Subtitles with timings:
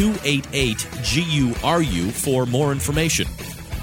[0.00, 3.28] 288 GURU for more information.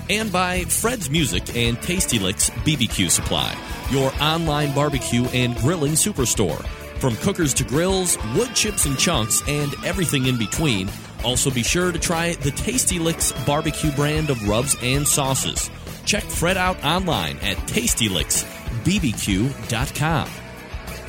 [0.10, 3.56] And by Fred's Music and Tasty Licks BBQ Supply,
[3.92, 6.66] your online barbecue and grilling superstore.
[7.00, 10.90] From cookers to grills, wood chips and chunks, and everything in between.
[11.24, 15.70] Also, be sure to try the Tasty Licks barbecue brand of rubs and sauces.
[16.06, 20.30] Check Fred out online at tastylicksbbq.com.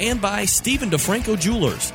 [0.00, 1.94] And by Stephen DeFranco Jewelers.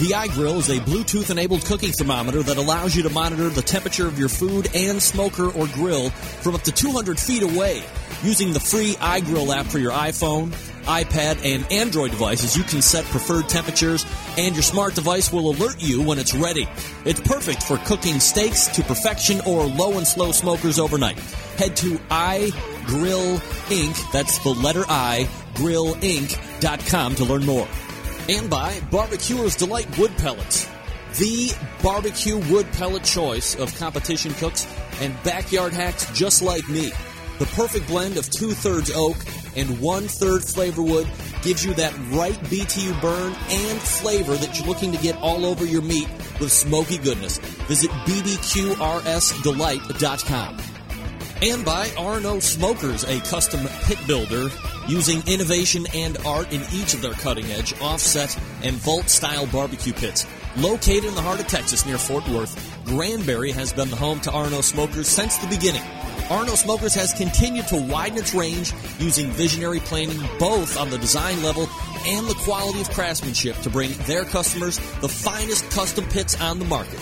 [0.00, 4.08] The iGrill is a Bluetooth enabled cooking thermometer that allows you to monitor the temperature
[4.08, 7.82] of your food and smoker or grill from up to 200 feet away.
[8.24, 10.48] Using the free iGrill app for your iPhone,
[10.84, 14.06] iPad, and Android devices, you can set preferred temperatures,
[14.38, 16.66] and your smart device will alert you when it's ready.
[17.04, 21.18] It's perfect for cooking steaks to perfection or low and slow smokers overnight.
[21.58, 27.68] Head to iGrill Inc., that's the letter I, grillinc.com to learn more
[28.28, 30.68] and by Barbecuer's Delight Wood Pellets.
[31.18, 31.52] The
[31.82, 34.66] barbecue wood pellet choice of competition cooks
[35.00, 36.92] and backyard hacks just like me.
[37.38, 39.16] The perfect blend of two thirds oak
[39.56, 41.08] and one third flavor wood
[41.42, 45.66] gives you that right BTU burn and flavor that you're looking to get all over
[45.66, 46.08] your meat
[46.40, 47.38] with smoky goodness.
[47.38, 50.71] Visit bbqrsdelight.com.
[51.42, 54.48] And by R&O Smokers, a custom pit builder
[54.86, 59.92] using innovation and art in each of their cutting edge, offset, and vault style barbecue
[59.92, 60.24] pits.
[60.56, 64.30] Located in the heart of Texas near Fort Worth, Granbury has been the home to
[64.30, 65.82] R&O Smokers since the beginning.
[66.30, 71.42] R&O Smokers has continued to widen its range using visionary planning both on the design
[71.42, 71.68] level
[72.06, 76.64] and the quality of craftsmanship to bring their customers the finest custom pits on the
[76.66, 77.00] market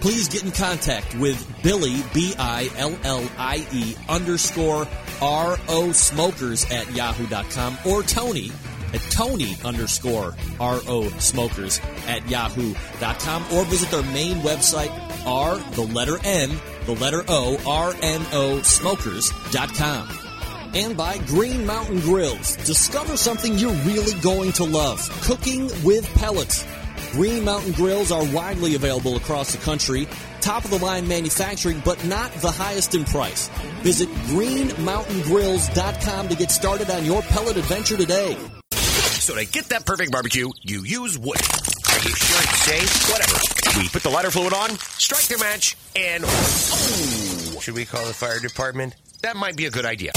[0.00, 4.88] please get in contact with Billy, B I L L I E underscore
[5.20, 8.50] R O Smokers at yahoo.com or Tony
[8.92, 14.90] at Tony underscore R O Smokers at yahoo.com or visit their main website,
[15.26, 16.50] R, the letter N,
[16.86, 20.08] the letter O, R N O Smokers.com.
[20.72, 22.56] And by Green Mountain Grills.
[22.58, 26.64] Discover something you're really going to love cooking with pellets.
[27.12, 30.06] Green Mountain Grills are widely available across the country.
[30.40, 33.48] Top of the line manufacturing, but not the highest in price.
[33.82, 38.36] Visit greenmountaingrills.com to get started on your pellet adventure today.
[38.72, 41.36] So to get that perfect barbecue, you use wood.
[41.36, 43.10] Are you sure it's safe?
[43.10, 43.34] Whatever.
[43.80, 47.58] We put the lighter fluid on, strike the match, and oh!
[47.60, 48.94] Should we call the fire department?
[49.22, 50.12] That might be a good idea.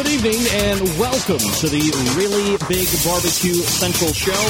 [0.00, 1.84] Good evening and welcome to the
[2.16, 4.40] Really Big Barbecue Central Show.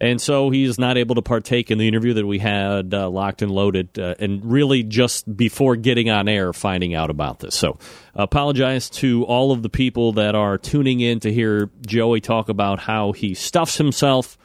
[0.00, 3.08] And so he is not able to partake in the interview that we had uh,
[3.08, 7.54] locked and loaded, uh, and really just before getting on air, finding out about this.
[7.54, 7.78] So,
[8.14, 12.80] apologize to all of the people that are tuning in to hear Joey talk about
[12.80, 14.36] how he stuffs himself.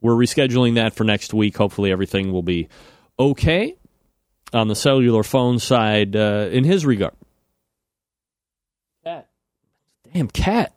[0.00, 1.56] We're rescheduling that for next week.
[1.56, 2.68] Hopefully, everything will be
[3.20, 3.76] okay
[4.52, 7.14] on the cellular phone side uh, in his regard.
[9.04, 9.28] Cat.
[10.12, 10.74] Damn cat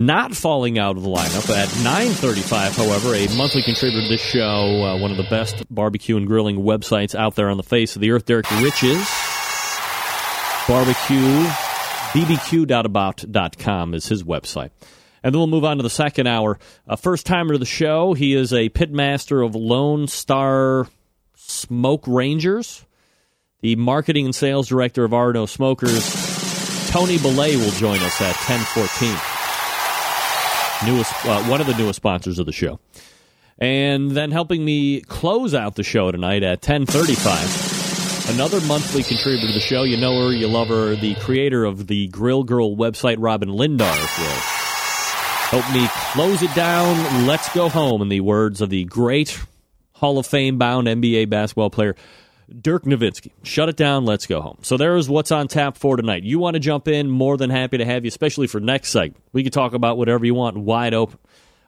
[0.00, 1.54] not falling out of the lineup.
[1.54, 6.16] At 9.35 however a monthly contributor to this show uh, one of the best barbecue
[6.16, 9.06] and grilling websites out there on the face of the earth Derrick Riches.
[10.66, 11.44] barbecue
[12.12, 14.70] bbq.about.com is his website.
[15.22, 16.58] And then we'll move on to the second hour.
[16.88, 18.14] A first timer to the show.
[18.14, 20.88] He is a pitmaster of lone star
[21.36, 22.84] smoke rangers.
[23.60, 29.29] The marketing and sales director of R&O Smokers tony belay will join us at 1014
[30.84, 32.78] newest uh, one of the newest sponsors of the show.
[33.58, 39.52] And then helping me close out the show tonight at 1035, another monthly contributor to
[39.52, 39.82] the show.
[39.82, 44.18] You know her, you love her, the creator of the Grill Girl website, Robyn Lindars,
[44.18, 47.26] will help me close it down.
[47.26, 49.38] Let's go home, in the words of the great
[49.92, 51.96] Hall of Fame bound NBA basketball player,
[52.60, 53.32] Dirk Nowitzki.
[53.42, 54.04] Shut it down.
[54.04, 54.58] Let's go home.
[54.62, 56.24] So there is what's on tap for tonight.
[56.24, 57.10] You want to jump in?
[57.10, 59.22] More than happy to have you, especially for next segment.
[59.32, 61.18] We can talk about whatever you want, wide open.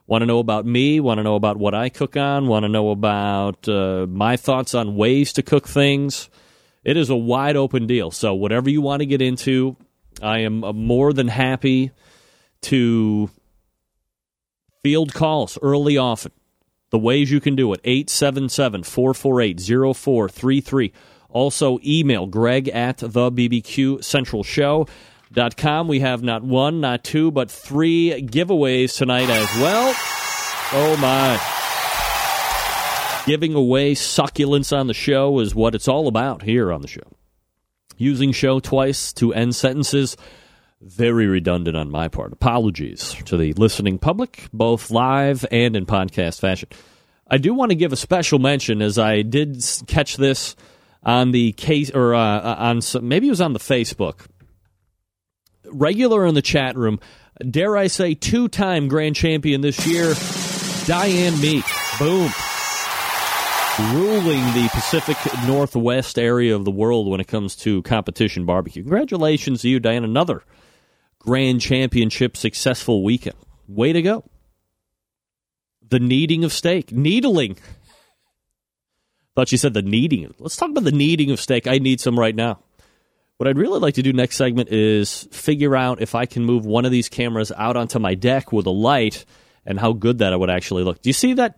[0.05, 0.99] Want to know about me?
[0.99, 2.47] Want to know about what I cook on?
[2.47, 6.29] Want to know about uh, my thoughts on ways to cook things?
[6.83, 8.11] It is a wide open deal.
[8.11, 9.77] So whatever you want to get into,
[10.21, 11.91] I am uh, more than happy
[12.63, 13.29] to
[14.83, 16.33] field calls early, often.
[16.93, 19.59] The ways you can do it 877 448
[19.95, 20.93] 0433.
[21.27, 24.85] Also, email greg at the BBQ Central Show.
[25.31, 25.87] Dot com.
[25.87, 29.95] We have not one, not two, but three giveaways tonight as well.
[30.71, 31.39] Oh my.
[33.25, 37.11] Giving away succulence on the show is what it's all about here on the show.
[37.97, 40.15] Using show twice to end sentences
[40.85, 42.33] very redundant on my part.
[42.33, 46.69] Apologies to the listening public, both live and in podcast fashion.
[47.27, 50.55] I do want to give a special mention as I did catch this
[51.03, 54.25] on the case or uh, uh on some, maybe it was on the Facebook.
[55.65, 56.99] Regular in the chat room,
[57.49, 60.13] dare I say, two-time grand champion this year,
[60.85, 61.65] Diane Meek.
[61.97, 62.31] Boom
[63.79, 65.17] ruling the Pacific
[65.47, 68.83] Northwest area of the world when it comes to competition barbecue.
[68.83, 70.03] Congratulations to you, Diane.
[70.03, 70.43] Another
[71.23, 73.37] Grand Championship successful weekend.
[73.67, 74.25] Way to go.
[75.87, 76.91] The kneading of steak.
[76.91, 77.57] Needling.
[79.35, 80.33] Thought you said the kneading.
[80.37, 81.65] Let's talk about the kneading of steak.
[81.65, 82.59] I need some right now.
[83.37, 86.65] What I'd really like to do next segment is figure out if I can move
[86.65, 89.25] one of these cameras out onto my deck with a light
[89.65, 91.01] and how good that would actually look.
[91.01, 91.57] Do you see that?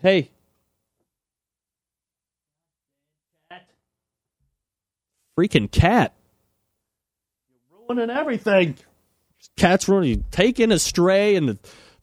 [0.00, 0.30] Hey.
[5.38, 6.17] Freaking cat
[7.88, 8.76] ruining everything.
[9.56, 10.10] Cat's ruining.
[10.10, 11.58] You take in a stray, and the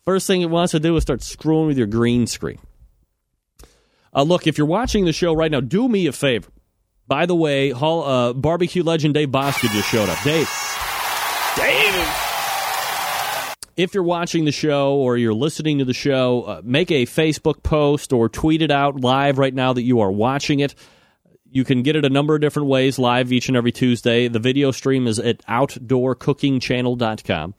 [0.06, 2.60] first thing it wants to do is start screwing with your green screen.
[4.14, 6.50] Uh, look, if you're watching the show right now, do me a favor.
[7.08, 10.22] By the way, Hall, uh, barbecue legend Dave Bosca just showed up.
[10.24, 10.50] Dave.
[11.56, 12.22] Dave.
[13.78, 17.62] If you're watching the show or you're listening to the show, uh, make a Facebook
[17.62, 20.76] post or tweet it out live right now that you are watching it.
[21.50, 24.28] You can get it a number of different ways live each and every Tuesday.
[24.28, 27.54] The video stream is at outdoorcookingchannel.com.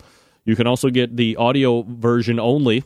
[0.45, 2.85] You can also get the audio version only,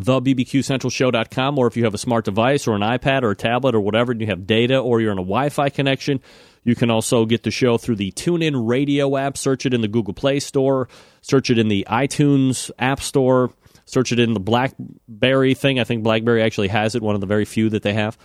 [0.00, 3.80] thebbqcentralshow.com, or if you have a smart device or an iPad or a tablet or
[3.80, 6.20] whatever, and you have data or you're on a Wi Fi connection,
[6.64, 9.36] you can also get the show through the TuneIn Radio app.
[9.36, 10.88] Search it in the Google Play Store,
[11.20, 13.52] search it in the iTunes App Store,
[13.84, 15.78] search it in the BlackBerry thing.
[15.78, 18.18] I think BlackBerry actually has it, one of the very few that they have.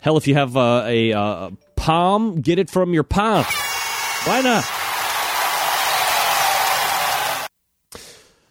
[0.00, 3.44] Hell, if you have uh, a uh, Palm, get it from your Palm.
[4.24, 4.64] Why not?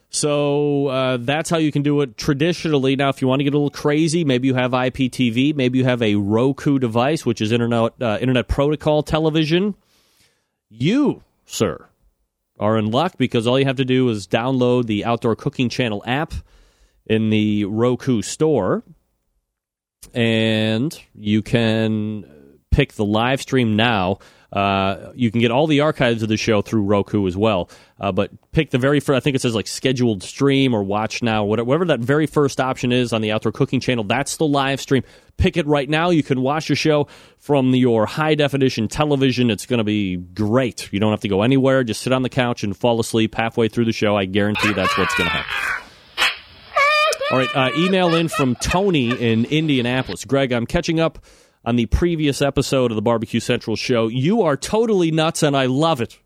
[0.10, 2.96] So uh, that's how you can do it traditionally.
[2.96, 5.86] Now, if you want to get a little crazy, maybe you have IPTV, maybe you
[5.86, 9.76] have a Roku device, which is internet uh, internet protocol television.
[10.70, 11.88] You, sir,
[12.60, 16.04] are in luck because all you have to do is download the Outdoor Cooking Channel
[16.06, 16.34] app
[17.06, 18.84] in the Roku store,
[20.14, 22.26] and you can
[22.72, 24.20] pick the live stream now
[24.54, 27.72] uh, you can get all the archives of the show through Roku as well.
[28.00, 31.24] Uh, but pick the very first, I think it says like scheduled stream or watch
[31.24, 34.04] now, whatever that very first option is on the Outdoor Cooking channel.
[34.04, 35.04] That's the live stream.
[35.38, 36.12] Pick it right now.
[36.12, 37.08] You can watch your show
[37.40, 39.50] from your high definition television.
[39.50, 40.88] It's going to be great.
[40.94, 41.84] You don't have to go anywhere.
[41.84, 44.16] Just sit on the couch and fall asleep halfway through the show.
[44.16, 45.83] I guarantee that's what's going to happen.
[47.34, 50.24] All right, uh, email in from Tony in Indianapolis.
[50.24, 51.18] Greg, I'm catching up
[51.66, 54.08] on the previous episode of the Barbecue Central show.
[54.08, 56.20] You are totally nuts, and I love it.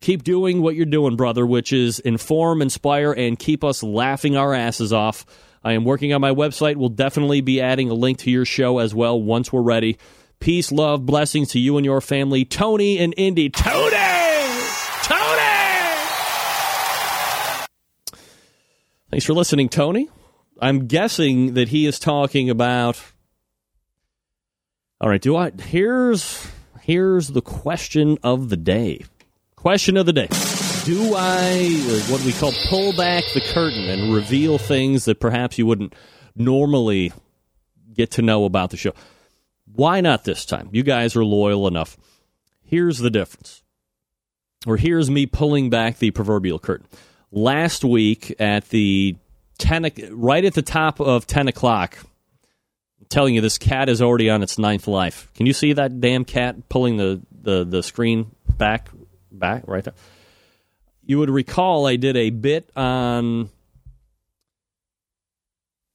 [0.00, 4.54] Keep doing what you're doing, brother, which is inform, inspire, and keep us laughing our
[4.54, 5.26] asses off.
[5.62, 6.76] I am working on my website.
[6.76, 9.98] We'll definitely be adding a link to your show as well once we're ready.
[10.40, 12.46] Peace, love, blessings to you and your family.
[12.46, 13.50] Tony and Indy.
[13.50, 13.90] Tony!
[15.02, 15.42] Tony!
[19.10, 20.08] Thanks for listening, Tony.
[20.60, 23.00] I'm guessing that he is talking about
[25.00, 26.46] all right, do I here's
[26.80, 29.04] here's the question of the day.
[29.54, 30.28] Question of the day.
[30.84, 31.68] Do I
[32.08, 35.94] what we call pull back the curtain and reveal things that perhaps you wouldn't
[36.34, 37.12] normally
[37.92, 38.92] get to know about the show?
[39.72, 40.68] Why not this time?
[40.72, 41.96] You guys are loyal enough.
[42.62, 43.62] Here's the difference.
[44.66, 46.86] Or here's me pulling back the proverbial curtain.
[47.30, 49.16] Last week at the
[49.58, 51.98] 10 right at the top of 10 o'clock
[53.00, 55.30] I'm telling you, this cat is already on its ninth life.
[55.34, 58.90] Can you see that damn cat pulling the, the, the screen back,
[59.30, 59.94] back right there?
[61.04, 63.50] You would recall I did a bit on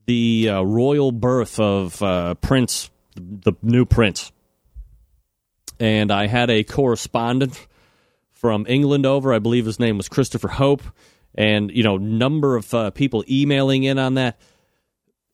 [0.05, 4.31] the uh, royal birth of uh, Prince, the new prince.
[5.79, 7.67] And I had a correspondent
[8.31, 9.33] from England over.
[9.33, 10.81] I believe his name was Christopher Hope.
[11.35, 14.39] And, you know, number of uh, people emailing in on that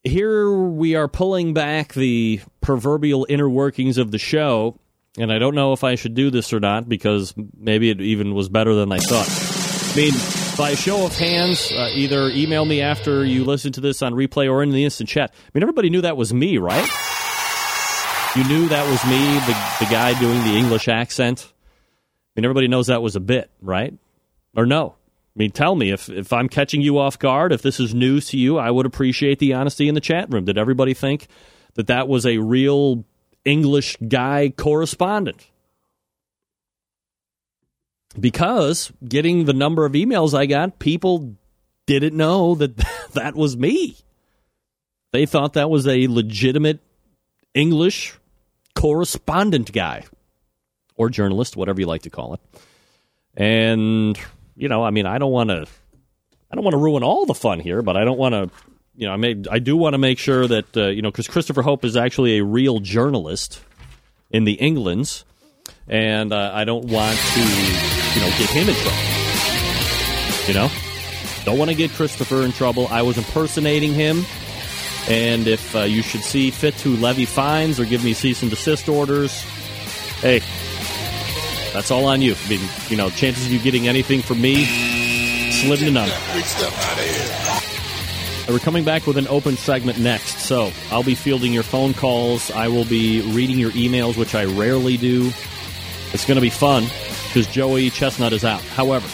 [0.04, 4.80] here we are pulling back the proverbial inner workings of the show,
[5.18, 8.34] and I don't know if I should do this or not because maybe it even
[8.34, 9.28] was better than I thought.
[9.92, 10.14] I mean,
[10.58, 14.50] by show of hands, uh, either email me after you listen to this on replay
[14.50, 15.34] or in the instant chat.
[15.34, 16.88] I mean, everybody knew that was me, right?
[18.36, 21.52] You knew that was me, the, the guy doing the English accent.
[21.52, 23.94] I mean, everybody knows that was a bit, right?
[24.56, 24.96] Or no?
[25.36, 28.28] I mean, tell me if, if I'm catching you off guard, if this is news
[28.30, 30.46] to you, I would appreciate the honesty in the chat room.
[30.46, 31.28] Did everybody think
[31.76, 33.06] that that was a real
[33.46, 35.48] English guy correspondent?
[38.20, 41.36] Because getting the number of emails I got, people
[41.86, 42.76] didn't know that
[43.14, 43.98] that was me.
[45.12, 46.80] They thought that was a legitimate
[47.54, 48.18] English
[48.76, 50.06] correspondent guy
[50.96, 52.42] or journalist, whatever you like to call it.
[53.36, 54.20] And
[54.60, 55.66] you know, I mean, I don't want to,
[56.52, 58.50] I don't want to ruin all the fun here, but I don't want to,
[58.96, 61.30] you know, I may, I do want to make sure that, uh, you know, because
[61.30, 63.62] Christopher Hope is actually a real journalist
[64.30, 65.24] in the Englands,
[65.88, 68.98] and uh, I don't want to, you know, get him in trouble.
[70.48, 70.70] You know,
[71.46, 72.88] don't want to get Christopher in trouble.
[72.90, 74.26] I was impersonating him.
[75.08, 78.52] And if uh, you should see fit to levy fines or give me cease and
[78.52, 79.42] desist orders,
[80.22, 80.42] hey,
[81.74, 82.36] that's all on you.
[82.46, 84.66] I mean, you know, chances of you getting anything from me,
[85.52, 86.10] slim to none.
[88.48, 92.50] We're coming back with an open segment next, so I'll be fielding your phone calls.
[92.50, 95.28] I will be reading your emails, which I rarely do.
[96.14, 96.86] It's going to be fun
[97.28, 98.62] because Joey Chestnut is out.
[98.62, 99.08] However,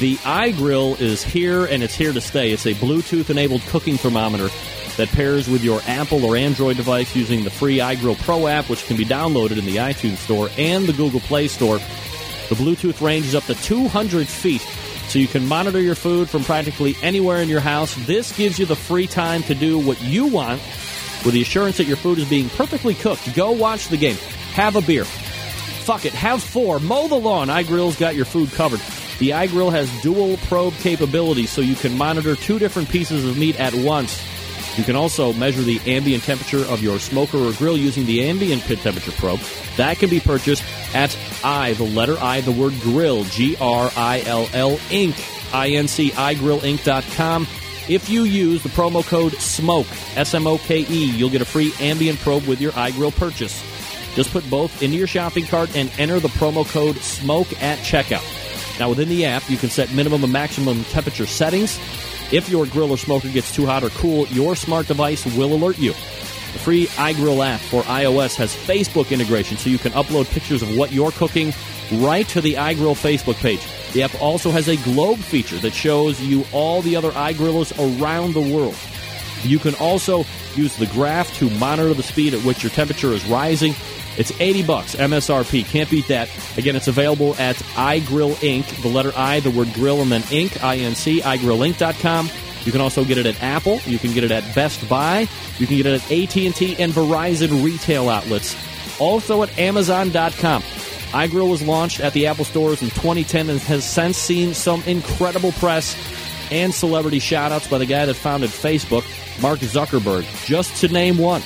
[0.00, 2.52] the iGrill is here and it's here to stay.
[2.52, 4.48] It's a Bluetooth enabled cooking thermometer
[4.96, 8.86] that pairs with your Apple or Android device using the free iGrill Pro app, which
[8.86, 11.78] can be downloaded in the iTunes Store and the Google Play Store.
[12.48, 14.60] The Bluetooth range is up to 200 feet,
[15.08, 17.94] so you can monitor your food from practically anywhere in your house.
[18.06, 20.60] This gives you the free time to do what you want
[21.24, 23.34] with the assurance that your food is being perfectly cooked.
[23.34, 24.16] Go watch the game.
[24.52, 25.04] Have a beer.
[25.04, 26.12] Fuck it.
[26.12, 26.78] Have four.
[26.78, 27.48] Mow the lawn.
[27.48, 28.80] iGrill's got your food covered.
[29.18, 33.58] The iGrill has dual probe capability, so you can monitor two different pieces of meat
[33.58, 34.22] at once.
[34.78, 38.62] You can also measure the ambient temperature of your smoker or grill using the ambient
[38.62, 39.40] pit temperature probe.
[39.76, 40.62] That can be purchased
[40.94, 45.34] at I, the letter I, the word grill, G R I L L Inc.
[45.52, 47.46] I N C, iGrillInc.com.
[47.88, 51.46] If you use the promo code SMOKE, S M O K E, you'll get a
[51.46, 53.64] free ambient probe with your iGrill purchase.
[54.14, 58.47] Just put both into your shopping cart and enter the promo code SMOKE at checkout.
[58.78, 61.78] Now, within the app, you can set minimum and maximum temperature settings.
[62.30, 65.78] If your grill or smoker gets too hot or cool, your smart device will alert
[65.78, 65.92] you.
[66.52, 70.76] The free iGrill app for iOS has Facebook integration, so you can upload pictures of
[70.76, 71.52] what you're cooking
[71.92, 73.66] right to the iGrill Facebook page.
[73.92, 78.34] The app also has a globe feature that shows you all the other iGrillers around
[78.34, 78.76] the world.
[79.42, 83.24] You can also use the graph to monitor the speed at which your temperature is
[83.26, 83.74] rising.
[84.18, 85.64] It's 80 bucks MSRP.
[85.64, 86.28] Can't beat that.
[86.58, 88.82] Again, it's available at iGrill Inc.
[88.82, 90.62] The letter I, the word grill, and then Inc.
[90.62, 92.28] I-N-C, iGrillInc.com.
[92.64, 93.78] You can also get it at Apple.
[93.86, 95.28] You can get it at Best Buy.
[95.58, 98.56] You can get it at AT&T and Verizon retail outlets.
[99.00, 100.62] Also at Amazon.com.
[100.62, 105.52] iGrill was launched at the Apple stores in 2010 and has since seen some incredible
[105.52, 105.96] press
[106.50, 109.04] and celebrity shoutouts by the guy that founded Facebook,
[109.40, 111.42] Mark Zuckerberg, just to name one.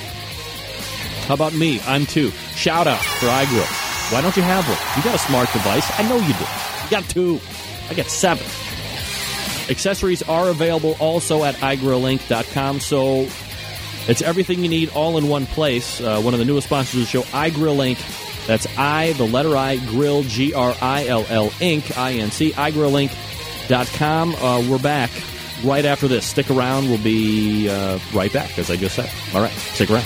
[1.27, 1.79] How about me?
[1.85, 2.31] I'm two.
[2.55, 4.11] Shout out for iGrill.
[4.11, 4.77] Why don't you have one?
[4.97, 5.89] You got a smart device.
[5.99, 6.45] I know you do.
[6.83, 7.39] You got two.
[7.89, 8.45] I got seven.
[9.69, 13.27] Accessories are available also at iGrillInc.com, so
[14.07, 16.01] it's everything you need all in one place.
[16.01, 18.45] Uh, one of the newest sponsors of the show, iGrill Inc.
[18.45, 21.97] That's I, the letter I, Grill, G R I L L Inc.
[21.97, 24.35] I N C, iGrillInc.com.
[24.35, 25.09] Uh, we're back
[25.63, 26.25] right after this.
[26.25, 26.89] Stick around.
[26.89, 29.09] We'll be uh, right back, as I just said.
[29.33, 30.05] All right, stick around.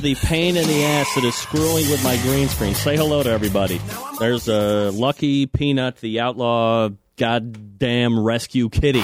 [0.00, 2.74] Is the pain in the ass that is screwing with my green screen.
[2.74, 3.80] Say hello to everybody.
[4.18, 9.02] There's a Lucky Peanut, the outlaw goddamn rescue kitty.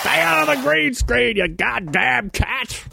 [0.00, 2.84] Stay out of the green screen, you goddamn cat!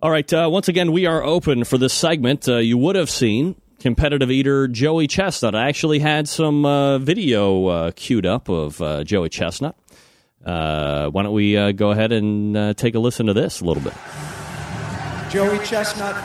[0.00, 2.48] All right, uh, once again, we are open for this segment.
[2.48, 5.54] Uh, you would have seen competitive eater Joey Chestnut.
[5.54, 9.76] I actually had some uh, video uh, queued up of uh, Joey Chestnut.
[10.44, 13.64] Uh, why don't we uh, go ahead and uh, take a listen to this a
[13.64, 13.92] little bit?
[15.30, 16.16] Joey Chestnut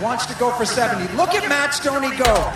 [0.00, 1.16] wants to go for 70.
[1.16, 2.52] Look at Matt Stonie go.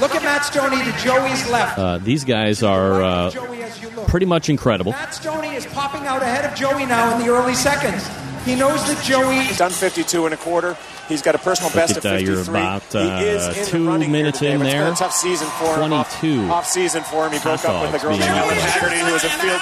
[0.00, 1.78] Look at Matt Stonie to Joey's left.
[1.78, 4.08] Uh, these guys are uh, Joey as you look.
[4.08, 4.92] pretty much incredible.
[4.92, 8.02] Matt Stonie is popping out ahead of Joey now in the early seconds.
[8.44, 10.76] He knows that Joey He's done 52 and a quarter.
[11.08, 12.34] He's got a personal Look best at of that, 53.
[12.34, 14.88] you're about, he is uh, in two the running minutes here in today, but there.
[14.90, 15.88] It's been a tough season for him.
[15.90, 16.42] 22.
[16.42, 17.32] Off, off season for him.
[17.32, 18.56] He broke up with the girl being Ellen.
[18.56, 19.60] Haggerty, who was a field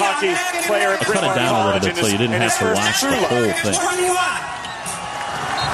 [0.00, 0.32] hockey
[0.68, 3.00] player at I cut it down a little bit so you didn't have to watch
[3.02, 3.76] the whole thing.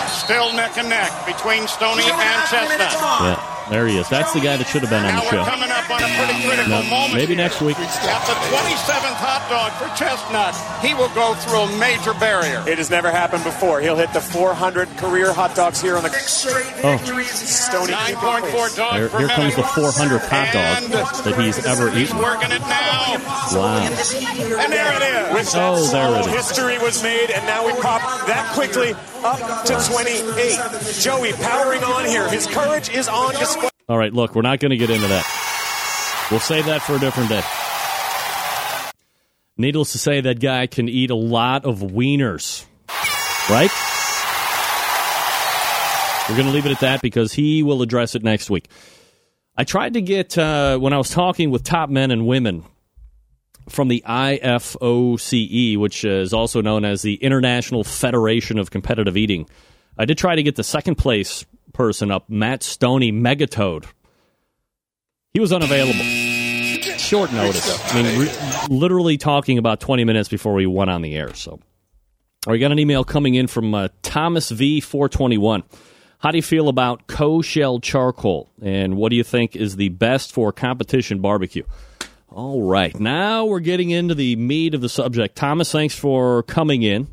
[0.09, 2.81] Still neck and neck between Stonie and Chestnut.
[2.81, 4.09] Yeah, there he is.
[4.09, 5.45] That's the guy that should have been on the show.
[5.45, 7.15] coming up on a pretty mm, critical No, moment.
[7.15, 7.45] maybe here.
[7.45, 7.79] next week.
[7.79, 10.55] At the 27th hot dog for Chestnut,
[10.85, 12.63] he will go through a major barrier.
[12.67, 13.81] It has never happened before.
[13.81, 17.93] He'll hit the 400 career hot dogs here on the Oh, Stonie.
[17.93, 19.95] 9.4 dogs there, per here comes the minute.
[19.95, 22.19] 400th hot dog And that he's ever He's eaten.
[22.23, 23.17] working it now.
[23.53, 23.83] Wow.
[23.85, 25.35] And there it is.
[25.35, 26.47] With that Oh, there it slow, is.
[26.49, 30.59] history was made, and now we pop that quickly up to 28.
[31.01, 32.29] Joey powering on here.
[32.29, 33.58] His courage is on display.
[33.89, 35.25] All right, look, we're not going to get into that.
[36.31, 37.43] We'll save that for a different day.
[39.57, 42.67] Needless to say, that guy can eat a lot of wieners,
[43.49, 43.71] right?
[46.29, 48.69] We're going to leave it at that because he will address it next week.
[49.57, 52.65] I tried to get, uh, when I was talking with top men and women
[53.71, 59.49] from the IFOCE, which is also known as the International Federation of Competitive Eating.
[59.97, 61.47] I did try to get the second place
[61.79, 63.87] person up, Matt Stonie, Megatoad.
[65.33, 66.03] He was unavailable.
[66.99, 67.95] Short notice.
[67.95, 71.33] I mean, re- literally talking about 20 minutes before we went on the air.
[71.35, 71.61] So,
[72.49, 75.63] we got an email coming in from uh, Thomas V421.
[76.19, 80.33] How do you feel about co-shell charcoal, and what do you think is the best
[80.33, 81.63] for competition barbecue?
[82.29, 85.37] All right, now we're getting into the meat of the subject.
[85.37, 87.07] Thomas, thanks for coming in,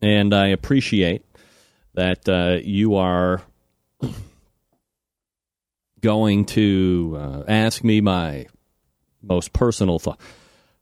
[0.00, 1.23] and I appreciate
[1.94, 3.42] that uh, you are
[6.00, 8.46] going to uh, ask me my
[9.22, 10.20] most personal thought.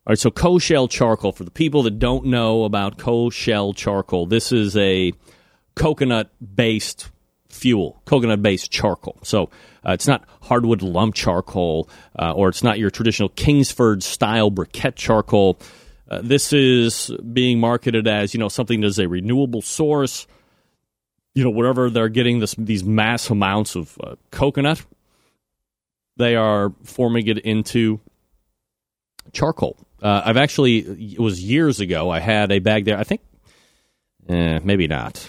[0.05, 1.31] All right, so co-shell charcoal.
[1.31, 5.13] For the people that don't know about co-shell charcoal, this is a
[5.75, 7.09] coconut based
[7.47, 9.17] fuel, coconut based charcoal.
[9.23, 9.49] So
[9.87, 14.95] uh, it's not hardwood lump charcoal uh, or it's not your traditional Kingsford style briquette
[14.95, 15.57] charcoal.
[16.09, 20.27] Uh, this is being marketed as you know something that is a renewable source.
[21.33, 24.85] You know, wherever they're getting this, these mass amounts of uh, coconut,
[26.17, 27.99] they are forming it into
[29.31, 29.77] charcoal.
[30.01, 32.97] Uh, I've actually, it was years ago, I had a bag there.
[32.97, 33.21] I think,
[34.29, 35.27] eh, maybe not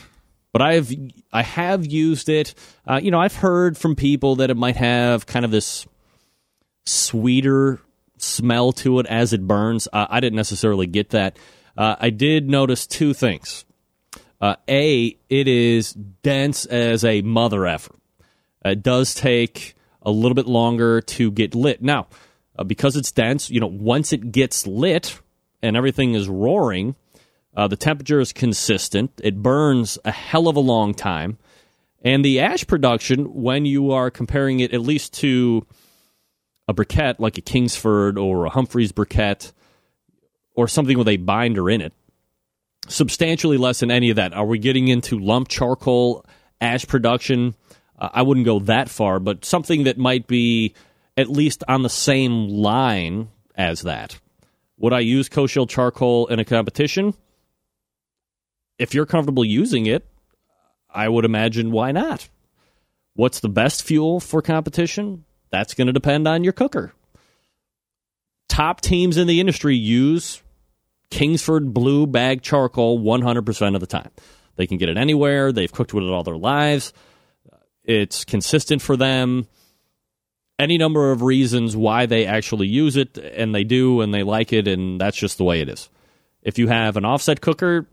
[0.55, 0.95] but I've
[1.33, 2.55] I have used it.
[2.87, 5.85] Uh, you know, I've heard from people that it might have kind of this
[6.87, 7.81] sweeter
[8.19, 9.89] smell to it as it burns.
[9.93, 11.37] Uh, I didn't necessarily get that.
[11.77, 13.64] Uh, I did notice two things.
[14.45, 17.95] Uh, a, it is dense as a mother effer.
[18.63, 21.81] It does take a little bit longer to get lit.
[21.81, 22.09] Now,
[22.59, 25.19] uh, because it's dense, you know, once it gets lit
[25.63, 26.95] and everything is roaring,
[27.57, 29.19] uh, the temperature is consistent.
[29.25, 31.39] It burns a hell of a long time.
[32.03, 35.67] And the ash production, when you are comparing it at least to
[36.69, 39.53] a briquette like a Kingsford or a Humphreys briquette
[40.55, 41.95] or something with a binder in it,
[42.89, 44.33] substantially less than any of that.
[44.33, 46.25] Are we getting into lump charcoal
[46.61, 47.55] ash production?
[47.99, 50.75] Uh, I wouldn't go that far, but something that might be
[51.17, 54.19] at least on the same line as that.
[54.79, 57.15] Would I use co-shell charcoal in a competition?
[58.79, 60.07] if you're comfortable using it,
[60.91, 62.29] I would imagine why not?
[63.15, 65.25] What's the best fuel for competition?
[65.51, 66.93] That's going to depend on your cooker.
[68.49, 70.43] Top teams in the industry use
[71.15, 74.11] Kingsford Blue Bag Charcoal 100% of the time.
[74.57, 75.53] They can get it anywhere.
[75.53, 76.93] They've cooked with it all their lives.
[77.85, 79.47] It's consistent for them.
[80.59, 84.53] Any number of reasons why they actually use it, and they do, and they like
[84.53, 85.89] it, and that's just the way it is.
[86.43, 87.87] If you have an offset cooker,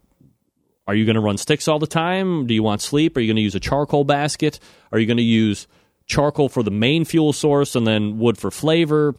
[0.87, 2.47] are you going to run sticks all the time?
[2.47, 3.15] Do you want sleep?
[3.15, 4.59] Are you going to use a charcoal basket?
[4.91, 5.67] Are you going to use
[6.07, 9.13] charcoal for the main fuel source and then wood for flavor?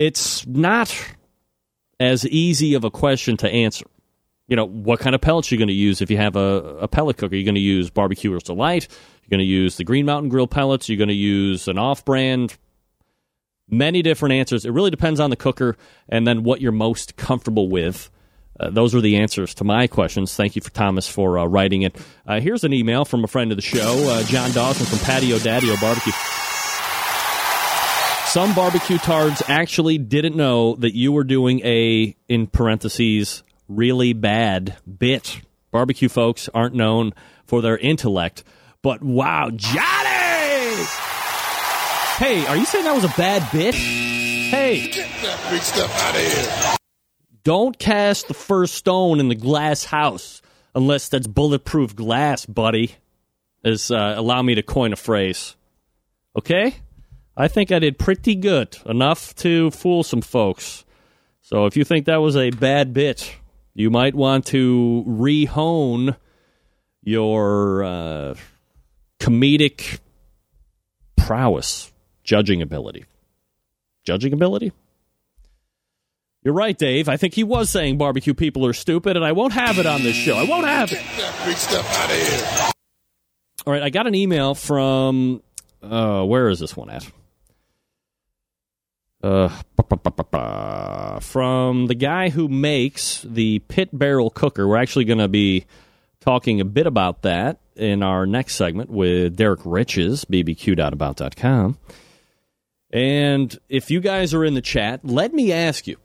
[0.00, 0.92] It's not
[2.00, 3.86] as easy of a question to answer.
[4.46, 6.78] You know, what kind of pellets are you going to use if you have a,
[6.80, 7.34] a pellet cooker?
[7.34, 8.88] You're you going to use Barbecuers Delight?
[9.22, 10.88] You're going to use the Green Mountain Grill pellets?
[10.88, 12.56] You're going to use an off brand?
[13.68, 14.64] Many different answers.
[14.64, 15.76] It really depends on the cooker
[16.08, 18.10] and then what you're most comfortable with
[18.58, 20.34] uh, those are the answers to my questions.
[20.34, 21.96] Thank you for Thomas for uh, writing it.
[22.26, 25.38] Uh, here's an email from a friend of the show, uh, John Dawson from Patio
[25.38, 26.12] Daddy Barbecue.
[28.30, 34.76] Some barbecue tards actually didn't know that you were doing a, in parentheses, really bad
[34.86, 35.40] bit.
[35.70, 37.14] Barbecue folks aren't known
[37.46, 38.44] for their intellect,
[38.82, 40.84] but wow, Johnny!
[42.18, 43.74] Hey, are you saying that was a bad bit?
[43.74, 46.76] Hey, get that big stuff out of here.
[47.44, 50.42] Don't cast the first stone in the glass house
[50.74, 52.94] unless that's bulletproof glass, buddy.
[53.64, 55.56] Is uh, allow me to coin a phrase.
[56.36, 56.76] Okay,
[57.40, 60.84] I think I did pretty good, enough to fool some folks.
[61.40, 63.32] So if you think that was a bad bit,
[63.74, 66.16] you might want to rehone
[67.00, 68.34] your uh,
[69.20, 70.00] comedic
[71.16, 71.92] prowess,
[72.24, 73.04] judging ability.
[74.04, 74.72] Judging ability?
[76.42, 77.08] You're right, Dave.
[77.08, 80.02] I think he was saying barbecue people are stupid, and I won't have it on
[80.02, 80.36] this show.
[80.36, 80.96] I won't have it.
[80.96, 82.70] Get that big stuff out of here.
[83.64, 85.40] All right, I got an email from.
[85.80, 87.08] Uh, where is this one at?
[89.22, 89.48] Uh,
[91.20, 94.68] from the guy who makes the pit barrel cooker.
[94.68, 95.66] We're actually going to be
[96.20, 101.78] talking a bit about that in our next segment with Derrick Riches, bbq.about.com.
[102.92, 105.96] And if you guys are in the chat, let me ask you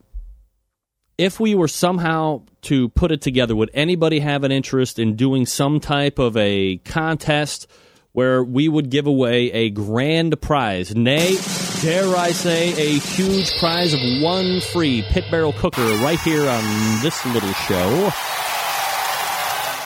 [1.17, 5.45] if we were somehow to put it together, would anybody have an interest in doing
[5.45, 7.67] some type of a contest
[8.13, 10.95] where we would give away a grand prize?
[10.95, 11.35] Nay,
[11.81, 16.63] dare I say, a huge prize of one free pit barrel cooker right here on
[17.01, 18.11] this little show.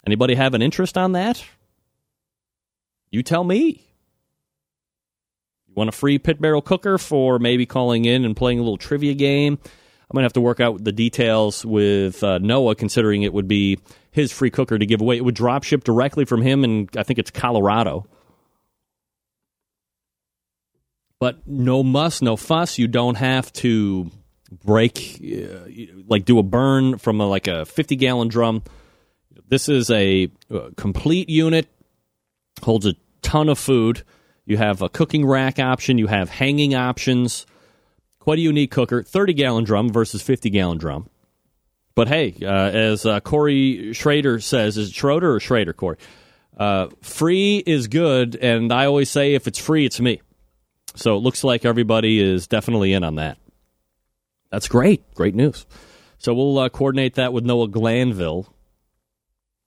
[0.05, 1.43] Anybody have an interest on that?
[3.11, 3.83] You tell me.
[5.67, 8.77] You want a free pit barrel cooker for maybe calling in and playing a little
[8.77, 9.57] trivia game?
[10.09, 13.47] I'm going to have to work out the details with uh, Noah, considering it would
[13.47, 13.79] be
[14.11, 15.17] his free cooker to give away.
[15.17, 18.05] It would drop ship directly from him, and I think it's Colorado.
[21.19, 22.77] But no muss, no fuss.
[22.77, 24.12] You don't have to
[24.63, 25.69] break, uh,
[26.08, 28.63] like do a burn from a, like a 50 gallon drum.
[29.47, 31.67] This is a, a complete unit,
[32.62, 34.03] holds a ton of food.
[34.45, 37.45] You have a cooking rack option, you have hanging options.
[38.19, 39.03] Quite a unique cooker.
[39.03, 41.10] 30 gallon drum versus 50 gallon drum.
[41.95, 45.97] But hey, uh, as uh, Corey Schrader says, is it Schroeder or Schrader, Corey?
[46.56, 50.21] Uh, free is good, and I always say if it's free, it's me.
[50.97, 53.38] So it looks like everybody is definitely in on that.
[54.51, 55.13] That's great.
[55.13, 55.65] Great news.
[56.17, 58.51] So we'll uh, coordinate that with Noah Glanville,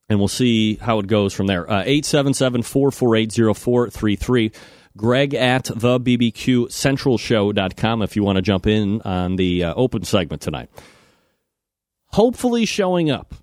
[0.09, 1.71] and we'll see how it goes from there.
[1.71, 4.53] Uh, 877 448 0433.
[4.97, 9.75] Greg at the BBQ Central Show.com if you want to jump in on the uh,
[9.75, 10.69] open segment tonight.
[12.07, 13.35] Hopefully, showing up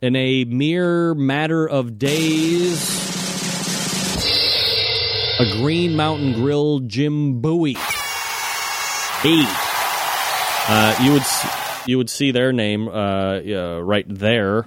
[0.00, 3.19] in a mere matter of days
[5.40, 7.72] a Green Mountain Grill Jim Bowie.
[7.72, 9.42] Hey,
[10.68, 11.22] uh, you would
[11.86, 14.66] you would see their name uh, right there.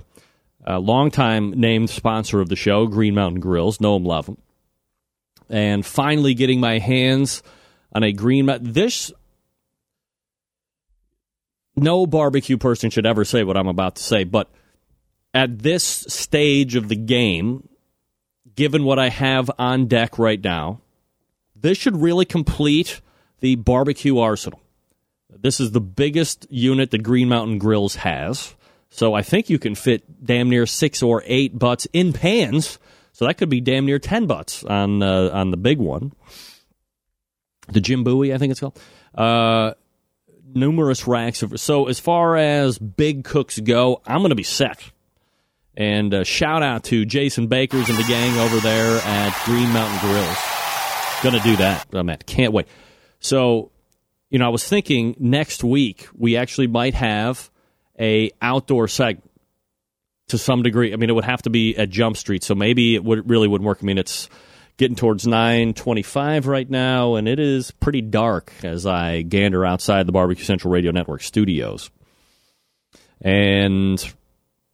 [0.65, 3.79] A longtime named sponsor of the show, Green Mountain Grills.
[3.79, 4.37] Know them, love them.
[5.47, 7.43] And finally, getting my hands
[7.93, 8.73] on a Green Mountain.
[8.73, 9.11] This
[11.75, 14.49] no barbecue person should ever say what I'm about to say, but
[15.35, 17.69] at this stage of the game,
[18.55, 20.81] given what I have on deck right now,
[21.55, 23.01] this should really complete
[23.39, 24.61] the barbecue arsenal.
[25.29, 28.55] This is the biggest unit that Green Mountain Grills has.
[28.89, 32.77] So I think you can fit damn near six or eight butts in pans.
[33.11, 36.13] So that could be damn near 10 butts on, uh, on the big one.
[37.69, 38.79] The Jim Bowie, I think it's called.
[39.15, 39.73] Uh,
[40.53, 41.59] numerous racks of.
[41.59, 44.91] So as far as big cooks go, I'm going to be set.
[45.75, 49.99] And uh, shout out to Jason Bakers and the gang over there at Green Mountain
[49.99, 50.37] Grills.
[51.23, 51.87] To do that.
[51.93, 52.67] Oh, man, can't wait.
[53.21, 53.71] So,
[54.29, 57.49] you know, I was thinking next week we actually might have
[57.97, 59.31] a outdoor segment
[60.27, 60.91] to some degree.
[60.91, 63.47] I mean, it would have to be at Jump Street, so maybe it would really
[63.47, 63.79] wouldn't work.
[63.81, 64.29] I mean, it's
[64.77, 70.11] getting towards 9:25 right now, and it is pretty dark as I gander outside the
[70.11, 71.89] Barbecue Central Radio Network studios.
[73.21, 74.03] And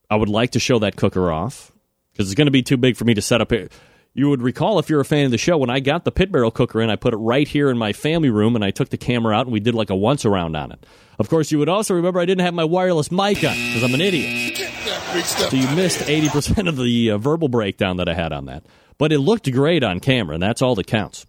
[0.09, 1.71] I would like to show that cooker off
[2.11, 3.51] because it's going to be too big for me to set up.
[3.51, 3.69] Here.
[4.13, 6.31] You would recall if you're a fan of the show when I got the pit
[6.31, 8.89] barrel cooker in, I put it right here in my family room, and I took
[8.89, 10.85] the camera out and we did like a once around on it.
[11.19, 13.93] Of course, you would also remember I didn't have my wireless mic on because I'm
[13.93, 14.57] an idiot.
[15.25, 18.65] So you missed 80% of the uh, verbal breakdown that I had on that.
[18.97, 21.25] But it looked great on camera, and that's all that counts.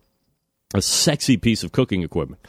[0.75, 2.47] A sexy piece of cooking equipment.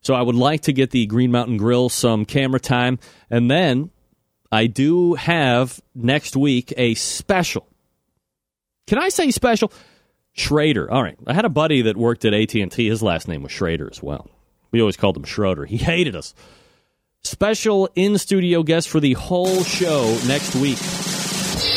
[0.00, 2.98] So I would like to get the Green Mountain Grill some camera time,
[3.30, 3.90] and then
[4.54, 7.66] I do have next week a special.
[8.86, 9.72] Can I say special?
[10.32, 10.88] Schrader.
[10.88, 11.18] All right.
[11.26, 12.88] I had a buddy that worked at AT&T.
[12.88, 14.30] His last name was Schrader as well.
[14.70, 15.64] We always called him Schroeder.
[15.64, 16.34] He hated us.
[17.24, 20.78] Special in-studio guest for the whole show next week.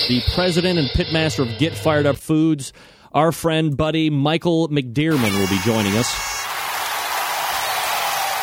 [0.07, 2.73] The president and pitmaster of Get Fired Up Foods,
[3.11, 6.13] our friend buddy Michael McDearman will be joining us.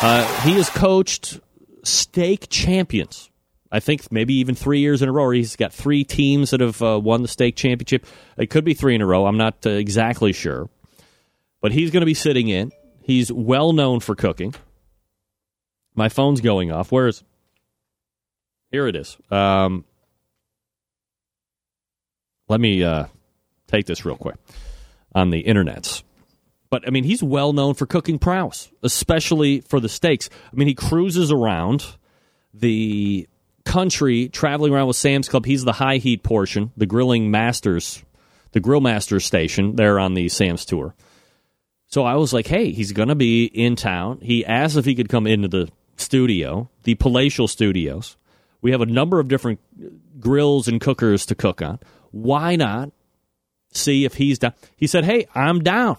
[0.01, 1.39] Uh, he has coached
[1.83, 3.29] steak champions
[3.71, 5.31] I think maybe even three years in a row.
[5.31, 8.05] He's got three teams that have uh, won the state championship.
[8.37, 9.25] It could be three in a row.
[9.25, 10.69] I'm not uh, exactly sure.
[11.61, 12.71] But he's going to be sitting in.
[13.01, 14.53] He's well known for cooking.
[15.95, 16.91] My phone's going off.
[16.91, 17.23] Where is.
[18.71, 19.17] Here it is.
[19.31, 19.85] Um,
[22.47, 23.05] let me uh,
[23.67, 24.35] take this real quick
[25.13, 26.03] on the internets.
[26.69, 30.29] But I mean, he's well known for cooking prowess, especially for the steaks.
[30.51, 31.85] I mean, he cruises around
[32.53, 33.27] the
[33.65, 35.45] country traveling around with Sam's Club.
[35.45, 38.03] He's the high heat portion, the grilling masters,
[38.51, 40.95] the grill masters station there on the Sam's tour.
[41.87, 44.19] So I was like, hey, he's going to be in town.
[44.21, 48.17] He asked if he could come into the studio, the palatial studios.
[48.61, 49.59] We have a number of different
[50.19, 51.79] grills and cookers to cook on.
[52.11, 52.91] Why not
[53.71, 54.53] see if he's down?
[54.75, 55.97] He said, hey, I'm down.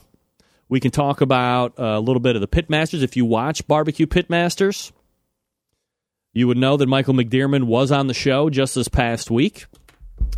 [0.68, 3.02] We can talk about a little bit of the Pitmasters.
[3.02, 4.90] If you watch Barbecue Pitmasters,
[6.37, 9.64] you would know that Michael McDearman was on the show just this past week.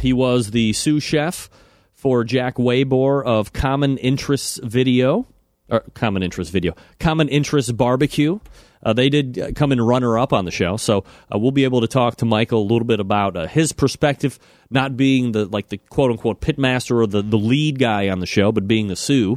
[0.01, 1.51] He was the sous chef
[1.93, 5.27] for Jack Waiboer of Common Interests Video
[5.69, 8.39] or common interest video, common interest barbecue.
[8.81, 11.81] Uh, they did come in runner up on the show, so uh, we'll be able
[11.81, 14.39] to talk to Michael a little bit about uh, his perspective,
[14.71, 18.27] not being the like the quote unquote pitmaster or the the lead guy on the
[18.27, 19.37] show, but being the sous.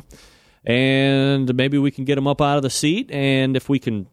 [0.63, 4.05] And maybe we can get him up out of the seat, and if we can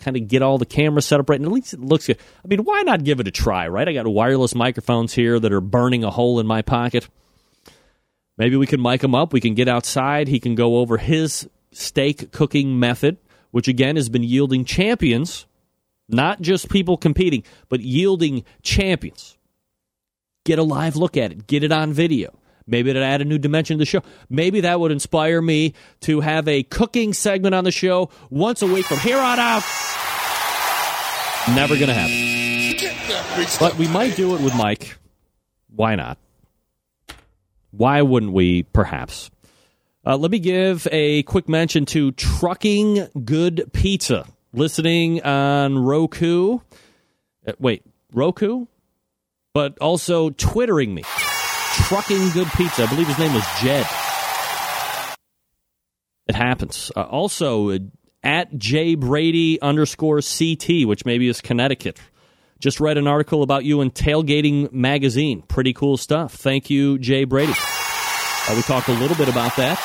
[0.00, 2.18] kind of get all the cameras set up right, and at least it looks good.
[2.44, 3.88] I mean, why not give it a try, right?
[3.88, 7.08] I got wireless microphones here that are burning a hole in my pocket.
[8.38, 9.32] Maybe we can mic him up.
[9.32, 10.28] We can get outside.
[10.28, 13.18] He can go over his steak cooking method
[13.50, 15.46] which again has been yielding champions,
[16.08, 19.36] not just people competing, but yielding champions.
[20.44, 22.32] Get a live look at it, get it on video.
[22.66, 24.02] Maybe it'll add a new dimension to the show.
[24.28, 28.66] Maybe that would inspire me to have a cooking segment on the show once a
[28.66, 29.62] week from here on out.
[31.54, 33.56] Never going to happen.
[33.58, 34.98] But we might do it with Mike.
[35.74, 36.18] Why not?
[37.70, 39.30] Why wouldn't we, perhaps?
[40.04, 46.58] Uh, let me give a quick mention to Trucking Good Pizza, listening on Roku.
[47.46, 48.66] Uh, wait, Roku?
[49.52, 51.04] But also twittering me.
[51.74, 52.84] Trucking Good Pizza.
[52.84, 53.86] I believe his name was Jed.
[56.28, 56.92] It happens.
[56.94, 57.78] Uh, also, uh,
[58.22, 61.98] at J Brady underscore CT, which maybe is Connecticut.
[62.60, 65.42] Just read an article about you in Tailgating Magazine.
[65.42, 66.34] Pretty cool stuff.
[66.34, 67.54] Thank you, Jay Brady.
[67.54, 69.78] Uh, we talked a little bit about that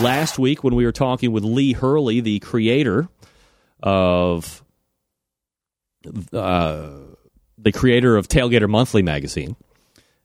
[0.00, 3.08] last week when we were talking with Lee Hurley, the creator
[3.82, 4.62] of
[6.32, 6.90] uh,
[7.58, 9.56] the creator of Tailgater Monthly magazine,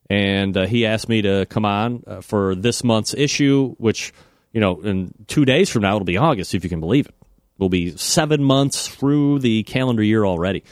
[0.09, 4.13] and uh, he asked me to come on uh, for this month's issue, which
[4.51, 7.15] you know, in two days from now it'll be August, if you can believe it.
[7.57, 10.63] We'll be seven months through the calendar year already.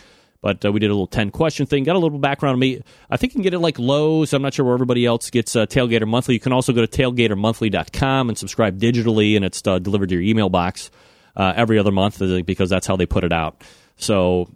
[0.42, 2.82] But uh, we did a little 10 question thing, got a little background on me.
[3.10, 4.34] I think you can get it like Lowe's.
[4.34, 6.36] I'm not sure where everybody else gets uh, Tailgater Monthly.
[6.36, 10.24] You can also go to tailgatermonthly.com and subscribe digitally, and it's uh, delivered to your
[10.24, 10.92] email box
[11.36, 13.64] uh, every other month because that's how they put it out.
[13.98, 14.50] So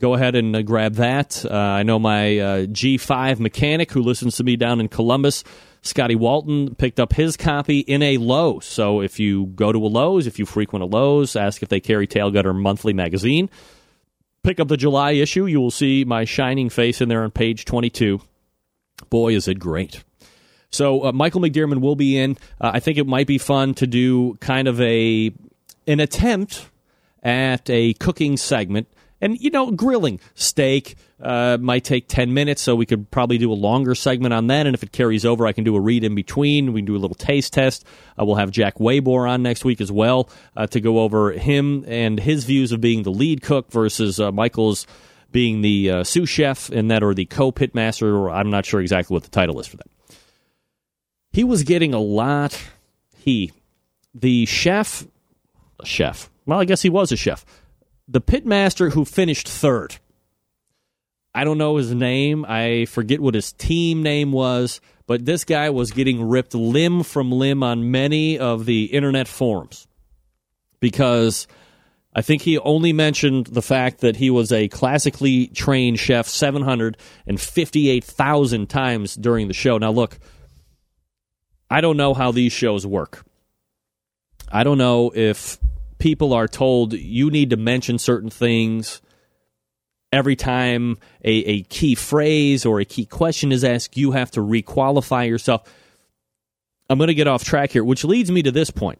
[0.00, 1.44] go ahead and grab that.
[1.50, 2.22] I know my
[2.70, 5.44] G5 mechanic who listens to me down in Columbus.
[5.82, 8.66] Scotty Walton picked up his copy in a Lowe's.
[8.66, 11.80] So if you go to a Lowe's, if you frequent a Lowe's, ask if they
[11.80, 13.48] carry Tailgater Monthly magazine
[14.42, 17.64] pick up the July issue, you will see my shining face in there on page
[17.64, 18.20] 22.
[19.08, 20.02] Boy, is it great.
[20.70, 22.36] So uh, Michael McDermott will be in.
[22.60, 25.32] Uh, I think it might be fun to do kind of a
[25.86, 26.68] an attempt
[27.22, 28.86] at a cooking segment
[29.20, 30.20] and you know grilling.
[30.34, 34.46] Steak uh, might take 10 minutes so we could probably do a longer segment on
[34.48, 34.66] that.
[34.66, 36.72] And if it carries over i can do a read in between.
[36.72, 37.84] We can do a little taste test.
[38.18, 41.84] Uh, we'll have Jack Waiboer on next week as well uh, to go over him
[41.86, 44.86] and his views of being the lead cook versus uh, michael's
[45.32, 48.80] being the uh, sous chef in that or the co-pit master or i'm not sure
[48.80, 49.86] exactly what the title is for that.
[51.32, 52.60] He was getting a lot.
[53.16, 53.52] He
[54.14, 55.06] the chef
[55.84, 56.30] chef.
[56.46, 57.44] Well i guess he was a chef
[58.10, 59.98] the pitmaster who finished third.
[61.32, 62.44] I don't know his name.
[62.48, 67.30] I forget what his team name was, but this guy was getting ripped limb from
[67.30, 69.86] limb on many of the internet forums
[70.80, 71.46] because
[72.12, 78.68] I think he only mentioned the fact that he was a classically trained chef 758,000
[78.68, 79.78] times during the show.
[79.78, 80.18] Now, look,
[81.70, 83.24] I don't know how these shows work.
[84.50, 85.60] I don't know if
[86.00, 89.00] people are told you need to mention certain things
[90.12, 94.40] every time a, a key phrase or a key question is asked, you have to
[94.40, 95.62] requalify yourself.
[96.88, 98.98] I'm going to get off track here, which leads me to this point.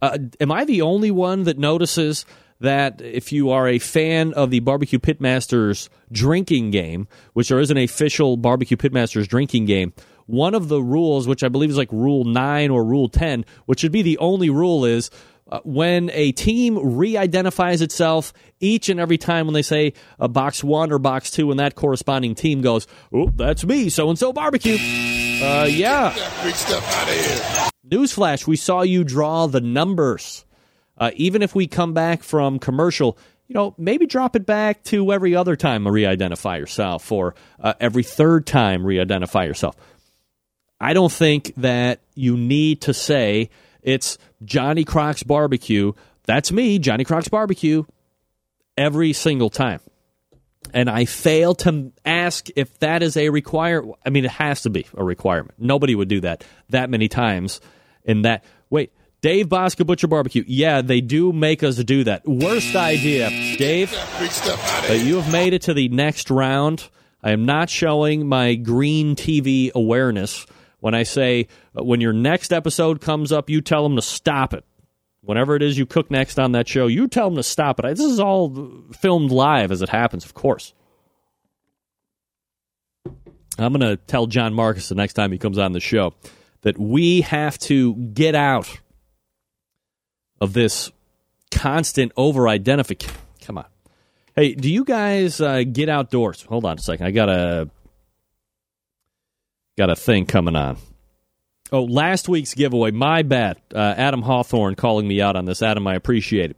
[0.00, 2.24] Uh, am I the only one that notices
[2.60, 7.70] that if you are a fan of the Barbecue Pitmasters drinking game, which there is
[7.70, 9.92] an official Barbecue Pitmasters drinking game,
[10.26, 13.80] one of the rules, which I believe is like Rule 9 or Rule 10, which
[13.80, 15.10] should be the only rule, is
[15.48, 20.64] uh, when a team re-identifies itself each and every time when they say a box
[20.64, 24.32] one or box two, and that corresponding team goes, "Oh, that's me, so and so
[24.32, 26.12] barbecue." Uh, yeah.
[27.86, 30.44] Newsflash: We saw you draw the numbers.
[30.98, 33.18] Uh, even if we come back from commercial,
[33.48, 38.02] you know, maybe drop it back to every other time re-identify yourself, or uh, every
[38.02, 39.76] third time re-identify yourself.
[40.80, 43.50] I don't think that you need to say
[43.82, 45.92] it's Johnny Croc's barbecue.
[46.24, 47.84] That's me, Johnny Croc's barbecue,
[48.76, 49.80] every single time.
[50.74, 53.84] And I fail to ask if that is a require.
[54.04, 55.54] I mean, it has to be a requirement.
[55.58, 57.60] Nobody would do that that many times.
[58.04, 60.44] In that, wait, Dave Bosca Butcher Barbecue.
[60.46, 62.26] Yeah, they do make us do that.
[62.26, 63.90] Worst idea, Dave.
[64.86, 66.88] But you have made it to the next round.
[67.22, 70.46] I am not showing my green TV awareness
[70.80, 71.48] When I say
[71.78, 74.64] uh, when your next episode comes up, you tell them to stop it.
[75.22, 77.96] Whenever it is you cook next on that show, you tell them to stop it.
[77.96, 80.72] This is all filmed live as it happens, of course.
[83.58, 86.14] I'm going to tell John Markus the next time he comes on the show
[86.60, 88.68] that we have to get out
[90.40, 90.92] of this
[91.50, 93.16] constant over identification.
[93.40, 93.66] Come on.
[94.34, 96.42] Hey, do you guys uh, get outdoors?
[96.42, 97.06] Hold on a second.
[97.06, 97.70] I got a
[99.76, 100.78] got a thing coming on.
[101.72, 102.92] Oh, last week's giveaway.
[102.92, 103.58] My bad.
[103.74, 105.62] Uh, Adam Hawthorne calling me out on this.
[105.62, 106.56] Adam, I appreciate it.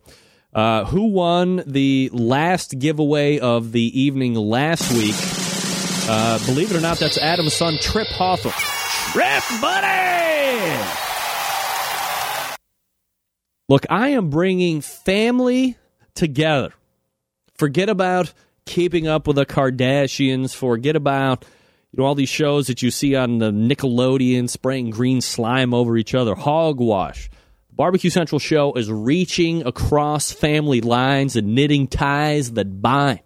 [0.52, 5.14] Uh, who won the last giveaway of the evening last week?
[6.10, 8.52] Uh, believe it or not, that's Adam's son, Trip Hawthorne.
[9.12, 10.84] Trip, buddy!
[13.68, 15.76] Look, I am bringing family
[16.14, 16.72] together.
[17.54, 18.32] Forget about
[18.64, 20.54] keeping up with the Kardashians.
[20.54, 21.44] Forget about
[21.92, 25.96] you know all these shows that you see on the Nickelodeon spraying green slime over
[25.96, 26.34] each other.
[26.34, 27.30] Hogwash.
[27.70, 33.20] The Barbecue Central show is reaching across family lines and knitting ties that bind.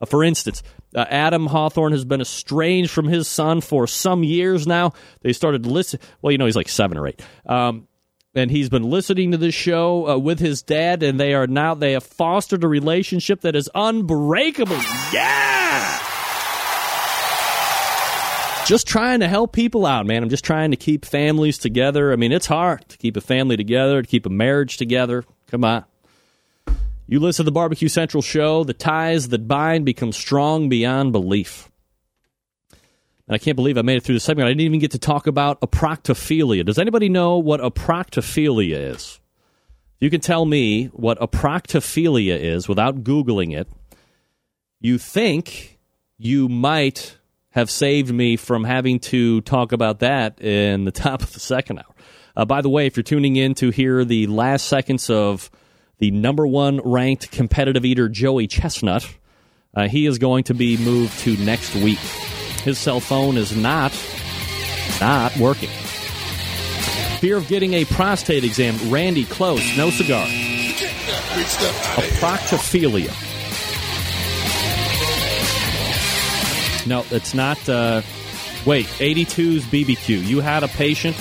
[0.00, 0.62] Uh, for instance,
[0.94, 4.92] uh, Adam Hawthorne has been estranged from his son for some years now.
[5.22, 5.98] They started listen.
[6.22, 7.20] Well, you know he's like seven or eight.
[7.46, 7.88] Um,
[8.36, 11.74] and he's been listening to this show uh, with his dad, and they are now
[11.74, 14.78] they have fostered a relationship that is unbreakable.
[15.12, 16.13] Yeah.
[18.66, 20.22] Just trying to help people out, man.
[20.22, 22.12] I'm just trying to keep families together.
[22.12, 25.24] I mean, it's hard to keep a family together, to keep a marriage together.
[25.48, 25.84] Come on.
[27.06, 31.70] You listen to the Barbecue Central show, the ties that bind become strong beyond belief.
[33.28, 34.46] And I can't believe I made it through the segment.
[34.46, 36.64] I didn't even get to talk about aproctophilia.
[36.64, 39.20] Does anybody know what aproctophilia is?
[40.00, 43.68] You can tell me what aproctophilia is without Googling it.
[44.80, 45.78] You think
[46.16, 47.18] you might
[47.54, 51.78] have saved me from having to talk about that in the top of the second
[51.78, 51.94] hour.
[52.36, 55.50] Uh, by the way, if you're tuning in to hear the last seconds of
[55.98, 59.08] the number one ranked competitive eater, Joey Chestnut,
[59.76, 61.98] uh, he is going to be moved to next week.
[62.64, 63.92] His cell phone is not
[65.00, 65.70] not working.
[67.20, 68.76] Fear of getting a prostate exam.
[68.90, 69.76] Randy, close.
[69.76, 70.26] No cigar.
[71.96, 73.33] Aproctophilia.
[76.86, 77.68] No, it's not.
[77.68, 78.02] Uh,
[78.66, 80.24] wait, 82's BBQ.
[80.24, 81.16] You had a patient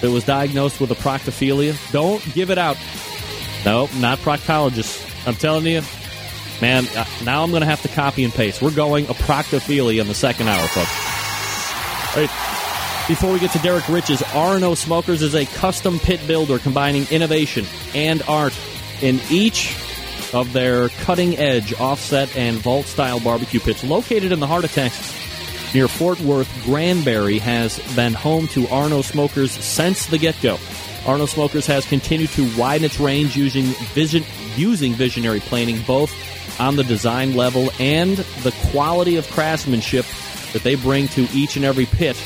[0.00, 1.76] that was diagnosed with aproctophilia.
[1.92, 2.76] Don't give it out.
[3.64, 5.02] No, not proctologist.
[5.26, 5.82] I'm telling you,
[6.60, 6.86] man.
[6.96, 8.60] Uh, now I'm going to have to copy and paste.
[8.60, 12.16] We're going aproctophilia in the second hour, folks.
[12.16, 12.30] All right.
[13.08, 17.66] Before we get to Derrick Riches, R&O Smokers is a custom pit builder combining innovation
[17.94, 18.58] and art
[19.02, 19.76] in each
[20.32, 24.72] of their cutting edge offset and vault style barbecue pits located in the heart of
[24.72, 25.12] Texas.
[25.74, 30.58] Near Fort Worth, Granbury has been home to R&O Smokers since the get go.
[31.04, 34.24] R&O Smokers has continued to widen its range using vision
[34.56, 36.12] using visionary planning both
[36.60, 40.06] on the design level and the quality of craftsmanship
[40.52, 42.16] that they bring to each and every pit.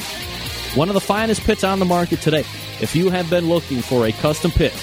[0.75, 2.45] One of the finest pits on the market today.
[2.81, 4.75] If you have been looking for a custom pit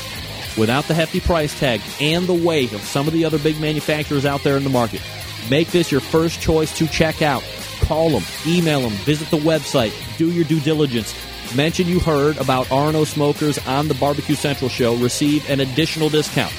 [0.58, 4.26] without the hefty price tag and the weight of some of the other big manufacturers
[4.26, 5.02] out there in the market,
[5.50, 7.44] make this your first choice to check out.
[7.82, 11.14] Call them, email them, visit the website, do your due diligence.
[11.56, 14.96] Mention you heard about R&O Smokers on the Barbecue Central show.
[14.96, 16.54] Receive an additional discount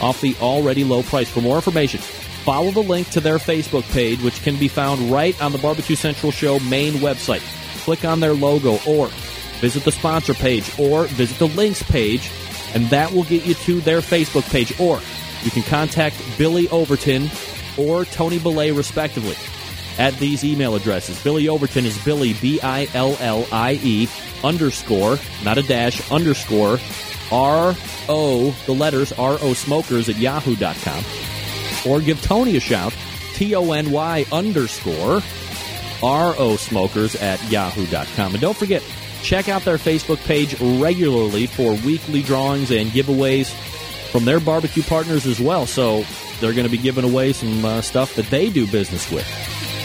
[0.00, 1.28] off the already low price.
[1.28, 5.40] For more information, follow the link to their Facebook page, which can be found right
[5.42, 7.42] on the Barbecue Central show main website.
[7.84, 9.08] Click on their logo or
[9.60, 12.30] visit the sponsor page or visit the links page,
[12.74, 14.78] and that will get you to their Facebook page.
[14.80, 15.00] Or
[15.42, 17.30] you can contact Billy Overton
[17.76, 19.36] or Tony Belay, respectively,
[19.98, 21.22] at these email addresses.
[21.22, 24.08] Billy Overton is Billy, B I L L I E,
[24.44, 26.78] underscore, not a dash, underscore,
[27.30, 27.74] R
[28.08, 31.04] O, the letters R O smokers at yahoo.com.
[31.90, 32.94] Or give Tony a shout,
[33.34, 35.20] T O N Y underscore,
[36.02, 38.32] R O smokers at yahoo.com.
[38.32, 38.82] And don't forget,
[39.22, 43.52] check out their Facebook page regularly for weekly drawings and giveaways
[44.10, 45.66] from their barbecue partners as well.
[45.66, 46.04] So
[46.40, 49.26] they're going to be giving away some uh, stuff that they do business with.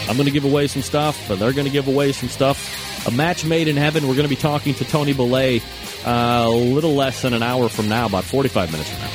[0.08, 1.28] I'm going to give away some stuff.
[1.28, 3.06] But they're going to give away some stuff.
[3.06, 4.08] A match made in heaven.
[4.08, 5.60] We're going to be talking to Tony Belay
[6.04, 9.10] uh, a little less than an hour from now, about 45 minutes from now.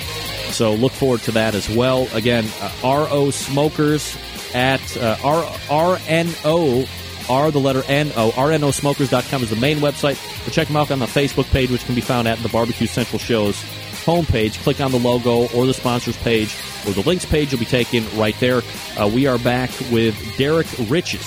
[0.51, 2.07] So look forward to that as well.
[2.13, 4.15] Again, uh, RO Smokers
[4.53, 6.87] at uh, R- RNO,
[7.29, 10.19] R the letter N-O, RNOsmokers.com is the main website.
[10.43, 12.87] But check them out on the Facebook page, which can be found at the Barbecue
[12.87, 13.61] Central Show's
[14.03, 14.61] homepage.
[14.63, 16.55] Click on the logo or the sponsors page
[16.85, 17.51] or the links page.
[17.51, 18.61] You'll be taken right there.
[18.99, 21.25] Uh, we are back with Derrick Riches.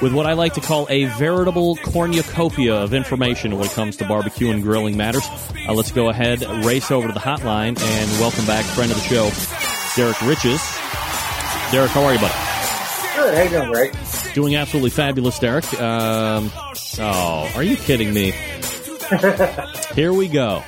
[0.05, 4.07] with what I like to call a veritable cornucopia of information when it comes to
[4.07, 5.27] barbecue and grilling matters.
[5.67, 9.03] Uh, let's go ahead, race over to the hotline, and welcome back friend of the
[9.03, 9.31] show,
[9.97, 10.61] Derrick Riches.
[11.73, 12.35] Derrick, how are you, buddy?
[13.17, 13.35] Good.
[13.35, 13.97] How you doing, Greg?
[14.35, 15.73] Doing absolutely fabulous, Derrick.
[15.81, 16.53] Um,
[16.99, 18.33] oh, are you kidding me?
[19.95, 20.63] Here we go.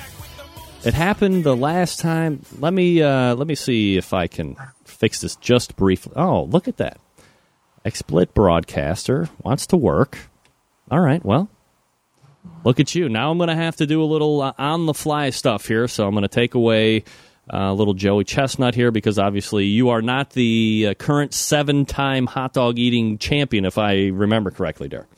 [0.83, 2.41] It happened the last time.
[2.59, 6.15] Let me uh, let me see if I can fix this just briefly.
[6.17, 7.01] Oh, look at that!
[7.87, 10.19] XSplit broadcaster wants to work.
[10.91, 11.49] All right, well,
[12.65, 13.09] look at you.
[13.09, 15.87] Now I'm going to have to do a little uh, on the fly stuff here.
[15.87, 17.05] So I'm going to take away
[17.53, 22.27] uh, little Joey Chestnut here because obviously you are not the uh, current seven time
[22.27, 25.09] hot dog eating champion, if I remember correctly, Derrick.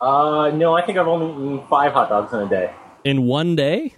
[0.00, 2.72] Uh, no, I think I've only eaten five hot dogs in a day.
[3.04, 3.94] In one day?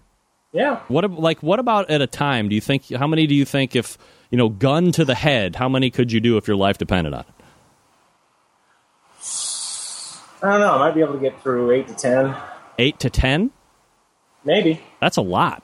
[0.52, 0.80] Yeah.
[0.88, 2.48] What like what about at a time?
[2.48, 3.96] Do you think how many do you think if
[4.30, 5.56] you know gun to the head?
[5.56, 7.34] How many could you do if your life depended on it?
[10.42, 10.74] I don't know.
[10.74, 12.34] I might be able to get through eight to ten.
[12.78, 13.50] Eight to ten?
[14.44, 14.80] Maybe.
[15.00, 15.62] That's a lot.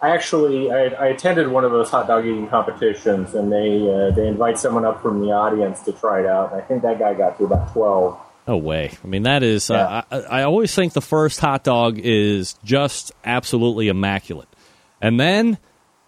[0.00, 4.10] I actually I, I attended one of those hot dog eating competitions, and they uh,
[4.14, 6.52] they invite someone up from the audience to try it out.
[6.52, 8.18] And I think that guy got through about twelve.
[8.46, 8.90] No way.
[9.02, 9.70] I mean, that is.
[9.70, 14.48] Uh, I, I always think the first hot dog is just absolutely immaculate,
[15.00, 15.58] and then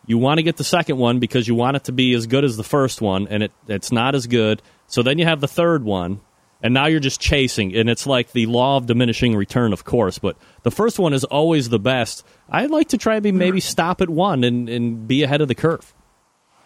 [0.07, 2.45] you want to get the second one because you want it to be as good
[2.45, 4.63] as the first one, and it it's not as good.
[4.87, 6.21] So then you have the third one,
[6.63, 10.19] and now you're just chasing, and it's like the law of diminishing return, of course.
[10.19, 12.25] But the first one is always the best.
[12.49, 15.49] I'd like to try to be maybe stop at one and, and be ahead of
[15.49, 15.95] the curve.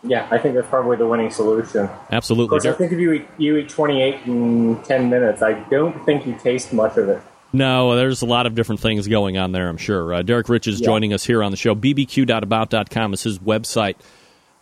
[0.05, 1.89] Yeah, I think that's probably the winning solution.
[2.11, 2.57] Absolutely.
[2.57, 5.55] Of course, I think if you eat, you eat twenty eight in ten minutes, I
[5.71, 7.21] don't think you taste much of it.
[7.53, 10.15] No, there's a lot of different things going on there, I'm sure.
[10.15, 10.87] Uh, Derrick Riches Yeah.
[10.87, 11.75] joining us here on the show.
[11.75, 13.95] bbq.about.com is his website.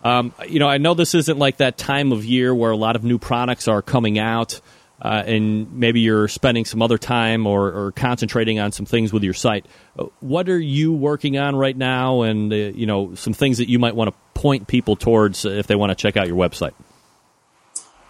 [0.04, 2.94] Um, you know, I know this isn't like that time of year where a lot
[2.94, 4.60] of new products are coming out,
[5.02, 9.24] uh, and maybe you're spending some other time or, or concentrating on some things with
[9.24, 9.66] your site.
[9.98, 13.68] Uh, What are you working on right now, and uh, you know, some things that
[13.68, 16.72] you might want to point people towards if they want to check out your website?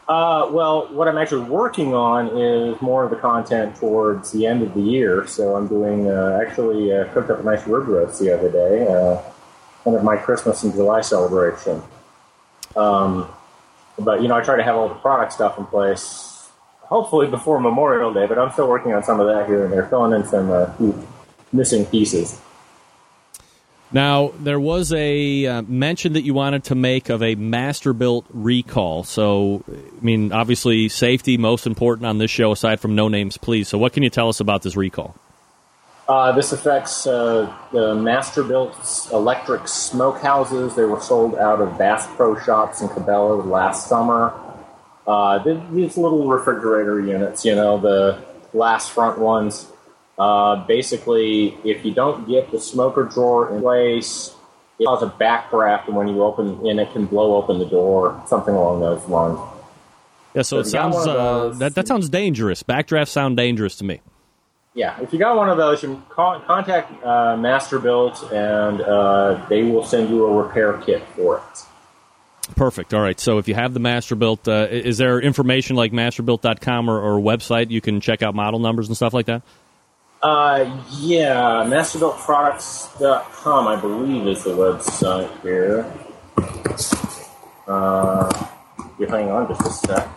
[0.08, 4.62] Uh, well, what I'm actually working on is more of the content towards the end
[4.62, 5.26] of the year.
[5.26, 8.86] So I'm doing uh, actually uh, cooked up a nice rib roast the other day,
[8.86, 9.20] uh,
[9.82, 11.82] kind of my Christmas and July celebration.
[12.76, 13.28] Um,
[13.98, 16.50] but you know, I try to have all the product stuff in place,
[16.82, 18.26] hopefully before Memorial Day.
[18.26, 20.70] But I'm still working on some of that here and there, filling in some uh,
[21.52, 22.40] missing pieces.
[23.92, 29.04] Now, there was a uh, mention that you wanted to make of a Masterbuilt recall.
[29.04, 33.68] So, I mean, obviously, safety most important on this show, aside from no names, please.
[33.68, 35.14] So, what can you tell us about this recall?
[36.08, 40.76] Uh, this affects uh, the Masterbuilt electric smokehouses.
[40.76, 44.32] They were sold out of Bass Pro Shops in Cabela's last summer.
[45.06, 45.38] Uh,
[45.72, 48.20] these little refrigerator units, you know, the
[48.52, 49.70] glass front ones.
[50.18, 54.34] Uh, basically, if you don't get the smoker drawer in place,
[54.78, 58.22] it causes a backdraft, and when you open, and it can blow open the door,
[58.26, 59.38] something along those lines.
[60.34, 62.62] Yeah, so, So it if you got sounds uh, that that sounds dangerous.
[62.62, 64.00] Backdrafts sound dangerous to me.
[64.74, 69.62] Yeah, if you got one of those, you call, contact uh, Masterbuilt, and uh, they
[69.62, 72.54] will send you a repair kit for it.
[72.54, 72.92] Perfect.
[72.92, 73.18] All right.
[73.18, 77.70] So, if you have the Masterbuilt, uh, is there information like masterbuilt.com or, or website
[77.70, 79.42] you can check out model numbers and stuff like that?
[80.22, 85.84] Uh, yeah, masterbuiltproducts.com, I believe, is the website here.
[87.68, 88.46] Uh,
[88.98, 90.08] you hang on just a sec.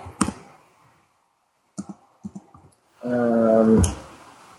[3.03, 3.83] Um,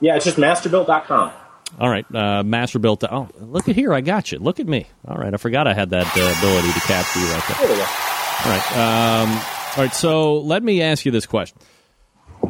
[0.01, 1.33] yeah, it's just masterbuilt.com.
[1.79, 3.07] All right, uh, Masterbuilt.
[3.11, 4.39] Oh, look at here, I got you.
[4.39, 4.87] Look at me.
[5.07, 7.57] All right, I forgot I had that uh, ability to capture you right there.
[7.59, 7.87] There we go.
[8.45, 9.95] All right, um, all right.
[9.95, 11.59] So let me ask you this question.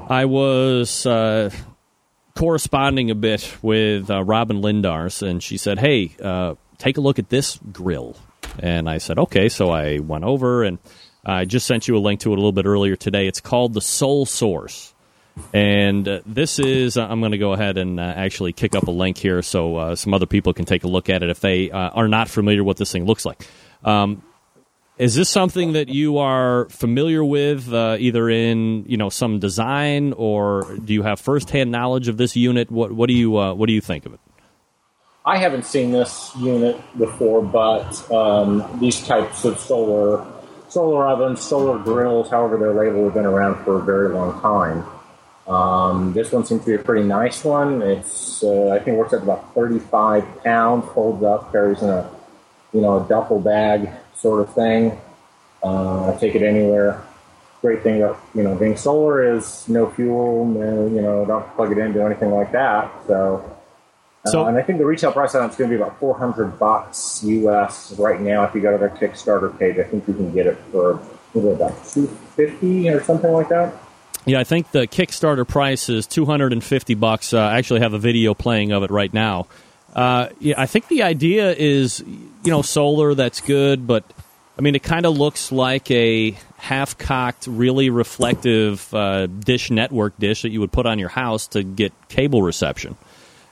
[0.09, 1.51] I was uh,
[2.35, 7.19] corresponding a bit with uh, Robyn Lindars, and she said, "Hey, uh, take a look
[7.19, 8.17] at this grill."
[8.59, 10.79] And I said, "Okay." So I went over, and
[11.25, 13.27] I just sent you a link to it a little bit earlier today.
[13.27, 14.93] It's called the SolSource,
[15.53, 16.97] and uh, this is.
[16.97, 19.97] I'm going to go ahead and uh, actually kick up a link here so uh,
[19.97, 22.65] some other people can take a look at it if they uh, are not familiar
[22.65, 23.47] what this thing looks like.
[23.85, 24.23] Um,
[25.01, 30.13] is this something that you are familiar with, uh, either in you know some design,
[30.13, 32.71] or do you have firsthand knowledge of this unit?
[32.71, 34.21] What what do you uh, what do you think of it?
[35.25, 40.27] I haven't seen this unit before, but um, these types of solar
[40.69, 44.85] solar ovens, solar grills, however they're labeled, have been around for a very long time.
[45.49, 47.81] Um, this one seems to be a pretty nice one.
[47.81, 52.11] It's uh, I think works at about 35 pounds, folds up, carries in a
[52.75, 53.89] you know a duffel bag
[54.21, 54.99] sort of thing.
[55.63, 57.03] Uh, take it anywhere.
[57.61, 61.73] Great thing about you know being solar is no fuel, no you know don't plug
[61.73, 62.91] it in, do anything like that.
[63.07, 63.45] So,
[64.25, 66.59] uh, So- and I think the retail price on it's going to be about 400
[66.59, 68.45] bucks US right now.
[68.45, 71.01] If you go to their Kickstarter page, I think you can get it for
[71.35, 73.75] about 250 or something like that.
[74.27, 77.33] Yeah, I think the Kickstarter price is 250 bucks.
[77.33, 79.47] Uh, I actually have a video playing of it right now.
[79.95, 83.15] Uh, yeah, I think the idea is, you know, solar.
[83.15, 84.05] That's good, but
[84.59, 90.43] I mean, it kind of looks like a half-cocked, really reflective uh, dish network dish
[90.43, 92.97] that you would put on your house to get cable reception.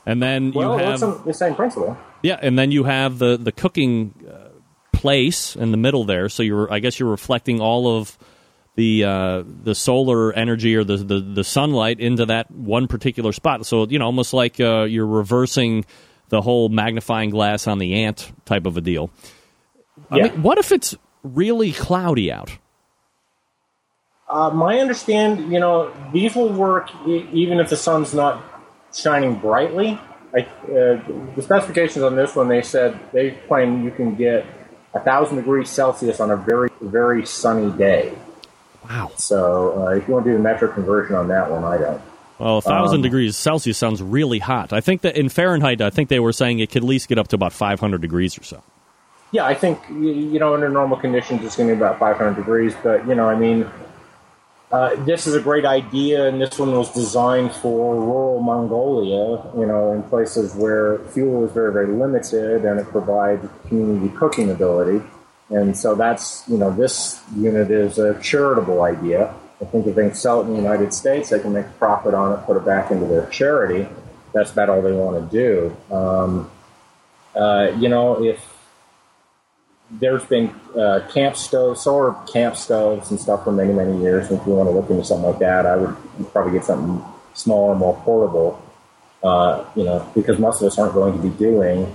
[0.06, 1.96] And then Well, you have the same principle.
[2.22, 4.48] yeah, and then you have the the cooking uh,
[4.92, 6.28] place in the middle there.
[6.28, 8.16] So you're, I guess, you're reflecting all of
[8.76, 13.66] the uh, the solar energy or the, the the sunlight into that one particular spot.
[13.66, 15.84] So you know, almost like uh, you're reversing
[16.28, 19.10] the whole magnifying glass on the ant type of a deal.
[20.10, 22.50] I mean, what if it's really cloudy out?
[24.28, 28.44] Uh, my understand, you know, these will work e- even if the sun's not
[28.94, 29.98] shining brightly.
[30.34, 31.02] I, uh,
[31.34, 34.44] the specifications on this one, they said they claim you can get
[34.92, 38.12] a thousand degrees Celsius on a very, very sunny day.
[38.88, 39.10] Wow!
[39.16, 42.02] So uh, if you want to do the metric conversion on that one, I don't.
[42.38, 44.72] Well, a thousand Um, degrees Celsius sounds really hot.
[44.72, 47.18] I think that in Fahrenheit, I think they were saying it could at least get
[47.18, 48.62] up to about 500 degrees or so.
[49.30, 52.74] Yeah, I think you know under normal conditions it's going to be about 500 degrees,
[52.82, 53.68] but you know, I mean,
[54.72, 59.42] uh, this is a great idea, and this one was designed for rural Mongolia.
[59.58, 64.50] You know, in places where fuel is very very limited, and it provides community cooking
[64.50, 65.04] ability.
[65.50, 69.34] And so that's you know this unit is a charitable idea.
[69.60, 72.14] I think if they sell it in the United States, they can make a profit
[72.14, 73.88] on it, put it back into their charity.
[74.32, 75.94] That's about all they want to do.
[75.94, 76.50] Um,
[77.34, 78.40] uh, you know, if
[79.90, 84.30] there's been uh, camp stoves, solar camp stoves and stuff for many, many years.
[84.30, 85.96] And if you want to look into something like that, I would
[86.32, 87.04] probably get something
[87.34, 88.62] smaller, more portable.
[89.22, 91.92] Uh, you know, because most of us aren't going to be doing,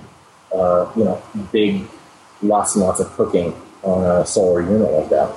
[0.53, 1.21] uh, you know,
[1.53, 1.87] big,
[2.41, 5.33] lots and lots of cooking on a solar unit like that.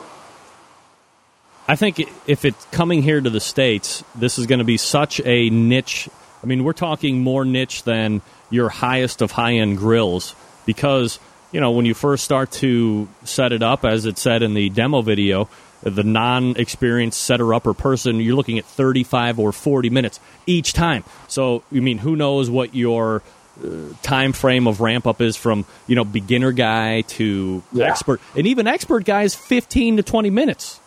[1.68, 5.20] I think if it's coming here to the states, this is going to be such
[5.24, 6.08] a niche.
[6.42, 11.18] I mean, we're talking more niche than your highest of high end grills because
[11.52, 14.68] you know when you first start to set it up, as it said in the
[14.70, 15.48] demo video,
[15.82, 21.04] the non-experienced setter upper person, you're looking at 35 or 40 minutes each time.
[21.28, 23.22] So, you mean who knows what your
[23.62, 23.68] uh,
[24.02, 27.86] time frame of ramp up is from you know beginner guy to Yeah.
[27.86, 30.80] expert, and even expert guys 15 to 20 minutes.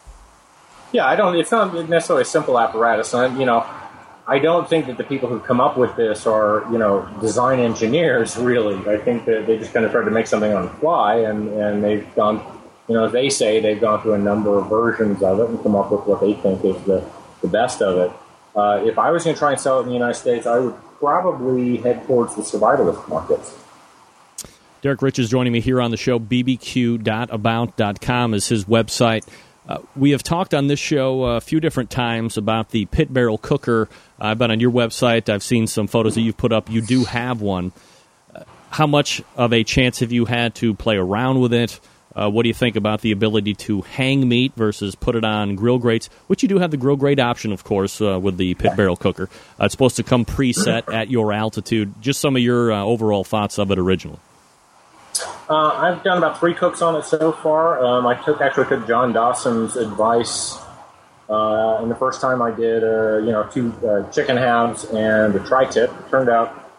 [0.91, 1.35] Yeah, I don't.
[1.35, 3.13] It's not necessarily a simple apparatus.
[3.13, 3.65] I, you know,
[4.27, 7.59] I don't think that the people who come up with this are, you know, design
[7.59, 8.37] engineers.
[8.37, 11.15] Really, I think that they just kind of tried to make something on the fly,
[11.17, 12.43] and and they've gone,
[12.87, 15.75] you know, they say, they've gone through a number of versions of it and come
[15.75, 17.03] up with what they think is the
[17.41, 18.11] the best of it.
[18.55, 20.59] Uh, if I was going to try and sell it in the United States, I
[20.59, 23.55] would probably head towards the survivalist markets.
[24.81, 26.19] Derrick Riches joining me here on the show.
[26.19, 27.03] bbq.about.com
[28.33, 29.27] is his website.
[29.69, 33.37] Uh, we have talked on this show a few different times about the pit barrel
[33.37, 33.87] cooker.
[34.19, 35.29] I've been on your website.
[35.29, 36.71] I've seen some photos that you've put up.
[36.71, 37.71] You do have one.
[38.33, 41.79] Uh, how much of a chance have you had to play around with it?
[42.15, 45.55] Uh, what do you think about the ability to hang meat versus put it on
[45.55, 46.07] grill grates?
[46.25, 48.97] Which you do have the grill grate option, of course, uh, with the pit barrel
[48.97, 49.29] cooker.
[49.59, 51.93] Uh, it's supposed to come preset at your altitude.
[52.01, 54.19] Just some of your uh, overall thoughts of it originally.
[55.49, 57.83] Uh, I've done about three cooks on it so far.
[57.83, 60.57] Um, I took actually took John Dawson's advice,
[61.27, 65.35] uh, and the first time I did, uh, you know, two uh, chicken halves and
[65.35, 65.89] a tri-tip.
[65.89, 66.71] It turned out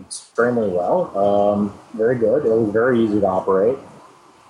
[0.00, 1.16] extremely well.
[1.16, 2.44] Um, very good.
[2.44, 3.78] It was very easy to operate.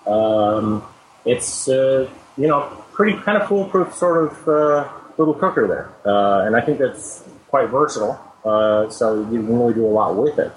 [0.06, 0.82] Um,
[1.26, 2.08] it's uh,
[2.38, 2.62] you know
[2.92, 7.68] pretty kind of foolproof sort of uh, little cooker there, and I think that's quite
[7.68, 8.18] versatile.
[8.90, 10.52] So you can really do a lot with it.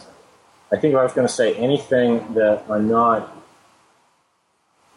[0.73, 3.31] I think if I was going to say anything that I'm not,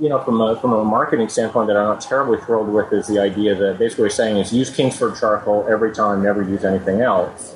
[0.01, 3.07] you know, from a from a marketing standpoint that I'm not terribly thrilled with is
[3.09, 7.03] the idea that basically what saying is use Kingsford charcoal every time, never use anything
[7.03, 7.55] else.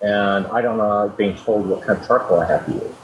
[0.00, 2.94] And I don't know being told what kind of charcoal I have to use.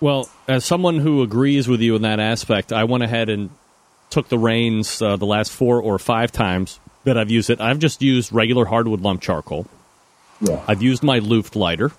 [0.00, 3.50] Well, as someone who agrees with you in that aspect, I went ahead and
[4.08, 7.60] took the reins uh, the last four or five times that I've used it.
[7.60, 9.66] I've just used regular hardwood lump charcoal.
[10.40, 10.60] Yeah.
[10.66, 11.92] I've used my Looftlighter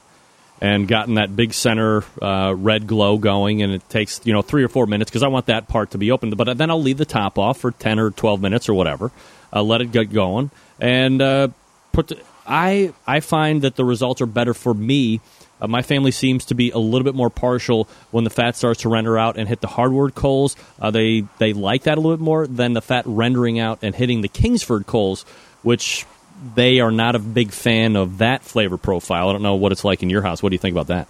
[0.62, 4.64] and gotten that big center uh, red glow going, and it takes you know three
[4.64, 6.30] or four minutes because I want that part to be open.
[6.30, 9.12] But then I'll leave the top off for ten or twelve minutes or whatever.
[9.53, 11.47] Let it get going and uh,
[11.91, 12.09] put.
[12.09, 15.22] The, I I find that the results are better for me.
[15.62, 18.82] Uh, my family seems to be a little bit more partial when the fat starts
[18.82, 20.55] to render out and hit the hardwood coals.
[20.80, 23.93] Uh, they they like that a little bit more than the fat rendering out and
[23.93, 25.24] hitting the Kingsford coals,
[25.62, 26.05] which
[26.42, 29.30] they are not a big fan of that flavor profile.
[29.30, 30.42] I don't know what it's like in your house.
[30.42, 31.08] What do you think about that?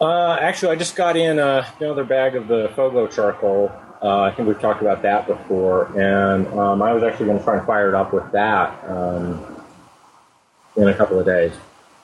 [0.00, 3.70] Uh, actually, I just got in uh, another bag of the FOGO charcoal.
[4.02, 7.44] Uh, I think we've talked about that before, and um, I was actually going to
[7.44, 9.62] try and fire it up with that um,
[10.74, 11.52] in a couple of days,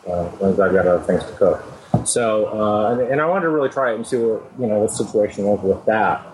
[0.07, 1.65] uh, once I've got other things to cook.
[2.07, 4.79] So, uh, and, and, I wanted to really try it and see what you know
[4.79, 6.25] what situation was with that.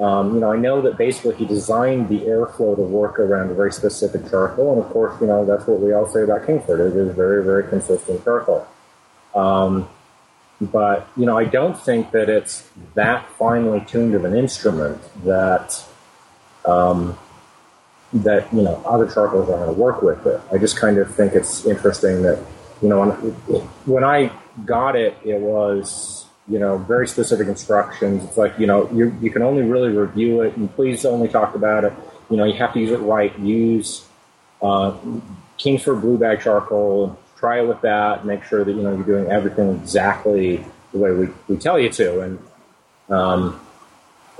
[0.00, 3.54] Um, you know, I know that basically he designed the airflow to work around a
[3.54, 6.80] very specific charcoal, and of course, you know that's what we all say about Kingsford.
[6.80, 8.66] It is very, very consistent charcoal.
[9.34, 9.88] Um,
[10.60, 15.84] but you know, I don't think that it's that finely tuned of an instrument that
[16.64, 17.18] um,
[18.14, 20.40] that you know other charcoals are going to work with it.
[20.50, 22.42] I just kind of think it's interesting that
[22.80, 23.10] you know
[23.84, 24.32] when I
[24.64, 26.19] got it, it was
[26.50, 28.24] you know very specific instructions.
[28.24, 31.54] It's like you know you you can only really review it, and please only talk
[31.54, 31.92] about it.
[32.28, 33.36] You know you have to use it right.
[33.38, 34.04] Use
[34.60, 34.96] uh,
[35.56, 38.24] Kingsford Blue Bag charcoal try it with that.
[38.24, 41.88] Make sure that you know you're doing everything exactly the way we, we tell you
[41.88, 42.20] to.
[42.20, 42.38] And
[43.08, 43.60] um,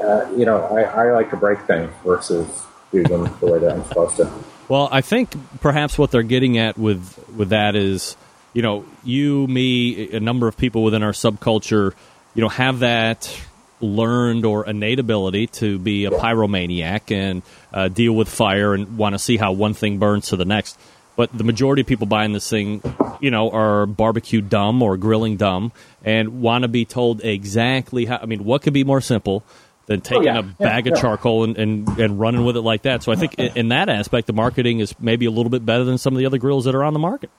[0.02, 3.72] uh, you know, I, I like to break things versus do them the way that
[3.72, 4.30] I'm supposed to.
[4.68, 8.16] Well, I think perhaps what they're getting at with with that is,
[8.52, 11.94] you know, you, me, a number of people within our subculture,
[12.34, 13.40] you know, have that
[13.80, 17.42] learned or innate ability to be a pyromaniac and
[17.72, 20.78] uh, deal with fire and want to see how one thing burns to the next.
[21.16, 22.82] But the majority of people buying this thing,
[23.20, 25.72] you know, are barbecue dumb or grilling dumb
[26.04, 28.18] and want to be told exactly how.
[28.22, 29.44] I mean, what could be more simple
[29.86, 30.38] than taking oh, yeah.
[30.38, 33.02] a bag yeah, of charcoal and, and, and running with it like that?
[33.02, 35.84] So I think in, in that aspect, the marketing is maybe a little bit better
[35.84, 37.30] than some of the other grills that are on the market.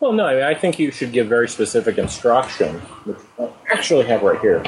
[0.00, 4.40] Well, no, I think you should give very specific instructions, which I actually have right
[4.40, 4.62] here.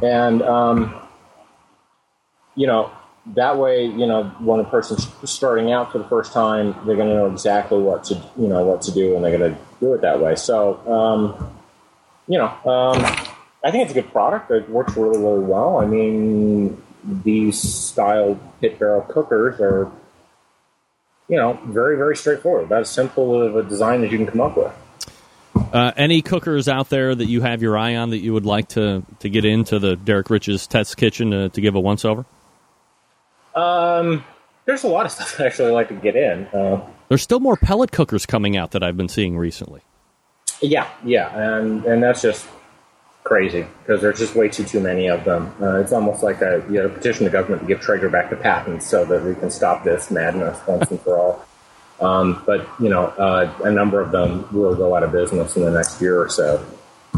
[0.00, 0.94] And, um,
[2.54, 2.92] you know,
[3.34, 7.08] that way, you know, when a person's starting out for the first time, they're going
[7.08, 9.92] to know exactly what to, you know, what to do, and they're going to do
[9.94, 10.36] it that way.
[10.36, 11.52] So, um,
[12.28, 13.04] you know, um,
[13.64, 14.50] I think it's a good product.
[14.52, 15.78] It works really, really well.
[15.78, 19.90] I mean, these style pit barrel cookers are,
[21.28, 22.64] you know, very, very straightforward.
[22.64, 24.72] About as simple of a design as you can come up with.
[25.72, 28.68] Uh, any cookers out there that you have your eye on that you would like
[28.68, 32.24] to, to get into the Derrick Riches Test Kitchen to, to give a once over?
[33.54, 34.24] Um,
[34.64, 36.46] there's a lot of stuff I actually like to get in.
[36.46, 39.82] Uh, there's still more pellet cookers coming out that I've been seeing recently.
[40.60, 42.48] Yeah, yeah, and and that's just
[43.28, 45.54] crazy because there's just way too too many of them.
[45.60, 48.36] Uh, it's almost like a you know petition the government to give Traeger back the
[48.36, 51.44] patent so that we can stop this madness once and for all.
[52.00, 55.62] Um, but you know, uh, a number of them will go out of business in
[55.62, 56.64] the next year or so.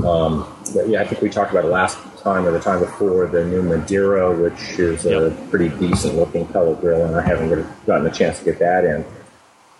[0.04, 0.46] Um,
[0.86, 3.62] yeah, I think we talked about it last time or the time before the new
[3.62, 5.32] Madeira, which is yep.
[5.32, 8.58] a pretty decent looking pellet grill, and I haven't really gotten a chance to get
[8.58, 9.04] that in.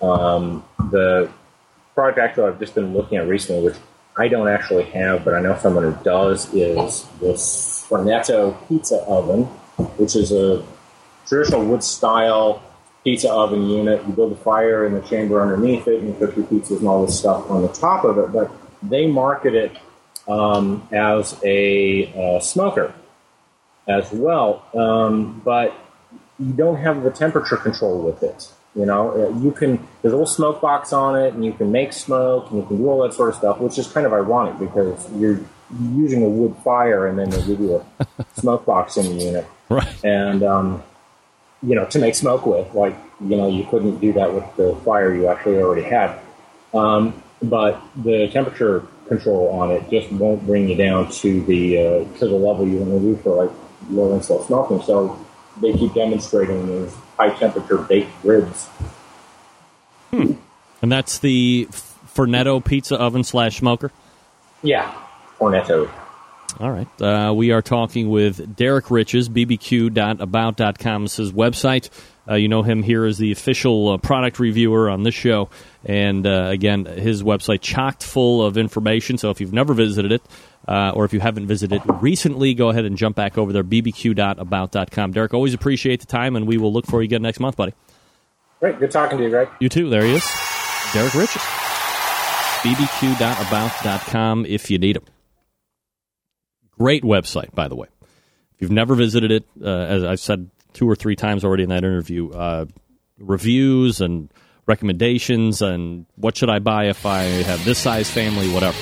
[0.02, 1.30] Um, the
[1.94, 3.76] product actually I've just been looking at recently, which
[4.20, 9.44] I don't actually have, but I know someone who does, is this Fornetto pizza oven,
[9.96, 10.62] which is a
[11.26, 12.62] traditional wood style
[13.02, 14.06] pizza oven unit.
[14.06, 16.86] You build a fire in the chamber underneath it, and you cook your pizzas and
[16.86, 18.30] all this stuff on the top of it.
[18.30, 18.50] But
[18.82, 19.78] they market it
[20.28, 22.92] um, as a uh, smoker
[23.88, 25.72] as well, um, but
[26.38, 28.52] you don't have the temperature control with it.
[28.74, 31.72] You know, uh, you can there's a little smoke box on it, and you can
[31.72, 34.12] make smoke, and you can do all that sort of stuff, which is kind of
[34.12, 35.40] ironic because you're
[35.96, 39.46] using a wood fire, and then they give you a smoke box in the unit,
[39.68, 40.04] right?
[40.04, 40.82] And um,
[41.62, 44.76] you know, to make smoke with, like you know, you couldn't do that with the
[44.84, 46.18] fire you actually already had.
[46.72, 52.18] Um, but the temperature control on it just won't bring you down to the uh,
[52.18, 53.56] to the level you want to do for like
[53.90, 54.80] low and slow smoking.
[54.82, 55.18] So
[55.60, 58.66] they keep demonstrating these high temperature baked ribs.
[60.10, 60.32] Hmm.
[60.80, 61.68] And that's the
[62.14, 63.92] Fornetto pizza oven slash smoker.
[64.62, 64.94] Yeah,
[65.38, 65.90] Fornetto.
[66.58, 66.88] All right.
[67.00, 71.90] Uh, we are talking with Derrick Riches, bbq.about.com is his website.
[72.28, 75.48] Uh, you know him here as the official uh, product reviewer on this show.
[75.84, 79.18] And uh, again, his website chocked full of information.
[79.18, 80.22] So if you've never visited it,
[80.68, 83.64] uh, or if you haven't visited it recently, go ahead and jump back over there,
[83.64, 85.12] bbq.about.com.
[85.12, 87.72] Derrick, always appreciate the time, and we will look for you again next month, buddy.
[88.60, 89.48] Great, good talking to you, Greg.
[89.58, 89.88] You too.
[89.88, 90.24] There he is.
[90.92, 91.42] Derrick Riches.
[92.62, 95.04] bbq.about.com if you need him.
[96.78, 97.88] Great website, by the way.
[98.54, 101.70] If you've never visited it, uh, as I've said two or three times already in
[101.70, 102.66] that interview, uh,
[103.18, 104.30] reviews and
[104.66, 108.76] recommendations and what should I buy if I have this size family, whatever.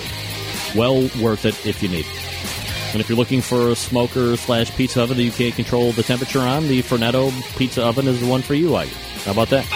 [0.75, 2.93] Well worth it if you need it.
[2.93, 6.03] And if you're looking for a smoker slash pizza oven that you can't control the
[6.03, 9.25] temperature on, the Fornetto pizza oven is the one for you, I guess.
[9.25, 9.66] How about that?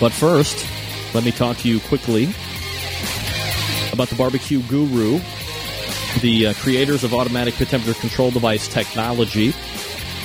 [0.00, 0.66] But first,
[1.14, 2.24] let me talk to you quickly
[3.92, 5.20] about the Barbecue Guru,
[6.20, 9.52] the uh, creators of automatic pit temperature control device technology.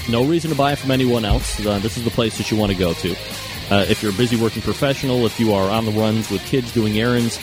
[0.09, 1.63] No reason to buy it from anyone else.
[1.65, 3.11] Uh, this is the place that you want to go to.
[3.69, 6.73] Uh, if you're a busy working professional, if you are on the runs with kids
[6.73, 7.39] doing errands,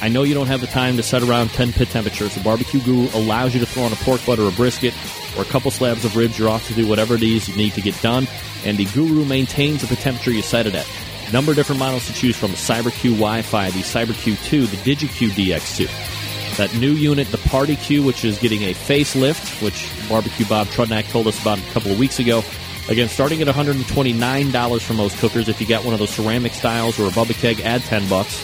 [0.00, 2.34] I know you don't have the time to set around 10 pit temperatures.
[2.34, 4.94] The Barbecue Guru allows you to throw on a pork butt or a brisket
[5.36, 6.38] or a couple slabs of ribs.
[6.38, 8.28] You're off to do whatever it is you need to get done.
[8.64, 10.88] And the Guru maintains the temperature you set it at.
[11.32, 15.30] Number of different models to choose from the CyberQ Wi-Fi, the CyberQ 2, the DigiQ
[15.30, 16.21] DX2.
[16.56, 21.10] That new unit, the Party Q, which is getting a facelift, which Barbecue Bob Trudnak
[21.10, 22.42] told us about a couple of weeks ago.
[22.88, 25.48] Again, starting at $129 for most cookers.
[25.48, 28.38] If you got one of those ceramic styles or a Bubba Keg, add 10 bucks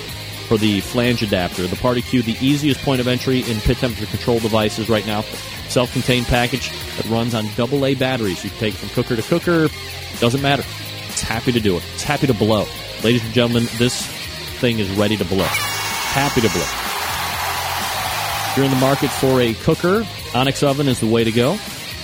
[0.47, 1.67] for the flange adapter.
[1.67, 5.21] The Party Q, the easiest point of entry in pit temperature control devices right now.
[5.69, 8.43] Self-contained package that runs on AA batteries.
[8.43, 9.69] You can take it from cooker to cooker.
[10.19, 10.65] Doesn't matter.
[11.09, 11.85] It's happy to do it.
[11.93, 12.65] It's happy to blow.
[13.05, 14.07] Ladies and gentlemen, this
[14.61, 15.45] thing is ready to blow.
[15.45, 16.88] Happy to blow.
[18.59, 20.05] You're in the market for a cooker,
[20.35, 21.57] Onyx Oven is the way to go.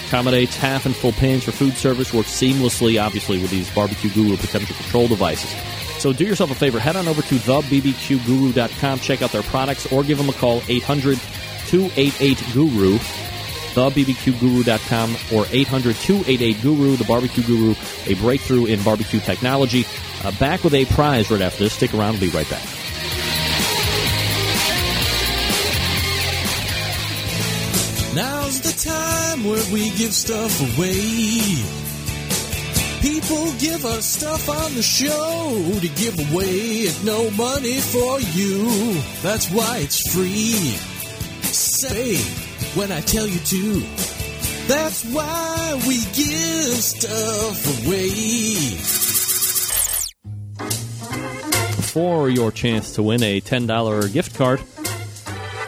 [0.07, 2.15] Accommodates half and full pans for food service.
[2.15, 5.51] Works seamlessly, obviously, with these Barbecue Guru temperature control devices.
[6.01, 6.79] So do yourself a favor.
[6.79, 9.01] Head on over to thebbqguru.com.
[9.01, 12.99] Check out their products or give them a call, 800-288-GURU.
[13.75, 16.95] Thebbqguru.com or 800-288-GURU.
[16.95, 17.75] The Barbecue Guru,
[18.07, 19.87] a breakthrough in barbecue technology.
[20.23, 21.73] Uh, back with a prize right after this.
[21.73, 22.13] Stick around.
[22.13, 22.63] We'll be right back.
[28.15, 30.95] Now's the time where we give stuff away.
[33.03, 38.95] People give us stuff on the show to give away at no money for you.
[39.21, 40.77] That's why it's free.
[41.43, 42.17] Say
[42.79, 43.81] when I tell you to.
[44.69, 48.55] That's why we give stuff away.
[51.83, 54.61] For your chance to win a $10 gift card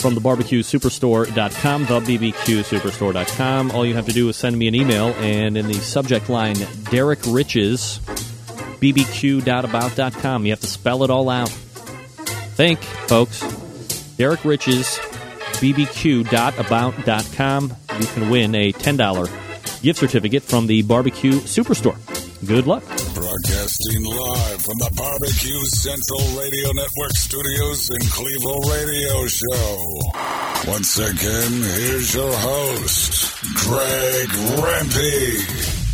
[0.01, 3.71] from the barbecuesuperstore.com, the bbqsuperstore.com.
[3.71, 6.57] All you have to do is send me an email, and in the subject line,
[6.91, 8.01] Derrick Riches,
[8.81, 10.45] bbq.about.com.
[10.45, 11.49] You have to spell it all out.
[11.49, 13.41] Think, folks.
[14.17, 14.99] Derrick Riches,
[15.61, 16.17] bbq.about.com.
[18.01, 21.99] You can win a $10 gift certificate from the Barbecue Superstore.
[22.47, 22.83] Good luck.
[23.17, 30.71] Broadcasting live from the Barbecue Central Radio Network studios in Cleveland Radio Show.
[30.71, 33.33] Once again, here's your host,
[33.65, 34.29] Greg
[34.61, 35.86] Rempe.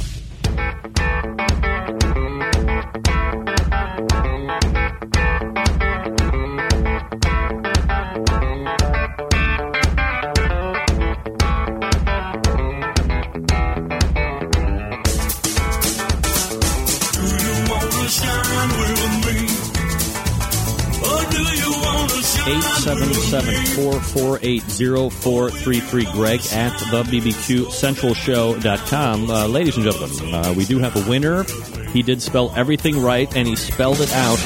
[23.73, 29.31] 877-448-0433 Greg at the bbqcentralshow.com.
[29.31, 31.45] Uh, ladies and gentlemen, uh, we do have a winner.
[31.91, 34.39] He did spell everything right, and he spelled it out.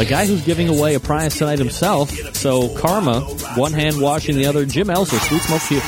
[0.00, 2.10] A guy who's giving away a prize tonight himself.
[2.34, 3.20] So karma,
[3.56, 4.64] one hand washing the other.
[4.66, 5.80] Jim Elser, Sweet Smoke you.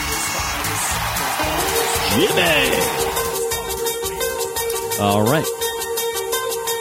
[2.14, 2.70] Jimmy!
[5.00, 5.44] All right.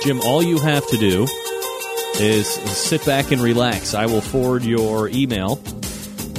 [0.04, 1.28] Jim, all you have to do
[2.20, 3.94] is sit back and relax.
[3.94, 5.60] I will forward your email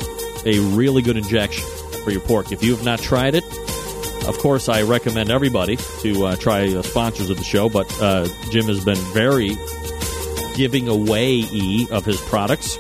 [0.46, 1.64] a really good injection
[2.04, 2.52] for your pork.
[2.52, 3.44] If you have not tried it,
[4.28, 8.28] of course, I recommend everybody to uh, try uh, sponsors of the show, but uh,
[8.50, 9.56] Jim has been very
[10.56, 11.44] giving away
[11.92, 12.78] of his products,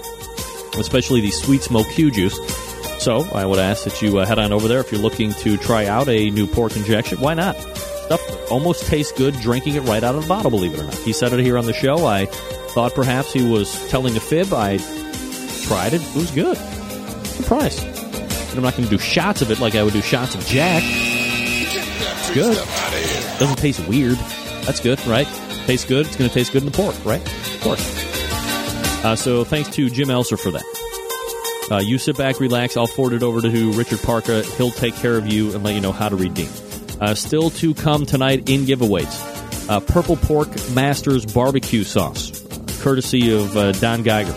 [0.77, 2.37] especially the Sweet Smoke Q Juice.
[3.03, 5.57] So I would ask that you uh, head on over there if you're looking to
[5.57, 7.19] try out a new pork injection.
[7.19, 7.55] Why not?
[7.57, 10.95] Stuff almost tastes good drinking it right out of the bottle, believe it or not.
[10.95, 12.05] He said it here on the show.
[12.05, 14.53] I thought perhaps he was telling a fib.
[14.53, 14.77] I
[15.63, 16.01] tried it.
[16.01, 16.57] It was good.
[17.25, 17.81] Surprise.
[17.83, 20.45] And I'm not going to do shots of it like I would do shots of
[20.45, 20.83] Jack.
[22.21, 22.55] It's good.
[23.39, 24.17] Doesn't taste weird.
[24.65, 25.27] That's good, right?
[25.65, 26.05] Tastes good.
[26.05, 27.21] It's going to taste good in the pork, right?
[27.55, 29.03] Of course.
[29.03, 31.71] Uh, so thanks to Jim Elser for that.
[31.71, 32.77] Uh, you sit back, relax.
[32.77, 34.43] I'll forward it over to Richard Parker.
[34.57, 36.49] He'll take care of you and let you know how to redeem.
[36.99, 39.69] Uh, still to come tonight in giveaways.
[39.69, 42.43] Uh, Purple Pork Masters Barbecue Sauce,
[42.81, 44.35] courtesy of uh, Don Geiger.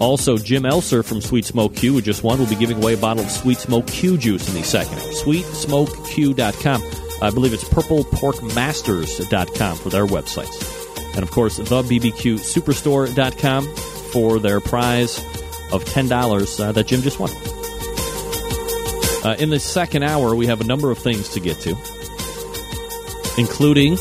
[0.00, 2.96] Also, Jim Elser from Sweet Smoke Q, who just won, will be giving away a
[2.96, 4.96] bottle of Sweet Smoke Q juice in the second.
[4.98, 6.82] SweetSmokeQ.com.
[7.20, 11.14] I believe it's purpleporkmasters.com for their websites.
[11.14, 13.66] And of course, the BBQ Superstore.com
[14.12, 15.18] for their prize
[15.72, 17.30] of $10 uh, that Jim just won.
[19.24, 21.76] Uh, in the second hour, we have a number of things to get to,
[23.36, 23.98] including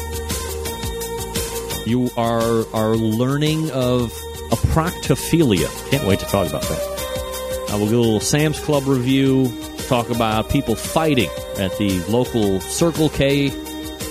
[1.87, 4.13] you are are learning of
[4.55, 5.67] proctophilia.
[5.89, 7.67] Can't wait to talk about that.
[7.69, 9.51] Uh, we'll do a little Sam's Club review,
[9.87, 13.51] talk about people fighting at the local Circle K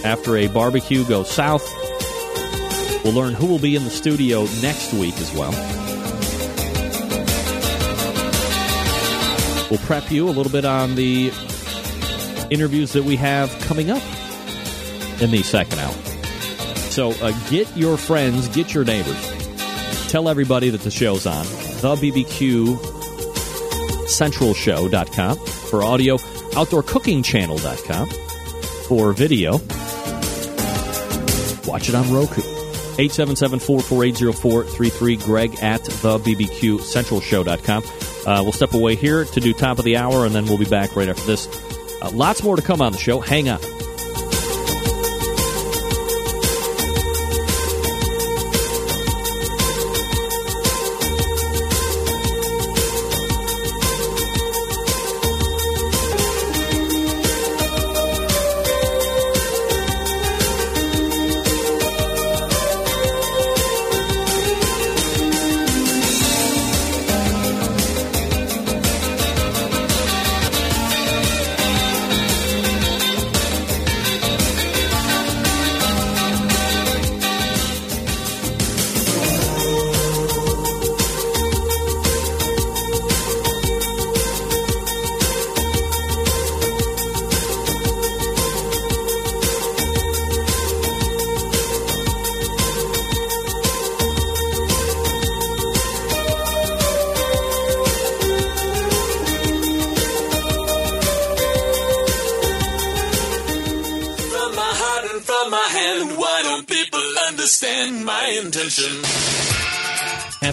[0.05, 1.65] after a barbecue goes south.
[3.03, 5.53] We'll learn who will be in the studio next week as well.
[9.71, 11.33] We'll prep you a little bit on the
[12.51, 14.03] interviews that we have coming up
[15.21, 15.95] in the second hour.
[16.91, 19.36] So uh, get your friends, get your neighbors.
[20.09, 21.45] Tell everybody that the show's on.
[21.81, 22.77] The BBQ
[24.07, 28.09] centralshow.com for audio, outdoorcookingchannel.com
[28.87, 29.59] for video.
[31.69, 32.43] Watch it on Roku.
[32.97, 37.83] 877-448-0433, greg at the BBQ centralshow.com.
[38.27, 40.65] Uh, we'll step away here to do top of the hour, and then we'll be
[40.65, 41.47] back right after this.
[42.01, 43.21] Uh, lots more to come on the show.
[43.21, 43.61] Hang on.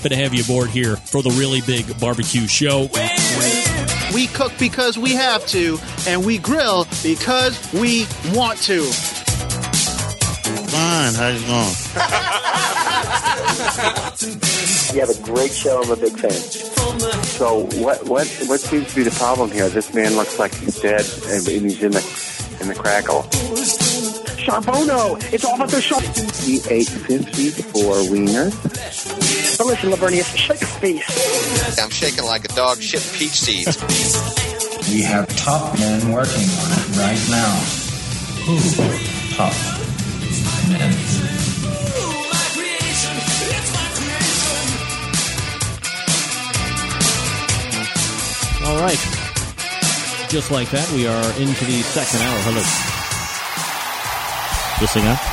[0.03, 2.89] Happy to have you aboard here for the really big barbecue show.
[4.13, 8.81] We cook because we have to, and we grill because we want to.
[10.67, 11.71] Fine, how's it going?
[14.93, 15.81] you have a great show.
[15.81, 16.31] I'm a big fan.
[17.23, 19.69] So what what what seems to be the problem here?
[19.69, 23.21] This man looks like he's dead, and he's in the in the crackle.
[24.43, 25.15] Charbono.
[25.31, 26.03] It's all about the sharp.
[26.43, 28.72] He ate 54 wieners.
[29.63, 31.79] But listen, Lavernius, shake a face.
[31.79, 33.77] I'm shaking like a dog shit peach seeds.
[34.91, 37.55] We have top men working on it right now.
[38.43, 38.59] Who?
[39.37, 39.53] Top
[40.67, 40.91] men.
[48.67, 48.99] All right.
[50.27, 52.39] Just like that, we are into the second hour.
[52.41, 52.63] Hello.
[54.81, 55.32] Listening up.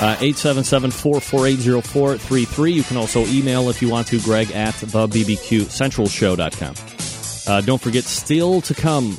[0.00, 2.72] Uh, 877-448-0433.
[2.72, 7.52] You can also email if you want to, greg at the bbqcentralshow.com.
[7.52, 9.18] Uh, don't forget, still to come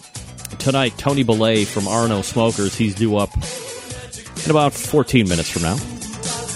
[0.59, 2.75] tonight, Tony Belay from R&O Smokers.
[2.75, 3.29] He's due up
[4.45, 5.77] in about 14 minutes from now.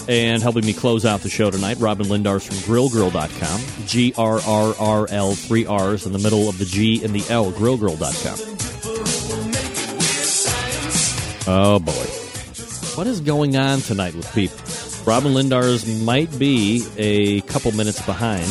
[0.06, 3.86] And helping me close out the show tonight, Robyn Lindars from GrillGrrrl.com.
[3.86, 7.24] G R R R L, three R's in the middle of the G and the
[7.30, 8.38] L, GrillGrrrl.com.
[11.46, 12.03] Oh boy.
[12.94, 14.56] What is going on tonight with people?
[15.04, 18.46] Robyn Lindars might be a couple minutes behind.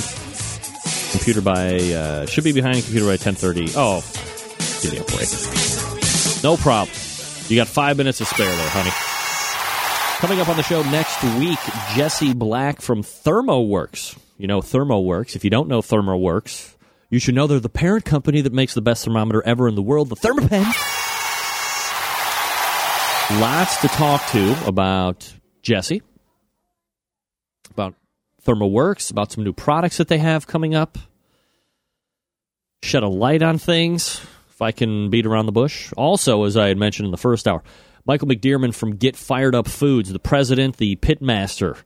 [1.11, 3.69] Computer by uh, should be behind computer by ten thirty.
[3.73, 4.03] Oh,
[4.81, 5.29] give me a break.
[6.43, 6.93] No problem.
[7.47, 8.91] You got five minutes to spare there, honey.
[10.19, 11.59] Coming up on the show next week,
[11.95, 14.17] Jesse Black from ThermoWorks.
[14.37, 15.37] You know ThermoWorks.
[15.37, 16.75] If you don't know ThermoWorks,
[17.09, 19.81] you should know they're the parent company that makes the best thermometer ever in the
[19.81, 20.65] world, the Thermapen.
[23.31, 26.01] Lots to talk to about Jesse,
[27.71, 27.95] about
[28.45, 30.97] ThermoWorks, about some new products that they have coming up.
[32.83, 35.93] Shed a light on things, if I can beat around the bush.
[35.95, 37.63] Also, as I had mentioned in the first hour,
[38.05, 41.81] Michael McDearman from Get Fired Up Foods, the president, the pitmaster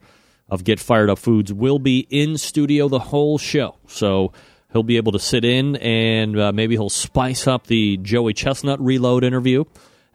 [0.50, 3.76] of Get Fired Up Foods, will be in studio the whole show.
[3.88, 4.34] So
[4.74, 8.82] he'll be able to sit in and uh, maybe he'll spice up the Joey Chestnut
[8.82, 9.66] reload interview,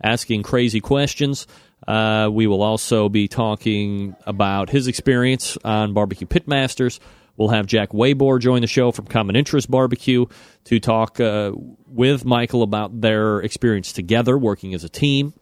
[0.03, 1.47] asking crazy questions.
[1.87, 7.01] Uh, we will also be talking about his experience on Barbecue Pitmasters.
[7.37, 10.27] We'll have Jack Waiboer join the show from Common Interest Barbecue
[10.65, 11.53] to talk uh,
[11.87, 15.33] with Michael about their experience together, working as a team.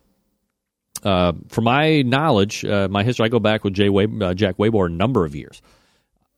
[1.02, 4.56] Uh, from my knowledge, uh, my history, I go back with Jay Way, uh, Jack
[4.56, 5.60] Waiboer a number of years.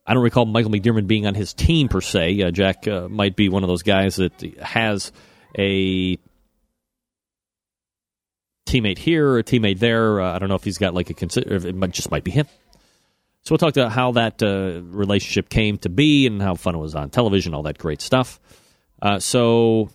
[0.05, 2.41] I don't recall Michael McDermott being on his team per se.
[2.41, 5.13] Uh, Jack might be one of those guys that has
[5.57, 6.17] a
[8.73, 10.21] teammate here or a teammate there.
[10.21, 11.55] Uh, I don't know if he's got like a consider.
[11.55, 12.47] It might, just might be him.
[13.43, 16.77] So we'll talk about how that uh, relationship came to be and how fun it
[16.77, 18.39] was on television, all that great stuff.
[19.01, 19.89] Uh, so,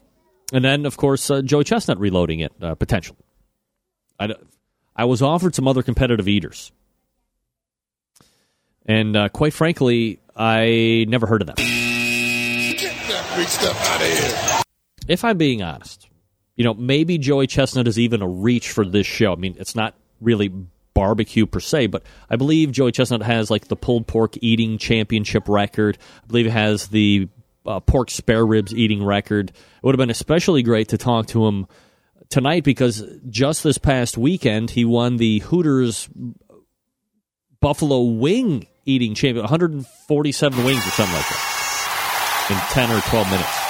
[0.53, 3.19] and then of course uh, Joey Chestnut reloading it uh, potentially.
[4.21, 4.35] I,
[4.95, 6.73] I was offered some other competitive eaters,
[8.85, 11.57] and uh, quite frankly, I never heard of them.
[11.57, 14.63] Get that big stuff out of here.
[15.07, 16.08] If I'm being honest,
[16.59, 19.33] you know, maybe Joey Chestnut is even a reach for this show.
[19.33, 20.53] I mean, it's not really
[20.93, 25.49] barbecue per se, but I believe Joey Chestnut has like the pulled pork eating championship
[25.49, 25.97] record.
[26.25, 27.29] I believe he has the
[27.65, 29.51] uh, pork spare ribs eating record.
[29.51, 31.69] It would have been especially great to talk to him
[32.29, 36.09] tonight because just this past weekend he won the Hooters
[37.61, 43.68] buffalo wing eating champion 147 wings or something like that in 10 or 12 minutes.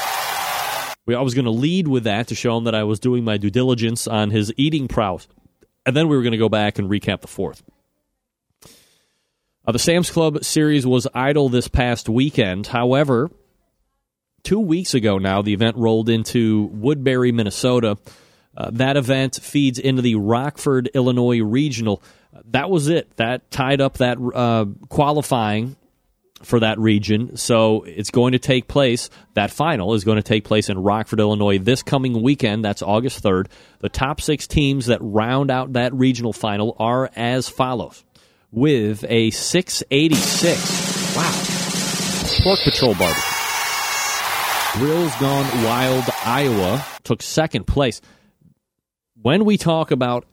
[1.14, 3.36] I was going to lead with that to show him that I was doing my
[3.36, 5.28] due diligence on his eating prowess
[5.88, 7.62] and then we were going to go back and recap the fourth.
[9.66, 12.66] Uh, the Sam's Club series was idle this past weekend.
[12.66, 13.30] However,
[14.42, 17.96] two weeks ago now, the event rolled into Woodbury, Minnesota.
[18.54, 22.02] Uh, that event feeds into the Rockford, Illinois regional.
[22.36, 23.16] Uh, that was it.
[23.16, 25.76] That tied up that uh, qualifying
[26.43, 27.36] for that region.
[27.36, 31.20] So it's going to take place, that final is going to take place in Rockford,
[31.20, 32.64] Illinois this coming weekend.
[32.64, 33.47] That's August 3rd.
[33.80, 38.05] The top six teams that round out that regional final are as follows
[38.51, 41.16] with a 686.
[41.16, 41.59] Wow.
[42.45, 43.22] Pork Patrol Barbecue.
[44.74, 48.01] Grills Gone Wild, Iowa took second place.
[49.20, 50.24] When we talk about,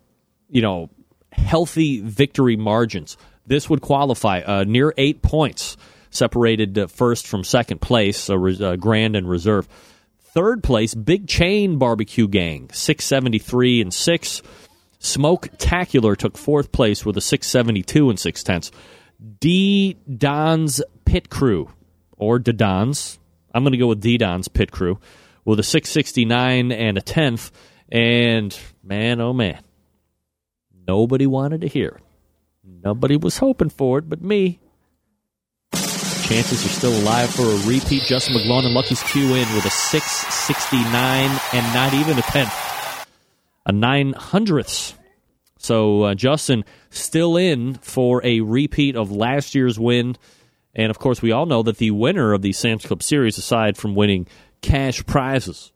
[0.49, 0.89] you know,
[1.31, 5.77] healthy victory margins, this would qualify uh, near eight points
[6.15, 9.67] separated uh, first from second place, res- uh, Grand and Reserve.
[10.19, 14.41] Third place, Big Chain Barbecue Gang, 673 and 6.
[14.99, 18.71] Smoke Tacular took fourth place with a 672 and 6 tenths.
[19.39, 21.69] D Don's Pit Crew,
[22.17, 23.17] or D Don's,
[23.53, 24.99] I'm going to go with D Don's Pit Crew,
[25.45, 27.51] with a 669 and a tenth.
[27.89, 29.59] And man, oh man,
[30.85, 31.99] nobody wanted to hear.
[32.63, 34.59] Nobody was hoping for it but me.
[36.25, 38.01] Chances are still alive for a repeat.
[38.01, 42.51] Justin McGlone and Lucky's Q in with a 669 and not even a tenth.
[43.67, 44.95] A nine hundredths.
[45.59, 50.17] So uh, Justin still in for a repeat of last year's win.
[50.73, 53.77] And of course, we all know that the winner of the Sam's Club Series, aside
[53.77, 54.25] from winning
[54.61, 55.71] cash prizes,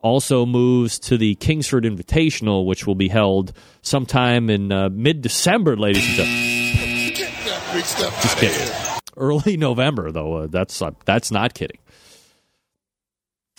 [0.00, 5.74] also moves to the Kingsford Invitational, which will be held sometime in uh, mid December,
[5.74, 7.14] ladies and gentlemen.
[7.14, 8.85] Get that big stuff Just kidding.
[9.16, 10.34] Early November, though.
[10.34, 11.78] Uh, that's uh, that's not kidding.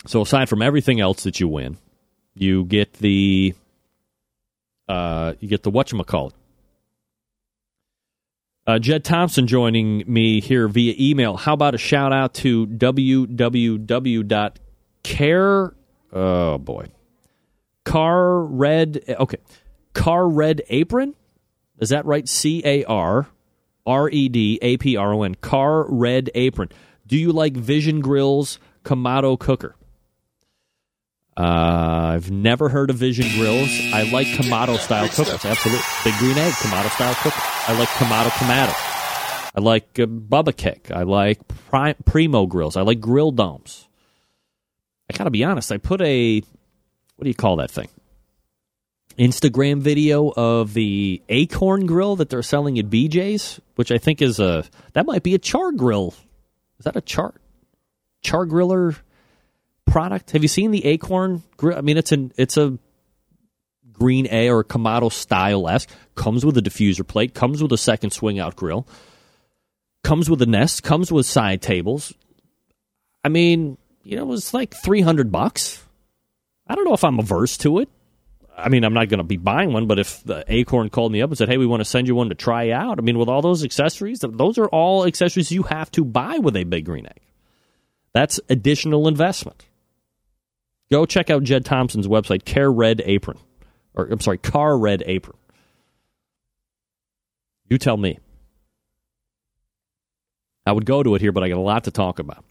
[0.06, 1.76] So aside from everything else that you win,
[2.34, 3.54] you get the
[4.88, 6.32] uh, you get the whatchamacallit.
[8.66, 11.36] Uh, Jed Thompson joining me here via email.
[11.38, 13.34] How about a shout out to www.care
[16.12, 16.86] oh boy
[17.88, 19.02] Car Red.
[19.08, 19.38] Okay.
[19.94, 21.14] Car Red Apron.
[21.78, 22.28] Is that right?
[22.28, 23.28] C A R
[23.88, 25.34] R E D A P R O N.
[25.36, 26.68] Car Red Apron.
[27.06, 29.74] Do you like Vision Grills Kamado Cooker?
[31.36, 33.70] Uh, I've never heard of Vision Grills.
[33.94, 35.44] I like Kamado style cookers.
[35.44, 35.82] Absolutely.
[36.04, 37.40] Big Green Egg, Kamado style cooker.
[37.68, 38.74] I like Kamado Kamado.
[39.54, 40.90] I like uh, Bubba Keg.
[40.92, 42.76] I like Pri- Primo Grills.
[42.76, 43.88] I like Grill Domes.
[45.10, 45.72] I gotta be honest.
[45.72, 46.40] I put a
[47.16, 47.88] what do you call that thing?
[49.18, 54.38] Instagram video of the Acorn Grill that they're selling at BJ's, which I think is
[54.38, 56.14] a that might be a char grill.
[56.78, 57.34] Is that a char
[58.22, 58.96] char griller
[59.86, 60.30] product?
[60.30, 61.76] Have you seen the Acorn grill?
[61.76, 62.78] I mean, it's an it's a
[63.92, 65.90] green A or Kamado style esque.
[66.14, 67.34] Comes with a diffuser plate.
[67.34, 68.86] Comes with a second swing out grill.
[70.04, 70.84] Comes with a nest.
[70.84, 72.14] Comes with side tables.
[73.24, 75.82] I mean, you know, it was like three hundred bucks.
[76.68, 77.88] I don't know if I'm averse to it.
[78.58, 81.22] I mean, I'm not going to be buying one, but if the Acorn called me
[81.22, 83.16] up and said, "Hey, we want to send you one to try out," I mean,
[83.16, 86.84] with all those accessories, those are all accessories you have to buy with a big
[86.84, 87.20] green egg.
[88.12, 89.66] That's additional investment.
[90.90, 93.38] Go check out Jed Thompson's website, Care Red Apron,
[93.94, 95.36] or I'm sorry, Car Red Apron.
[97.68, 98.18] You tell me.
[100.66, 102.44] I would go to it here, but I got a lot to talk about.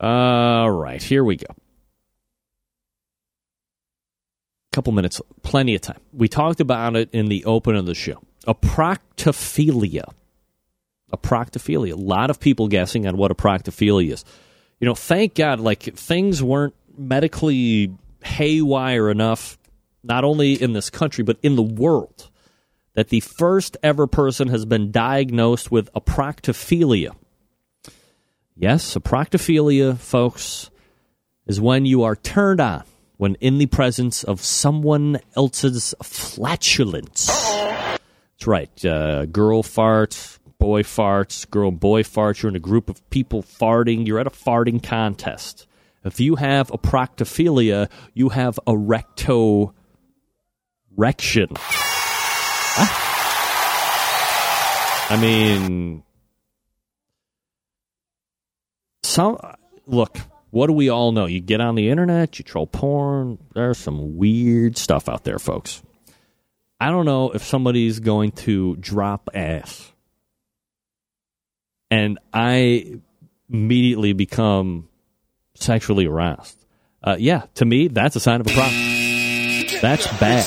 [0.00, 1.54] All right, here we go
[4.72, 6.00] couple minutes, plenty of time.
[6.12, 8.22] We talked about it in the open of the show.
[8.46, 10.04] Aproctophilia.
[10.06, 10.12] Aproctophilia.
[11.12, 11.92] A proctophilia.
[11.92, 14.24] A lot of people guessing on what aproctophilia is.
[14.80, 17.94] You know, thank God, like things weren't medically
[18.24, 19.58] haywire enough,
[20.02, 22.30] not only in this country, but in the world,
[22.94, 27.14] that the first ever person has been diagnosed with aproctophilia.
[28.56, 30.70] Yes, aproctophilia, folks,
[31.46, 32.84] is when you are turned on
[33.22, 37.28] when in the presence of someone else's flatulence.
[37.28, 38.84] That's right.
[38.84, 42.42] Uh, girl farts, boy farts, girl boy farts.
[42.42, 44.08] You're in a group of people farting.
[44.08, 45.68] You're at a farting contest.
[46.02, 49.72] If you have aproctophilia, you have a recto
[50.96, 51.56] rection.
[55.10, 56.02] I mean,
[59.04, 59.38] some
[59.86, 60.18] look.
[60.52, 61.24] What do we all know?
[61.24, 63.38] You get on the internet, you troll porn.
[63.54, 65.82] There's some weird stuff out there, folks.
[66.78, 69.92] I don't know if somebody's going to drop ass
[71.90, 73.00] and I
[73.50, 74.88] immediately become
[75.54, 76.64] sexually aroused.
[77.02, 78.74] Uh, yeah, to me, that's a sign of a problem.
[79.80, 80.46] That's bad.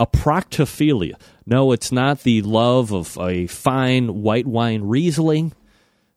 [0.00, 1.14] A proctophilia.
[1.46, 5.52] No, it's not the love of a fine white wine Riesling.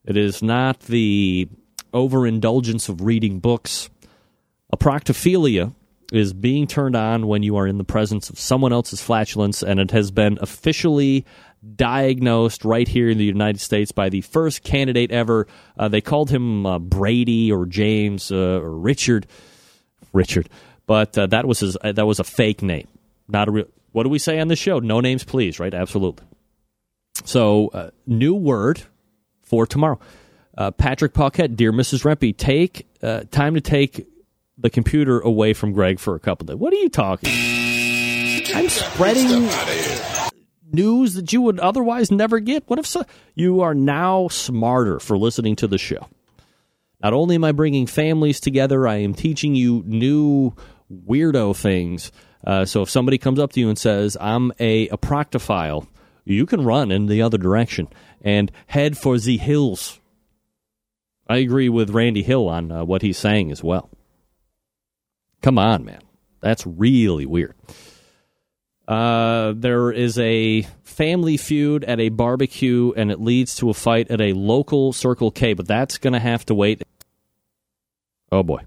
[0.06, 1.48] It is not the
[1.94, 3.90] overindulgence of reading books.
[4.74, 5.74] Aproctophilia
[6.12, 9.80] is being turned on when you are in the presence of someone else's flatulence, and
[9.80, 11.26] it has been officially
[11.76, 15.48] diagnosed right here in the United States by the first candidate ever.
[15.78, 19.28] Uh, they called him uh, Brady or James uh, or Richard.
[20.14, 20.50] Richard,
[20.88, 21.78] but uh, that was his.
[21.82, 22.88] Uh, that was a fake name,
[23.28, 23.66] not a real.
[23.94, 24.80] What do we say on the show?
[24.80, 25.60] No names, please.
[25.60, 25.74] Right?
[25.74, 26.26] Absolutely.
[27.24, 28.82] So, uh, new word
[29.42, 30.00] for tomorrow.
[30.62, 32.04] Uh, Patrick Paquette, dear Mrs.
[32.04, 34.06] Rempe, take uh, time to take
[34.60, 36.56] the computer away from Greg for a couple days.
[36.56, 37.32] What are you talking?
[38.56, 39.50] I'm spreading
[40.72, 42.70] news that you would otherwise never get.
[42.70, 46.08] What if so- you are now smarter for listening to the show?
[47.02, 50.54] Not only am I bringing families together, I am teaching you new
[50.94, 52.12] weirdo things.
[52.46, 55.88] Uh, so if somebody comes up to you and says, "I'm a, a proctophile,"
[56.24, 57.88] you can run in the other direction
[58.22, 59.98] and head for the hills
[61.32, 63.90] I agree with Randy Hill on uh, what he's saying as well.
[65.42, 66.02] Come on, man.
[66.42, 67.56] That's really weird.
[68.86, 74.12] Uh, there is a family feud at a barbecue, and it leads to a fight
[74.12, 76.84] at a local Circle K, but that's going to have to wait.
[78.30, 78.60] Oh, boy.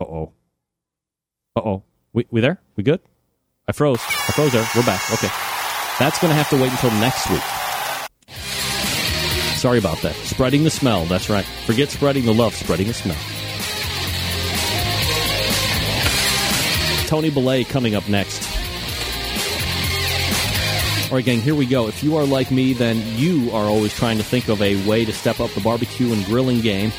[0.00, 0.32] Uh oh.
[1.54, 1.82] Uh oh.
[2.12, 2.60] We, we there?
[2.74, 2.98] We good?
[3.68, 4.00] I froze.
[4.00, 4.68] I froze there.
[4.74, 5.08] We're back.
[5.12, 5.30] Okay.
[6.00, 7.67] That's going to have to wait until next week.
[9.58, 10.14] Sorry about that.
[10.14, 11.04] Spreading the smell.
[11.06, 11.44] That's right.
[11.44, 13.16] Forget spreading the love, spreading the smell.
[17.08, 18.48] Tony Belay coming up next.
[21.10, 21.88] All right, gang, here we go.
[21.88, 25.04] If you are like me, then you are always trying to think of a way
[25.04, 26.92] to step up the barbecue and grilling game.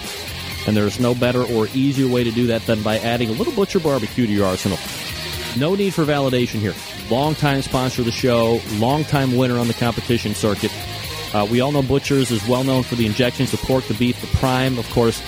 [0.68, 3.54] And there's no better or easier way to do that than by adding a little
[3.54, 4.78] Butcher Barbecue to your arsenal.
[5.58, 6.74] No need for validation here.
[7.10, 10.74] Long-time sponsor of the show, long-time winner on the competition circuit.
[11.34, 14.20] Uh, we all know Butchers is well known for the injections, the pork, the beef,
[14.20, 14.80] the prime.
[14.80, 15.22] Of course,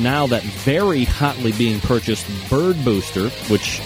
[0.00, 3.80] now that very hotly being purchased Bird Booster, which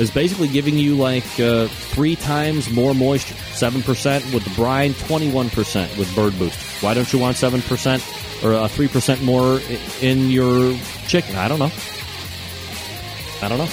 [0.00, 3.34] is basically giving you like uh, three times more moisture.
[3.34, 6.84] 7% with the brine, 21% with Bird Booster.
[6.84, 9.60] Why don't you want 7% or uh, 3% more
[10.02, 10.76] in your
[11.06, 11.36] chicken?
[11.36, 11.70] I don't know.
[13.40, 13.68] I don't know.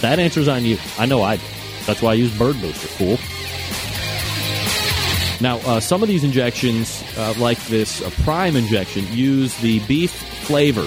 [0.00, 0.78] That, answer's on you.
[0.98, 1.42] I know I do.
[1.86, 2.88] That's why I use Bird Booster.
[2.98, 3.18] Cool.
[5.40, 10.10] Now, uh, some of these injections, uh, like this uh, Prime injection, use the beef
[10.10, 10.86] flavor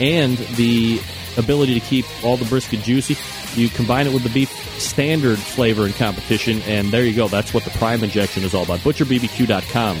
[0.00, 1.00] and the
[1.38, 3.16] ability to keep all the brisket juicy.
[3.58, 7.28] You combine it with the beef standard flavor in competition, and there you go.
[7.28, 8.80] That's what the Prime injection is all about.
[8.80, 9.96] ButcherBBQ.com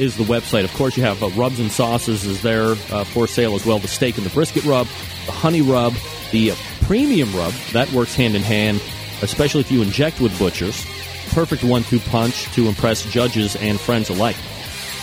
[0.00, 0.64] is the website.
[0.64, 3.78] Of course, you have uh, rubs and sauces is there uh, for sale as well.
[3.78, 4.86] The steak and the brisket rub,
[5.26, 5.94] the honey rub,
[6.32, 6.52] the
[6.82, 8.82] premium rub that works hand in hand,
[9.22, 10.86] especially if you inject with butchers.
[11.34, 14.36] Perfect one-two punch to impress judges and friends alike.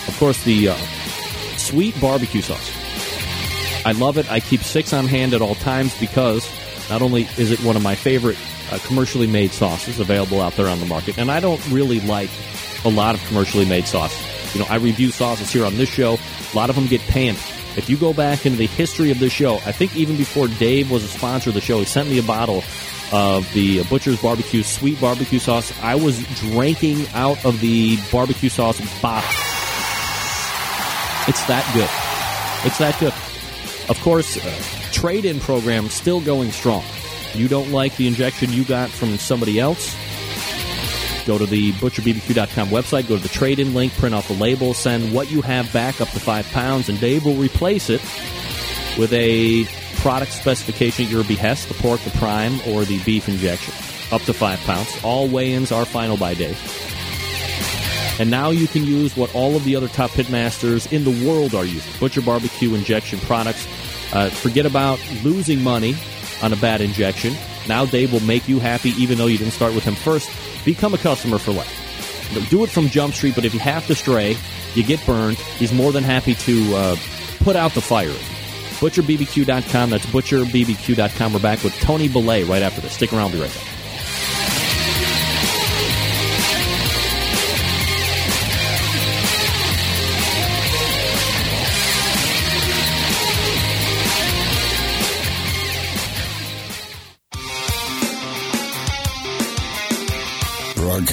[0.08, 0.76] Of course, the uh,
[1.56, 2.72] sweet barbecue sauce.
[3.84, 4.30] I love it.
[4.32, 6.48] I keep six on hand at all times because
[6.88, 8.38] not only is it one of my favorite
[8.70, 12.30] uh, commercially made sauces available out there on the market, and I don't really like
[12.86, 14.54] a lot of commercially made sauces.
[14.54, 16.16] You know, I review sauces here on this show.
[16.52, 17.38] A lot of them get panned.
[17.76, 20.90] If you go back into the history of this show, I think even before Dave
[20.90, 22.62] was a sponsor of the show, he sent me a bottle
[23.12, 25.72] of the Butcher's Barbecue sweet barbecue sauce.
[25.82, 29.28] I was drinking out of the barbecue sauce bottle.
[31.28, 32.66] It's that good.
[32.66, 33.12] It's that good.
[33.88, 36.84] Of course, uh, trade in program still going strong.
[37.34, 39.94] You don't like the injection you got from somebody else?
[41.26, 44.74] Go to the butcherbbq.com website, go to the trade in link, print off the label,
[44.74, 48.00] send what you have back up to five pounds, and Dave will replace it
[48.98, 49.64] with a
[50.02, 53.72] product specification at your behest the pork, the prime, or the beef injection.
[54.12, 54.88] Up to five pounds.
[55.04, 56.58] All weigh ins are final by Dave.
[58.20, 61.54] And now you can use what all of the other top pitmasters in the world
[61.54, 63.66] are using Butcher Barbecue injection products.
[64.12, 65.94] Uh, forget about losing money
[66.42, 67.32] on a bad injection.
[67.68, 70.30] Now Dave will make you happy even though you didn't start with him first.
[70.64, 71.78] Become a customer for life.
[72.50, 74.36] Do it from Jump Street, but if you have to stray,
[74.74, 75.36] you get burned.
[75.36, 76.96] He's more than happy to uh,
[77.40, 78.14] put out the fire.
[78.82, 79.90] ButcherBBQ.com.
[79.90, 81.32] That's ButcherBBQ.com.
[81.32, 82.92] We're back with Tony Belay right after this.
[82.92, 83.30] Stick around.
[83.30, 83.71] We'll be right back.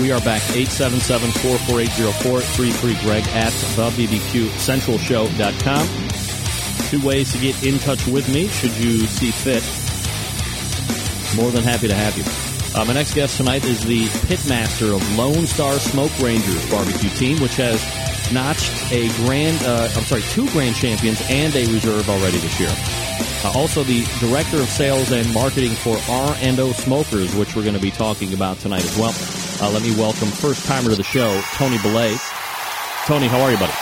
[0.00, 0.42] We are back.
[0.42, 5.88] 877-448-0433, Greg, at thebbqcentralshow.com.
[6.88, 9.62] Two ways to get in touch with me, should you see fit.
[11.36, 12.24] More than happy to have you.
[12.78, 17.40] Uh, my next guest tonight is the pitmaster of Lone Star Smoke Rangers barbecue team,
[17.40, 17.80] which has
[18.32, 22.68] notched a grand, uh, I'm sorry, two grand champions and a reserve already this year.
[23.44, 27.80] Uh, also, the director of sales and marketing for R&O Smokers, which we're going to
[27.80, 29.14] be talking about tonight as well.
[29.58, 32.14] Uh, let me welcome first timer to the show, Tony Belay.
[33.06, 33.72] Tony, how are you, buddy?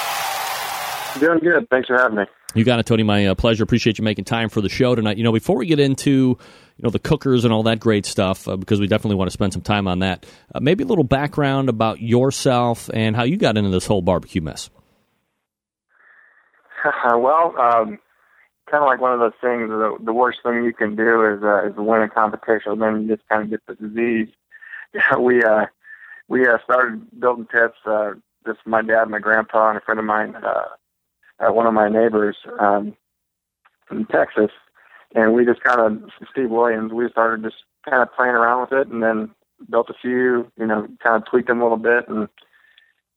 [1.18, 1.68] Doing good.
[1.68, 2.24] Thanks for having me.
[2.54, 3.02] You got it, Tony.
[3.02, 3.64] My uh, pleasure.
[3.64, 5.16] Appreciate you making time for the show tonight.
[5.16, 6.38] You know, before we get into
[6.76, 9.32] you know the cookers and all that great stuff, uh, because we definitely want to
[9.32, 10.24] spend some time on that.
[10.54, 14.40] Uh, maybe a little background about yourself and how you got into this whole barbecue
[14.40, 14.70] mess.
[17.04, 17.98] well, um,
[18.70, 19.68] kind of like one of those things.
[19.68, 22.72] The, the worst thing you can do is uh, is win a competition.
[22.72, 24.28] and Then you just kind of get the disease.
[24.94, 25.66] Yeah, we uh,
[26.28, 27.74] we uh, started building pits.
[27.84, 28.12] Uh,
[28.46, 30.64] just my dad, my grandpa, and a friend of mine, uh,
[31.40, 32.94] uh, one of my neighbors um,
[33.90, 34.50] in Texas,
[35.14, 36.92] and we just kind of Steve Williams.
[36.92, 39.30] We started just kind of playing around with it, and then
[39.70, 40.50] built a few.
[40.58, 42.28] You know, kind of tweaked them a little bit, and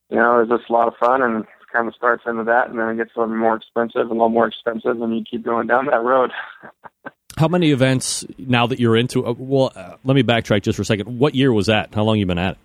[0.10, 2.70] you know, it was just a lot of fun and kind of starts into that,
[2.70, 5.44] and then it gets a little more expensive, a little more expensive, and you keep
[5.44, 6.32] going down that road.
[7.38, 9.26] How many events now that you're into?
[9.26, 11.20] Uh, well, uh, let me backtrack just for a second.
[11.20, 11.94] What year was that?
[11.94, 12.58] How long you been at it?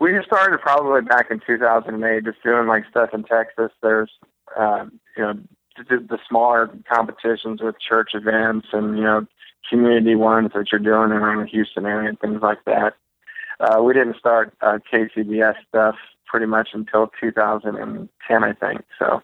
[0.00, 3.70] We just started probably back in 2008, just doing like stuff in Texas.
[3.82, 4.10] There's,
[4.58, 5.34] um, you know,
[5.76, 9.26] the, the smaller competitions with church events and you know
[9.70, 12.94] community ones that you're doing around the Houston area and things like that.
[13.60, 15.94] Uh, we didn't start uh, KCBS stuff
[16.26, 18.82] pretty much until 2010, I think.
[18.98, 19.22] So,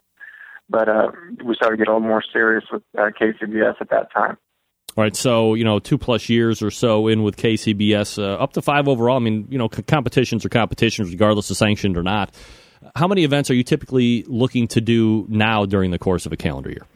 [0.69, 1.11] but uh,
[1.45, 4.36] we started to get a little more serious with uh, KCBS at that time.
[4.97, 8.55] All right, so you know, two plus years or so in with KCBS, uh, up
[8.55, 9.16] to five overall.
[9.16, 12.35] I mean, you know, competitions are competitions, regardless of sanctioned or not.
[12.97, 16.36] How many events are you typically looking to do now during the course of a
[16.36, 16.86] calendar year?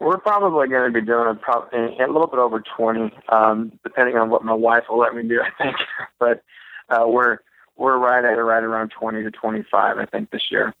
[0.00, 4.16] We're probably going to be doing a, pro- a little bit over 20, um, depending
[4.16, 5.76] on what my wife will let me do, I think.
[6.18, 6.42] but
[6.88, 7.38] uh, we're
[7.76, 10.74] we're right at right around 20 to 25, I think, this year.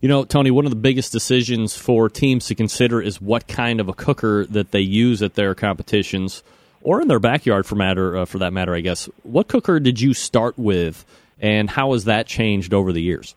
[0.00, 3.80] You know, Tony, one of the biggest decisions for teams to consider is what kind
[3.80, 6.42] of a cooker that they use at their competitions
[6.82, 8.74] or in their backyard, for matter uh, for that matter.
[8.74, 9.08] I guess.
[9.22, 11.04] What cooker did you start with,
[11.40, 13.34] and how has that changed over the years?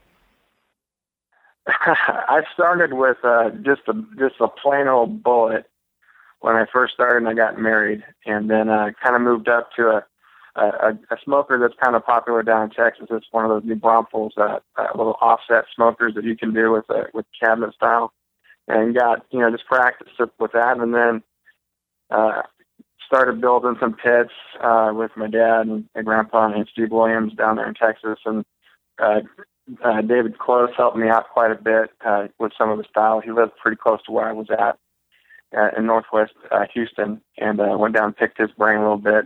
[1.68, 5.65] I started with uh, just a just a plain old bullet
[6.41, 9.69] when I first started and I got married, and then uh, kind of moved up
[9.77, 10.06] to a,
[10.56, 13.08] a a smoker that's kind of popular down in Texas.
[13.12, 16.72] It's one of those New Braunfels, that uh, little offset smokers that you can do
[16.72, 18.12] with a with cabinet style,
[18.68, 21.24] and got you know just practiced with that, and then
[22.10, 22.42] uh,
[23.06, 27.56] started building some pits uh, with my dad and my grandpa and Steve Williams down
[27.56, 28.46] there in Texas, and
[29.00, 29.22] uh,
[29.84, 33.20] uh, David Klose helped me out quite a bit uh, with some of the style.
[33.20, 34.78] He lived pretty close to where I was at
[35.58, 38.98] uh, in Northwest uh, Houston, and uh, went down and picked his brain a little
[38.98, 39.26] bit.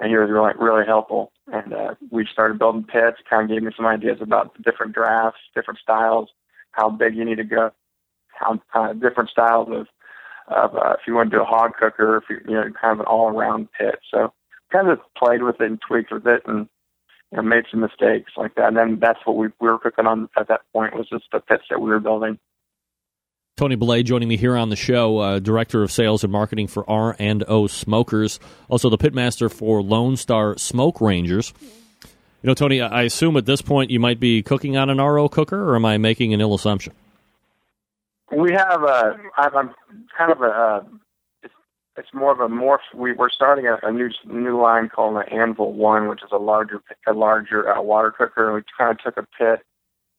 [0.00, 1.32] And he was really really helpful.
[1.52, 3.18] And uh, we started building pits.
[3.28, 6.28] Kind of gave me some ideas about different drafts, different styles,
[6.72, 7.70] how big you need to go,
[8.28, 9.86] how uh, different styles of
[10.48, 12.92] of uh, if you want to do a hog cooker, if you you know kind
[12.92, 14.00] of an all around pit.
[14.10, 14.32] So
[14.72, 16.68] kind of played with it and tweaked with it and
[17.30, 18.68] you know, made some mistakes like that.
[18.68, 21.40] And then that's what we, we were cooking on at that point was just the
[21.40, 22.38] pits that we were building.
[23.56, 26.88] Tony Belay joining me here on the show, uh, director of sales and marketing for
[26.90, 31.54] R and O Smokers, also the pitmaster for Lone Star Smoke Rangers.
[32.42, 35.28] You know, Tony, I assume at this point you might be cooking on an RO
[35.28, 36.94] cooker, or am I making an ill assumption?
[38.36, 39.70] We have a, I'm
[40.18, 40.84] kind of a,
[41.96, 42.78] it's more of a morph.
[42.92, 46.38] We, we're starting a, a new new line called the Anvil One, which is a
[46.38, 48.52] larger a larger uh, water cooker.
[48.52, 49.64] We kind of took a pit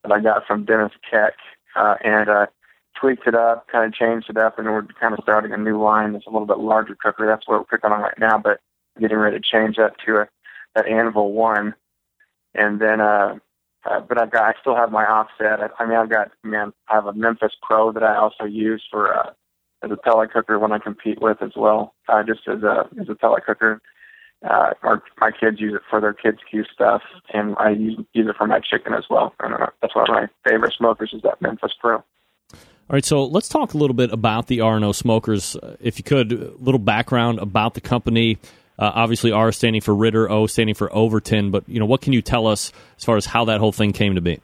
[0.02, 1.34] that I got from Dennis Keck
[1.74, 2.46] uh, and uh,
[2.98, 5.80] tweaked it up, kind of changed it up, and we're kind of starting a new
[5.80, 7.26] line that's a little bit larger cooker.
[7.26, 8.60] That's what we're cooking on right now, but
[9.00, 10.28] getting ready to change that to a
[10.74, 11.74] that Anvil One,
[12.54, 13.00] and then.
[13.00, 13.38] uh
[13.88, 15.60] uh, but I've got, I still have my offset.
[15.60, 18.82] I, I mean, I've got, man, I have a Memphis Pro that I also use
[18.90, 19.30] for uh,
[19.82, 23.08] as a pellet cooker when I compete with as well, uh, just as a as
[23.08, 23.80] a pellet cooker.
[24.44, 27.02] Uh, our, my kids use it for their kids' Q stuff,
[27.32, 29.34] and I use, use it for my chicken as well.
[29.40, 32.02] And uh, that's one of my favorite smokers is that Memphis Pro.
[32.88, 35.56] All right, so let's talk a little bit about the R&O Smokers.
[35.56, 38.38] Uh, if you could, a little background about the company.
[38.78, 41.50] Uh, obviously, R standing for Ritter, O standing for Overton.
[41.50, 43.92] But you know, what can you tell us as far as how that whole thing
[43.92, 44.38] came to be?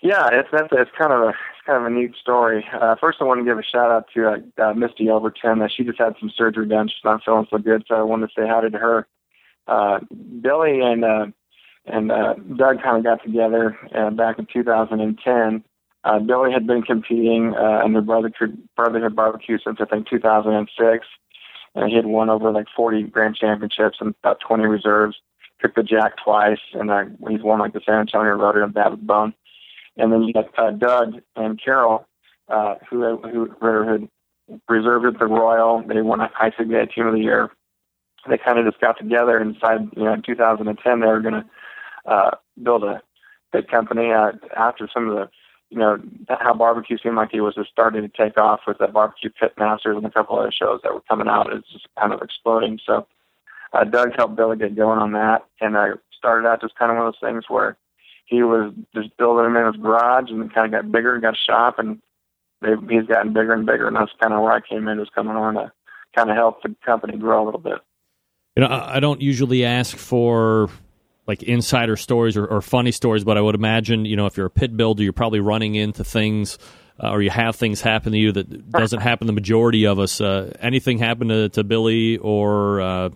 [0.00, 1.34] Yeah, it's that's it's kind of a
[1.66, 2.64] kind of a neat story.
[2.72, 5.60] Uh, first, I want to give a shout out to uh, uh, Misty Overton.
[5.60, 6.88] Uh, she just had some surgery done.
[6.88, 9.06] She's not feeling so good, so I wanted to say hi to her.
[10.40, 11.04] Billy and
[11.84, 12.08] and
[12.56, 13.76] Doug kind of got together
[14.16, 15.64] back in 2010.
[16.04, 21.06] Uh, Billy had been competing uh, in the Brotherhood, Brotherhood Barbecue since I think 2006,
[21.74, 25.16] and he had won over like 40 grand championships and about 20 reserves.
[25.60, 29.06] Took the Jack twice, and uh, he's won like the San Antonio Rotary and Bad
[29.06, 29.32] Bone.
[29.96, 32.06] And then you got uh, Doug and Carol,
[32.48, 33.48] uh, who who
[33.88, 34.08] had
[34.68, 35.82] reserved the Royal.
[35.86, 37.50] They won a ICBA Team of the Year.
[38.28, 41.34] They kind of just got together and decided, you know, in 2010 they were going
[41.34, 41.44] to
[42.10, 42.30] uh,
[42.62, 43.00] build a
[43.52, 44.12] big company.
[44.12, 45.28] Uh, after some of the,
[45.74, 45.98] you know,
[46.28, 49.54] how barbecue seemed like it was just starting to take off with the barbecue pit
[49.58, 51.52] masters and a couple other shows that were coming out.
[51.52, 52.78] It's just kind of exploding.
[52.86, 53.08] So
[53.72, 56.98] uh, Doug helped Billy get going on that, and I started out just kind of
[56.98, 57.76] one of those things where
[58.26, 61.34] he was just building them in his garage and kind of got bigger and got
[61.34, 62.00] a shop and
[62.88, 65.36] he's gotten bigger and bigger and that's kind of where I came in was coming
[65.36, 65.72] on to
[66.16, 67.78] kind of help the company grow a little bit.
[68.56, 70.70] You know, I don't usually ask for
[71.26, 74.46] like insider stories or, or funny stories, but I would imagine, you know, if you're
[74.46, 76.58] a pit builder, you're probably running into things
[77.02, 79.98] uh, or you have things happen to you that doesn't happen to the majority of
[79.98, 80.20] us.
[80.20, 83.10] Uh, anything happen to, to Billy or uh,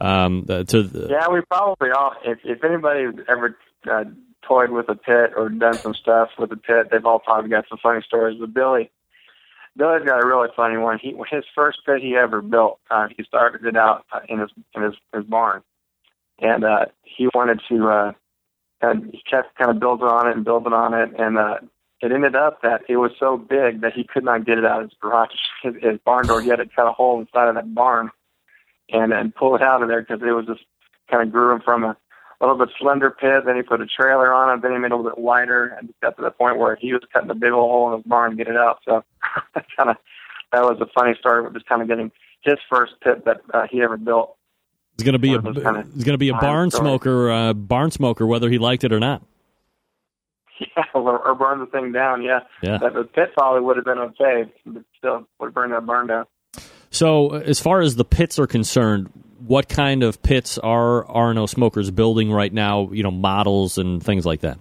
[0.00, 0.64] um, to?
[0.64, 1.08] The...
[1.10, 2.14] Yeah, we probably all.
[2.24, 3.58] If, if anybody ever
[3.90, 4.04] uh,
[4.48, 6.88] toyed with a pit or done some stuff with a pit.
[6.90, 8.38] They've all probably got some funny stories.
[8.40, 8.90] But Billy,
[9.76, 10.98] Billy's got a really funny one.
[11.00, 12.80] He his first pit he ever built.
[12.90, 15.62] Uh, he started it out in his in his his barn,
[16.38, 17.88] and uh, he wanted to.
[17.88, 18.12] Uh,
[18.80, 21.56] and he kept kind of building on it and building on it, and uh,
[22.00, 24.82] it ended up that it was so big that he could not get it out
[24.82, 25.30] of his garage,
[25.62, 26.40] his, his barn door.
[26.40, 28.10] He had to cut a hole inside of that barn
[28.90, 30.64] and and pull it out of there because it was just
[31.10, 31.96] kind of grew him from a
[32.40, 33.44] little bit slender pit.
[33.44, 34.62] Then he put a trailer on it.
[34.62, 36.92] Then he made it a little bit wider, and got to the point where he
[36.92, 38.78] was cutting a big old hole in his barn to get it out.
[38.84, 39.04] So
[39.54, 39.96] that kind of
[40.52, 41.42] that was a funny story.
[41.42, 42.12] With just kind of getting
[42.42, 44.36] his first pit that uh, he ever built.
[44.98, 46.82] It's going to be a it's going to be a barn stories.
[46.82, 49.22] smoker, uh, barn smoker, whether he liked it or not.
[50.76, 52.20] Yeah, or, or burn the thing down.
[52.20, 52.78] Yeah, Yeah.
[52.78, 56.24] That, the pit probably would have been okay, but still would burn that barn down.
[56.90, 59.08] So, as far as the pits are concerned,
[59.46, 62.90] what kind of pits are R&O smokers building right now?
[62.90, 64.58] You know, models and things like that.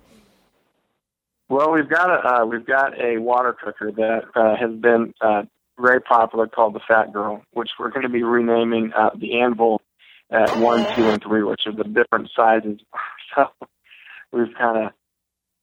[1.49, 5.43] Well, we've got a uh, we've got a water cooker that uh, has been uh,
[5.79, 9.81] very popular called the Fat Girl, which we're going to be renaming uh, the Anvil
[10.29, 12.79] at one, two, and three, which are the different sizes.
[13.35, 13.45] So
[14.31, 14.93] we've kind of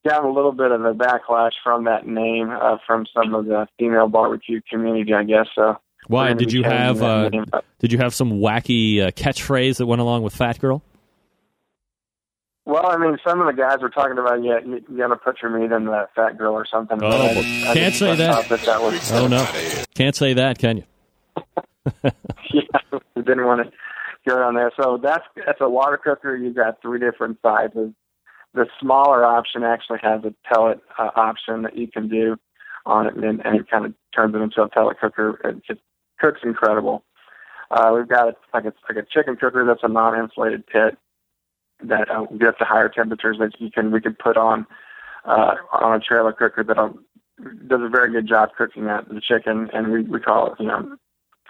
[0.07, 3.66] gotten a little bit of a backlash from that name uh, from some of the
[3.78, 5.47] female barbecue community, I guess.
[5.55, 7.31] So Why did you have uh,
[7.81, 10.82] did you have some wacky uh, catchphrase that went along with Fat Girl?
[12.66, 15.16] Well, I mean, some of the guys were talking about, yeah, you, you got to
[15.16, 16.99] put your meat in the fat grill or something.
[17.03, 18.49] Oh, I, I can't say that.
[18.49, 19.47] that, that was, Oh no,
[19.95, 20.85] can't say that, can you?
[22.05, 22.62] yeah,
[23.15, 23.73] we didn't want to
[24.26, 24.72] go on there.
[24.80, 26.36] So that's that's a water cooker.
[26.36, 27.90] You've got three different sizes.
[28.55, 32.36] The smaller option actually has a pellet uh, option that you can do
[32.86, 35.40] on it, and, and it kind of turns it into a pellet cooker.
[35.44, 35.80] It just
[36.20, 37.05] cooks incredible.
[37.70, 40.96] Uh, we've got like a like a chicken cooker that's a non-insulated pit
[41.82, 44.66] that uh, gets to higher temperatures that you can we can put on
[45.24, 47.05] uh, on a trailer cooker that um,
[47.66, 50.66] does a very good job cooking that the chicken, and we we call it you
[50.66, 50.96] know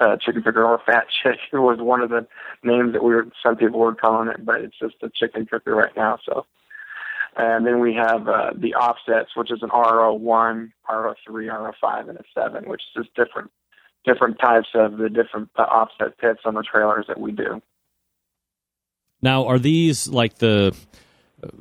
[0.00, 2.26] uh, chicken cooker or fat chicken was one of the
[2.62, 5.74] names that we were some people were calling it, but it's just a chicken cooker
[5.74, 6.18] right now.
[6.24, 6.46] So,
[7.36, 11.72] and then we have uh, the offsets, which is an RO one, RO three, RO
[11.80, 13.50] five, and a seven, which is just different
[14.04, 17.62] different types of the different uh, offset pits on the trailers that we do.
[19.22, 20.76] Now, are these like the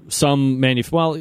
[0.10, 0.92] some manuf?
[0.92, 1.18] Well,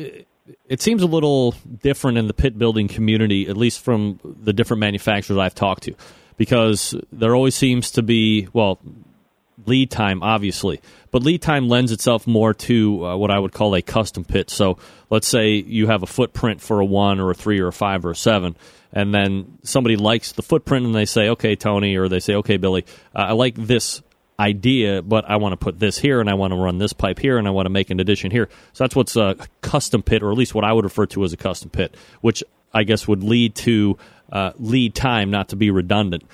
[0.69, 4.81] it seems a little different in the pit building community, at least from the different
[4.81, 5.95] manufacturers I've talked to,
[6.37, 8.79] because there always seems to be well
[9.67, 10.81] lead time, obviously,
[11.11, 14.51] but lead time lends itself more to uh, what I would call a custom pit.
[14.51, 14.79] So,
[15.11, 18.05] let's say you have a footprint for a one or a three or a five
[18.05, 18.57] or a seven.
[18.95, 22.59] And then somebody likes the footprint, and they say, "Okay, Tony," or they say, "Okay,
[22.59, 22.85] Billy,
[23.17, 24.03] uh, I like this
[24.39, 27.19] idea, but I want to put this here and I want to run this pipe
[27.19, 28.49] here and I want to make an addition here.
[28.73, 31.33] So that's what's a custom pit, or at least what I would refer to as
[31.33, 32.43] a custom pit, which
[32.73, 33.99] I guess would lead to
[34.31, 36.25] uh, lead time, not to be redundant.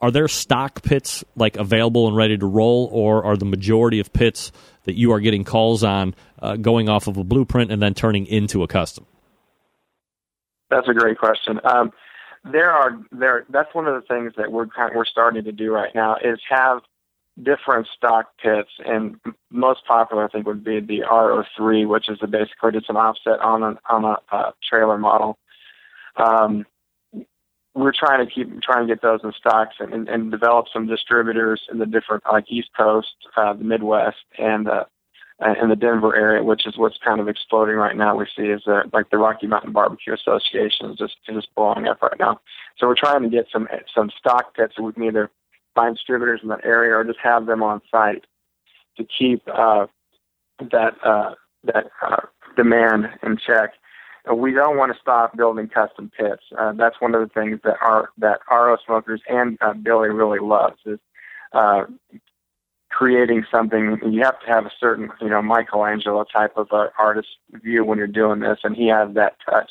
[0.00, 4.12] Are there stock pits like available and ready to roll, or are the majority of
[4.12, 4.52] pits
[4.84, 8.26] that you are getting calls on uh, going off of a blueprint and then turning
[8.26, 9.06] into a custom?
[10.70, 11.60] That's a great question.
[11.64, 11.92] Um,
[12.44, 13.44] there are there.
[13.50, 16.38] That's one of the things that we're kind we're starting to do right now is
[16.48, 16.80] have
[17.42, 19.16] different stock pits, and
[19.50, 23.40] most popular I think would be the RO3, which is a basically just an offset
[23.40, 25.38] on a on a uh, trailer model.
[26.18, 26.66] Um,
[27.74, 30.86] we're trying to keep trying to get those in stocks and, and, and develop some
[30.86, 34.84] distributors in the different like East Coast, uh, the Midwest, and uh,
[35.62, 38.16] in the Denver area, which is what's kind of exploding right now.
[38.16, 41.86] We see is uh, like the Rocky Mountain Barbecue Association is just is just blowing
[41.86, 42.40] up right now.
[42.78, 45.30] So we're trying to get some some stock pits that we can either
[45.74, 48.24] find distributors in that area or just have them on site
[48.96, 49.86] to keep uh,
[50.58, 51.34] that uh,
[51.64, 52.26] that uh,
[52.56, 53.74] demand in check.
[54.30, 56.42] Uh, We don't want to stop building custom pits.
[56.56, 60.40] Uh, that's one of the things that our that RO smokers and uh, Billy really
[60.40, 60.98] loves is
[61.52, 61.84] uh,
[62.90, 63.98] creating something.
[64.06, 67.98] You have to have a certain, you know, Michelangelo type of uh, artist view when
[67.98, 69.70] you're doing this, and he has that touch.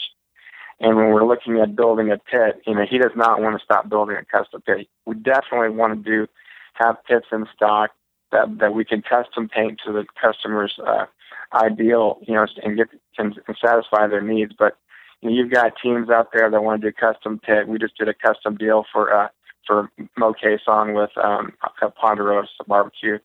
[0.80, 3.66] And when we're looking at building a pit, you know, he does not want to
[3.66, 4.88] stop building a custom pit.
[5.06, 6.28] We definitely want to do
[6.74, 7.92] have pits in stock
[8.32, 11.06] that that we can custom paint to the customer's uh,
[11.54, 13.34] ideal, you know, and get can,
[13.64, 14.54] satisfy their needs.
[14.58, 14.78] But
[15.22, 17.68] you know, you've got teams out there that want to do custom pit.
[17.68, 19.30] We just did a custom deal for uh,
[19.66, 21.54] for Mo Cason with um,
[22.00, 23.20] Ponderosa Barbecue,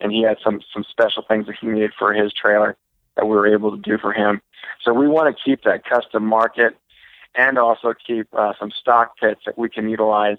[0.00, 2.76] and he had some some special things that he needed for his trailer
[3.16, 4.42] that we were able to do for him.
[4.84, 6.76] So we want to keep that custom market
[7.34, 10.38] and also keep uh, some stock pits that we can utilize,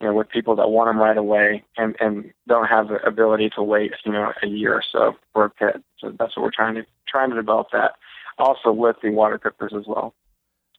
[0.00, 3.50] you know, with people that want them right away and and don't have the ability
[3.56, 5.82] to wait, you know, a year or so for a pit.
[5.98, 7.92] So that's what we're trying to trying to develop that.
[8.38, 10.14] Also with the water cookers as well.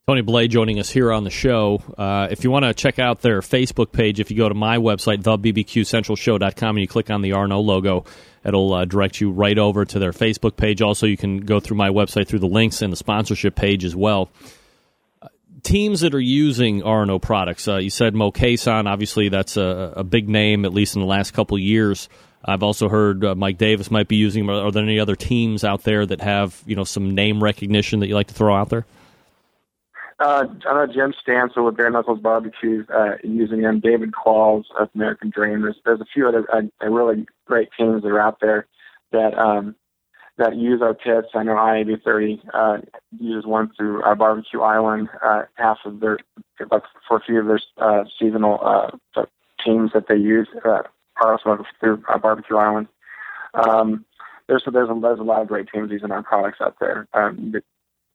[0.08, 1.82] Tony Blay joining us here on the show.
[1.98, 4.78] Uh, if you want to check out their Facebook page, if you go to my
[4.78, 8.06] website, thebbqcentralshow.com, and you click on the R&O logo,
[8.46, 10.82] it'll uh, direct you right over to their Facebook page.
[10.82, 13.98] Also, you can go through my website through the links and the sponsorship page as
[13.98, 14.30] well.
[15.68, 20.04] Teams that are using R&O products, uh, you said Mo Cason, obviously that's a, a,
[20.06, 22.08] big name, at least in the last couple years.
[22.46, 24.56] I've also heard uh, Mike Davis might be using them.
[24.56, 28.08] Are there any other teams out there that have you know some name recognition that
[28.08, 28.86] you like to throw out there?
[30.22, 33.82] Uh, I know Jim Stansel with Bare Knuckles Barbecue uh, using them.
[33.82, 35.64] David Qualls of American Dream.
[35.64, 38.68] There's, there's a few other uh, really great teams that are out there
[39.12, 39.76] that um,
[40.38, 41.30] that use our pits.
[41.34, 42.78] I know I-8030 uh,
[43.20, 45.10] uses one through our Barbecue Island.
[45.24, 46.20] Uh, half of their
[46.72, 49.26] like for a few of their uh, seasonal uh,
[49.64, 50.84] teams that they use uh,
[51.22, 52.88] are also through uh, Barbecue Island.
[53.54, 54.06] Um,
[54.48, 57.08] there's there's a, there's a lot of great teams using our products out there.
[57.14, 57.54] Um,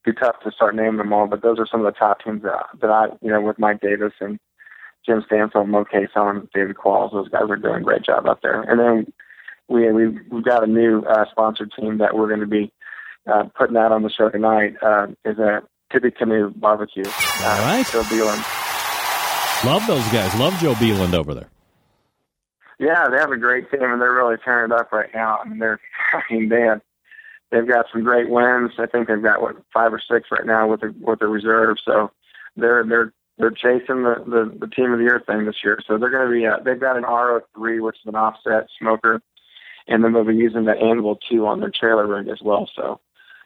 [0.05, 2.43] be tough to start naming them all, but those are some of the top teams
[2.43, 4.39] that, that I, you know, with Mike Davis and
[5.07, 8.63] Jim Stansel, Mo Cason, David Qualls, those guys are doing a great job out there.
[8.63, 9.13] And then
[9.69, 12.73] we, we we've got a new uh, sponsored team that we're going to be
[13.27, 14.75] uh, putting out on the show tonight.
[14.83, 15.63] Uh, is a
[15.93, 17.05] Tippecanoe Barbecue.
[17.07, 18.43] Uh, all right, Joe Beeland.
[19.65, 20.35] Love those guys.
[20.39, 21.49] Love Joe Beeland over there.
[22.79, 25.39] Yeah, they have a great team, and they're really tearing it up right now.
[25.39, 25.79] I mean, they're,
[26.13, 26.81] I mean, they have
[27.53, 28.73] they've got some great wins.
[28.79, 31.77] I think they've got what five or six right now with the with the reserve.
[31.85, 32.11] So
[32.57, 35.79] they're they're they're chasing the the, the team of the year thing this year.
[35.87, 39.23] So they're going to be uh, they've got an RO3 which is an offset smoker,
[39.89, 42.69] and then they'll be using the Anvil 2 on their trailer rig as well.
[42.75, 43.01] So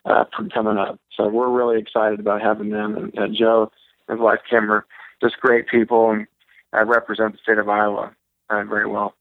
[0.05, 1.01] uh, coming up.
[1.17, 3.71] So we're really excited about having them and Joe
[4.09, 4.87] and wife Kim are
[5.23, 6.27] just great people and
[6.73, 8.15] represent the state of Iowa
[8.51, 9.15] uh, very well.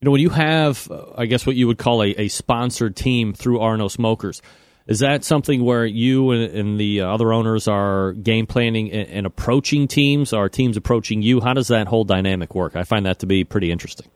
[0.00, 2.96] You know, when you have, uh, I guess, what you would call a, a sponsored
[2.96, 4.42] team through R&O Smokers,
[4.88, 9.26] is that something where you and, and the other owners are game planning and, and,
[9.26, 10.32] approaching teams?
[10.32, 11.40] Are teams approaching you?
[11.40, 12.74] How does that whole dynamic work?
[12.74, 14.08] I find that to be pretty interesting.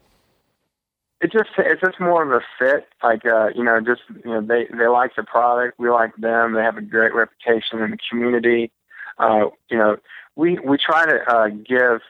[1.19, 2.87] It just it's just more of a fit.
[3.01, 5.79] Like uh, you know, just you know, they they like the product.
[5.79, 6.53] We like them.
[6.53, 8.71] They have a great reputation in the community.
[9.17, 9.97] Uh, you know,
[10.35, 12.01] we we try to uh, give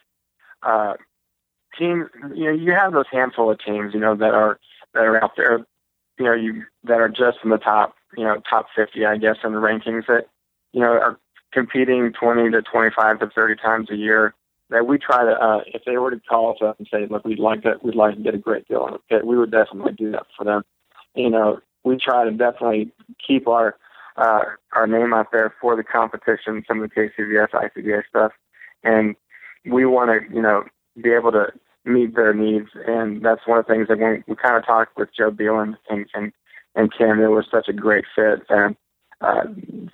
[0.64, 0.96] uh,
[1.78, 4.60] teams, you know, you have those handful of teams, you know, that are
[4.94, 5.66] that are out there,
[6.18, 9.38] you know, you that are just in the top, you know, top 50, I guess,
[9.44, 10.28] in the rankings that,
[10.74, 11.20] you know, are
[11.54, 14.34] competing 20 to 25 to 30 times a year.
[14.70, 17.24] That we try to, uh, if they were to call us up and say, look,
[17.24, 19.52] we'd like to, we'd like to get a great deal on a pit, we would
[19.52, 20.64] definitely do that for them.
[21.16, 22.92] You know, we try to definitely
[23.26, 23.78] keep our
[24.18, 24.42] uh,
[24.74, 28.32] our name out there for the competition, some of the KCBS, ICBA stuff,
[28.84, 29.16] and
[29.66, 30.64] we want to, you know,
[31.02, 31.48] be able to
[31.86, 32.70] meet their needs.
[32.88, 35.78] And that's one of the things that when we kind of talked with Joe Beeland
[35.90, 36.34] and, and,
[36.76, 38.42] and Kim, it was such a great fit.
[38.50, 38.76] And
[39.22, 39.44] uh,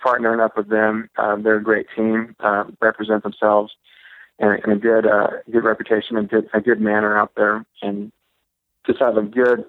[0.04, 3.72] partnering up with them, uh, they're a great team, uh, represent themselves
[4.38, 7.64] in, in a good, uh, good reputation and good, a good manner out there.
[7.82, 8.12] And
[8.86, 9.64] just have a good,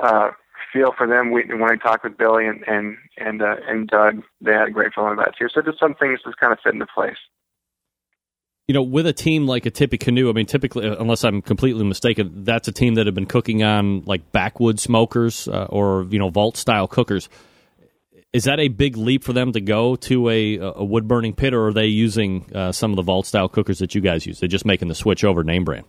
[0.00, 0.30] uh,
[0.72, 1.30] feel for them.
[1.30, 4.72] We, when I talked with Billy and, and, and, uh, and Doug, they had a
[4.72, 5.48] great feeling about it too.
[5.52, 7.16] So just some things just kind of fit into place
[8.68, 11.84] you know, with a team like a Tippecanoe, I mean, typically, uh, unless I'm completely
[11.84, 16.18] mistaken, that's a team that have been cooking on like backwood smokers uh, or you
[16.18, 17.28] know vault style cookers.
[18.32, 21.54] Is that a big leap for them to go to a, a wood burning pit,
[21.54, 24.40] or are they using uh, some of the vault style cookers that you guys use?
[24.40, 25.86] They're just making the switch over name brand.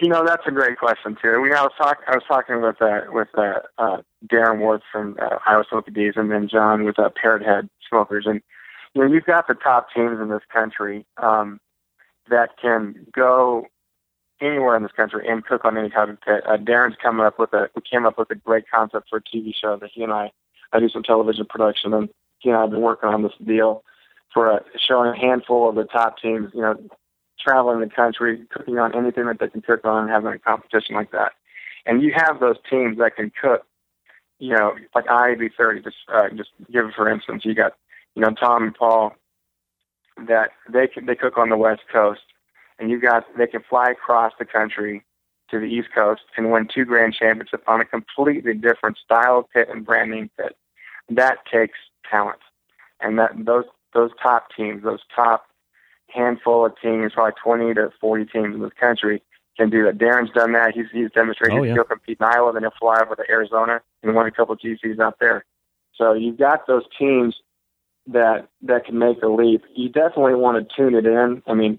[0.00, 1.40] You know, that's a great question too.
[1.40, 5.16] We I was talking I was talking with uh, with uh, uh, Darren Warth from
[5.20, 8.40] uh, Iowa Smoky D's, and then John with uh, Parrot Head Smokers, and
[8.94, 11.60] you know, you've got the top teams in this country um,
[12.30, 13.66] that can go
[14.40, 16.44] anywhere in this country and cook on any type of pit.
[16.46, 19.22] Uh, Darren's coming up with a we came up with a great concept for a
[19.22, 20.30] TV show that he and I
[20.72, 22.08] I do some television production and
[22.38, 23.82] he and I have been working on this deal
[24.32, 26.76] for a, showing a handful of the top teams, you know,
[27.40, 31.10] traveling the country, cooking on anything that they can cook on, having a competition like
[31.12, 31.32] that.
[31.86, 33.62] And you have those teams that can cook,
[34.38, 35.84] you know, like I-8030.
[35.84, 37.72] Just uh, just give it for instance, you got
[38.14, 39.12] you know, Tom and Paul,
[40.26, 42.22] that they can, they cook on the West Coast,
[42.78, 45.04] and you got they can fly across the country
[45.50, 49.68] to the East Coast and win two grand championships on a completely different style pit
[49.70, 50.56] and branding pit.
[51.08, 52.40] That takes talent,
[53.00, 53.64] and that those
[53.94, 55.46] those top teams, those top
[56.08, 59.22] handful of teams, probably twenty to forty teams in this country,
[59.56, 59.98] can do that.
[59.98, 60.74] Darren's done that.
[60.74, 61.74] He's he's demonstrated oh, yeah.
[61.74, 64.60] he'll compete in Iowa, then he'll fly over to Arizona and win a couple of
[64.60, 65.44] GCs out there.
[65.96, 67.36] So you've got those teams
[68.06, 69.62] that that can make a leap.
[69.74, 71.42] You definitely want to tune it in.
[71.46, 71.78] I mean,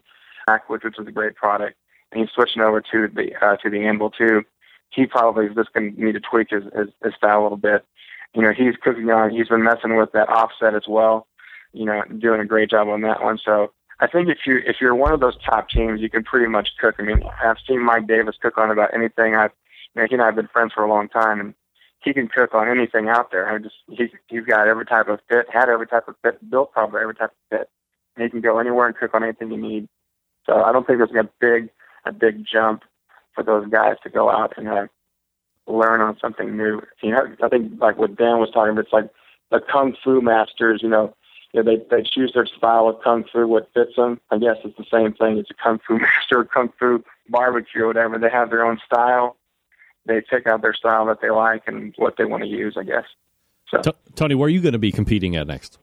[0.68, 1.76] which is a great product,
[2.14, 4.44] he's switching over to the uh, to the Anvil 2.
[4.92, 7.58] He probably is just going to need to tweak his, his his style a little
[7.58, 7.86] bit.
[8.34, 9.32] You know, he's cooking on.
[9.32, 11.28] He's been messing with that offset as well.
[11.74, 13.40] You know, doing a great job on that one.
[13.44, 16.48] So I think if you if you're one of those top teams, you can pretty
[16.48, 16.96] much cook.
[17.00, 19.36] I mean, I've seen Mike Davis cook on about anything.
[19.36, 19.52] I've
[19.96, 21.54] you know, he and I have been friends for a long time, and
[22.04, 23.48] he can cook on anything out there.
[23.48, 26.72] I just he's he's got every type of pit, had every type of pit, built
[26.72, 27.70] probably every type of pit
[28.20, 29.88] he can go anywhere and cook on anything you need.
[30.46, 31.70] So I don't think there's a big
[32.06, 32.84] a big jump
[33.34, 34.88] for those guys to go out and uh,
[35.68, 36.82] learn on something new.
[37.02, 39.10] You know, I think like what Dan was talking about, it's like
[39.52, 40.82] the kung fu masters.
[40.82, 41.16] You know,
[41.54, 44.20] you know, they they choose their style of kung fu, what fits them.
[44.32, 47.88] I guess it's the same thing as a kung fu master, kung fu barbecue, or
[47.88, 48.18] whatever.
[48.18, 49.36] They have their own style.
[50.06, 52.76] They pick out their style that they like and what they want to use.
[52.78, 53.06] I guess.
[53.70, 53.82] So.
[53.82, 55.78] T- Tony, where are you going to be competing at next?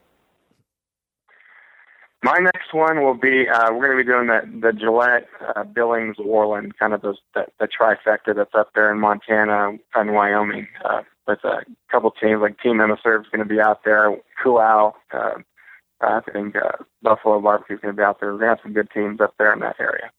[2.26, 5.62] My next one will be uh, we're going to be doing the the Gillette, uh,
[5.62, 10.66] Billings, Worland, kind of those the, the trifecta that's up there in Montana and Wyoming.
[10.84, 14.16] Uh, with a couple teams like Team Emisserve is going to be out there.
[14.44, 15.34] Kuau, uh,
[16.00, 18.32] I think uh, Buffalo Barbecue is going to be out there.
[18.32, 20.10] We're going to have some good teams up there in that area.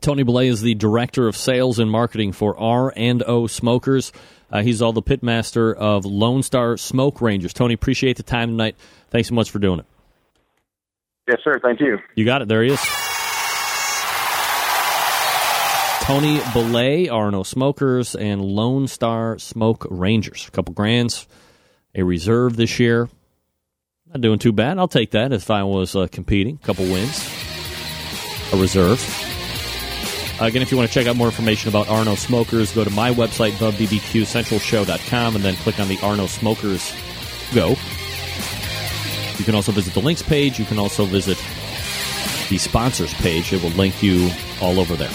[0.00, 4.12] Tony Belay is the director of sales and marketing for R and O Smokers.
[4.52, 7.52] Uh, he's all the pitmaster of Lone Star Smoke Rangers.
[7.52, 8.76] Tony, appreciate the time tonight.
[9.10, 9.86] Thanks so much for doing it.
[11.28, 11.58] Yes, sir.
[11.60, 11.98] Thank you.
[12.14, 12.48] You got it.
[12.48, 12.80] There he is.
[16.06, 20.46] Tony Belay, R&O Smokers, and Lone Star Smoke Rangers.
[20.46, 21.26] A couple grands,
[21.96, 23.08] a reserve this year.
[24.06, 24.78] Not doing too bad.
[24.78, 26.60] I'll take that if I was uh, competing.
[26.62, 27.28] A couple wins,
[28.52, 29.00] a reserve.
[30.40, 33.10] Again, if you want to check out more information about R&O Smokers, go to my
[33.10, 36.94] website, thebbqcentralshow.com, and then click on the R&O Smokers
[37.52, 37.74] Go.
[39.38, 40.58] You can also visit the links page.
[40.58, 41.36] You can also visit
[42.48, 43.52] the sponsors page.
[43.52, 44.30] It will link you
[44.60, 45.10] all over there.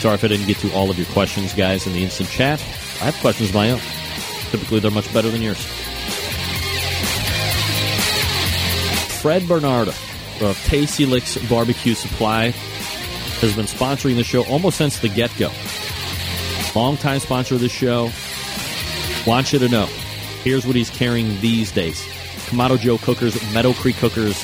[0.00, 2.60] Sorry if I didn't get to all of your questions, guys, in the instant chat.
[3.00, 3.80] I have questions of my own.
[4.50, 5.64] Typically, they're much better than yours.
[9.20, 9.92] Fred Bernardo
[10.40, 12.50] of Tasty Licks Barbecue Supply
[13.40, 15.50] has been sponsoring the show almost since the get go.
[16.74, 18.10] Longtime sponsor of the show.
[19.26, 19.86] Want you to know.
[20.42, 22.15] Here's what he's carrying these days
[22.46, 24.36] Kamado Joe cookers, Meadow Creek cookers,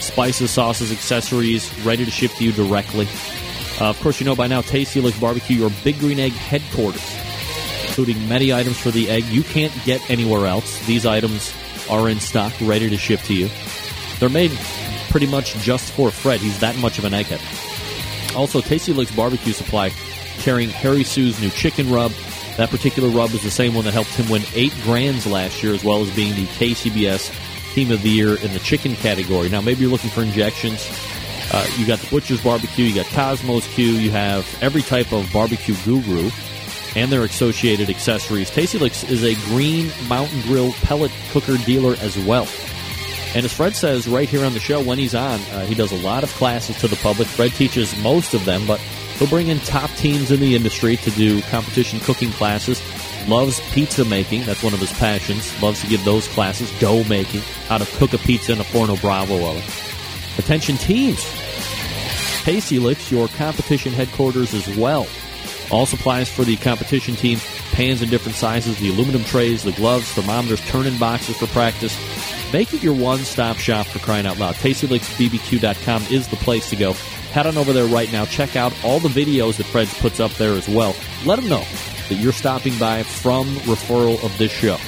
[0.00, 3.06] spices, sauces, accessories, ready to ship to you directly.
[3.80, 7.14] Uh, of course, you know by now, Tasty Licks Barbecue, your Big Green Egg headquarters,
[7.86, 10.84] including many items for the egg you can't get anywhere else.
[10.86, 11.52] These items
[11.90, 13.48] are in stock, ready to ship to you.
[14.18, 14.50] They're made
[15.10, 16.40] pretty much just for Fred.
[16.40, 17.40] He's that much of an egghead.
[18.36, 19.90] Also, Tasty Licks Barbecue Supply
[20.38, 22.12] carrying Harry Soo's new chicken rub.
[22.56, 25.74] That particular rub is the same one that helped him win eight grands last year,
[25.74, 29.48] as well as being the KCBS Team of the Year in the chicken category.
[29.50, 30.88] Now, maybe you're looking for injections.
[31.52, 35.30] Uh, you got the Butcher's Barbecue, you got Cosmos Q, you have every type of
[35.32, 36.30] barbecue guru
[36.96, 38.50] and their associated accessories.
[38.50, 42.48] Tasty Licks is a green mountain grill pellet cooker dealer as well.
[43.34, 45.92] And as Fred says right here on the show, when he's on, uh, he does
[45.92, 47.28] a lot of classes to the public.
[47.28, 48.80] Fred teaches most of them, but
[49.18, 52.82] he'll bring in top teams in the industry to do competition cooking classes.
[53.28, 54.44] Loves pizza making.
[54.44, 55.60] That's one of his passions.
[55.60, 56.70] Loves to give those classes.
[56.78, 57.40] Dough making.
[57.66, 59.62] How to cook a pizza in a Forno Bravo oven.
[60.38, 61.24] Attention teams.
[62.44, 65.06] Tasty Licks, your competition headquarters as well.
[65.72, 67.40] All supplies for the competition team,
[67.72, 71.96] pans in different sizes, the aluminum trays, the gloves, thermometers, turn-in boxes for practice.
[72.52, 74.54] Make it your one-stop shop for crying out loud.
[74.56, 76.92] TastyLicksBBQ.com is the place to go.
[77.32, 78.24] Head on over there right now.
[78.24, 80.94] Check out all the videos that Fred puts up there as well.
[81.24, 81.64] Let him know
[82.08, 84.78] that you're stopping by from referral of this show.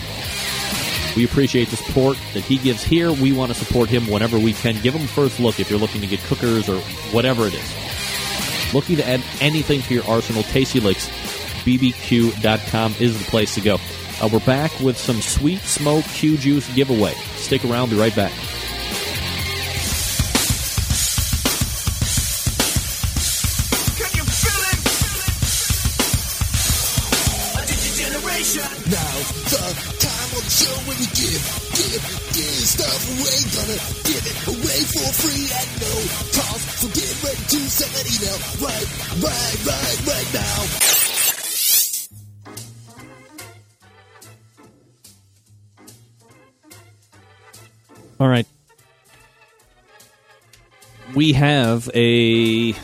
[1.17, 3.13] We appreciate the support that he gives here.
[3.13, 4.81] We want to support him whenever we can.
[4.81, 6.81] Give him first look if you're looking to get cookers or
[7.11, 8.73] whatever it is.
[8.73, 11.09] Looking to add anything to your arsenal, Tasty Licks,
[11.65, 13.79] BBQ.com is the place to go.
[14.21, 17.15] Uh, we're back with some Sweet Smoke Q Juice giveaway.
[17.37, 18.33] Stick around, be right back.
[23.95, 24.79] Can you feel it?
[28.91, 29.15] Now
[29.51, 29.63] the
[30.01, 30.43] time on
[40.83, 40.88] the
[48.21, 48.47] All right.
[51.15, 52.75] We have a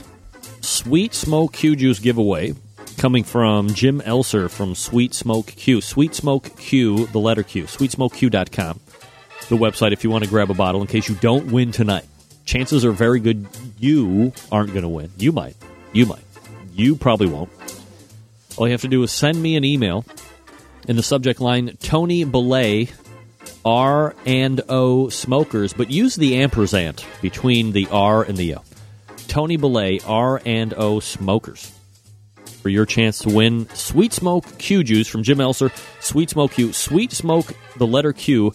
[0.61, 2.55] Sweet Smoke Q Juice giveaway
[2.97, 5.81] coming from Jim Elser from Sweet Smoke Q.
[5.81, 8.81] Sweet Smoke Q, the letter Q, sweetsmokeq.com,
[9.48, 12.06] the website if you want to grab a bottle in case you don't win tonight.
[12.44, 13.47] Chances are very good
[13.78, 15.11] you aren't going to win.
[15.19, 15.56] You might.
[15.93, 16.24] You might.
[16.73, 17.51] You probably won't.
[18.56, 20.05] All you have to do is send me an email
[20.86, 22.89] in the subject line Tony Belay
[23.65, 28.62] R and O smokers, but use the ampersand between the R and the O.
[29.28, 31.73] Tony Belay R and O smokers
[32.65, 35.70] for your chance to win Sweet Smoke Q Juice from Jim Elser.
[36.03, 38.55] Sweet Smoke Q, Sweet Smoke, the letter Q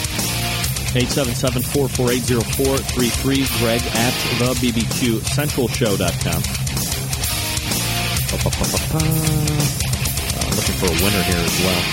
[0.91, 3.47] 877-448-0433.
[3.59, 6.41] Greg at the BBQCentralShow.com.
[8.33, 8.37] Uh,
[10.55, 11.83] looking for a winner here as well.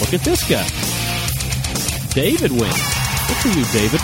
[0.00, 0.66] Look at this guy.
[2.14, 2.94] David wins.
[3.28, 4.00] Good for you, David.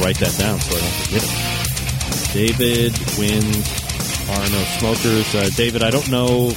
[0.00, 1.30] Write that down so I don't forget it.
[2.34, 3.68] David wins
[4.28, 5.34] R&O Smokers.
[5.34, 6.52] Uh, David, I don't know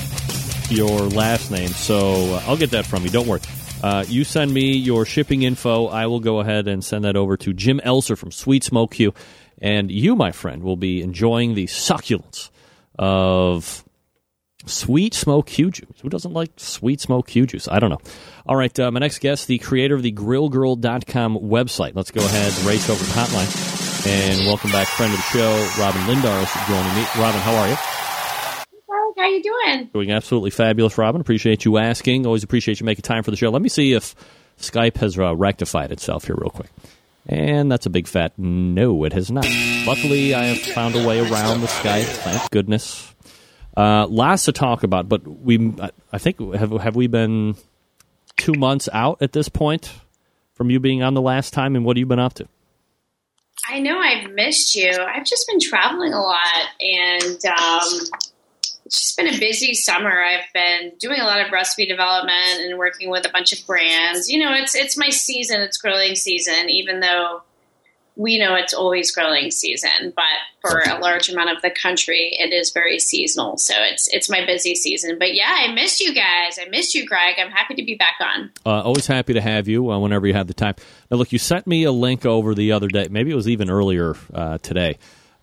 [0.69, 3.09] your last name, so uh, I'll get that from you.
[3.09, 3.41] Don't worry.
[3.81, 5.87] Uh, you send me your shipping info.
[5.87, 9.13] I will go ahead and send that over to Jim Elser from Sweet Smoke Q.
[9.59, 12.51] And you, my friend, will be enjoying the succulence
[12.97, 13.83] of
[14.65, 15.99] sweet smoke Q juice.
[16.01, 17.67] Who doesn't like sweet smoke Q juice?
[17.67, 18.01] I don't know.
[18.45, 21.93] All right, uh, my next guest, the creator of the GrillGrrrl.com website.
[21.95, 23.77] Let's go ahead and race over to hotline.
[24.07, 27.05] And welcome back, friend of the show, Robyn Lindars is joining me.
[27.17, 28.06] Robyn, how are you?
[29.17, 29.89] How you doing?
[29.93, 31.21] Doing absolutely fabulous, Robyn.
[31.21, 32.25] Appreciate you asking.
[32.25, 33.49] Always appreciate you making time for the show.
[33.49, 34.15] Let me see if
[34.59, 36.69] Skype has uh, rectified itself here real quick.
[37.25, 39.47] And that's a big fat no, it has not.
[39.85, 42.05] Luckily, I have found a way around the Skype.
[42.05, 43.13] Thank goodness.
[43.75, 45.73] Uh, lots to talk about, but we,
[46.11, 47.55] I think, have have we been
[48.37, 49.93] two months out at this point
[50.53, 52.47] from you being on the last time, and what have you been up to?
[53.69, 54.89] I know I've missed you.
[54.89, 58.19] I've just been traveling a lot, and um,
[58.87, 60.23] it's just been a busy summer.
[60.23, 64.31] I've been doing a lot of recipe development and working with a bunch of brands.
[64.31, 65.59] You know, it's it's my season.
[65.59, 67.41] It's grilling season, even though
[68.15, 70.13] we know it's always grilling season.
[70.15, 70.23] But
[70.61, 73.57] for a large amount of the country, it is very seasonal.
[73.57, 75.19] So it's it's my busy season.
[75.19, 76.57] But yeah, I missed you guys.
[76.57, 77.35] I missed you, Greg.
[77.37, 78.51] I'm happy to be back on.
[78.65, 80.75] Uh, always happy to have you uh, whenever you have the time.
[81.11, 83.09] Now, look, you sent me a link over the other day.
[83.11, 84.97] Maybe it was even earlier uh, today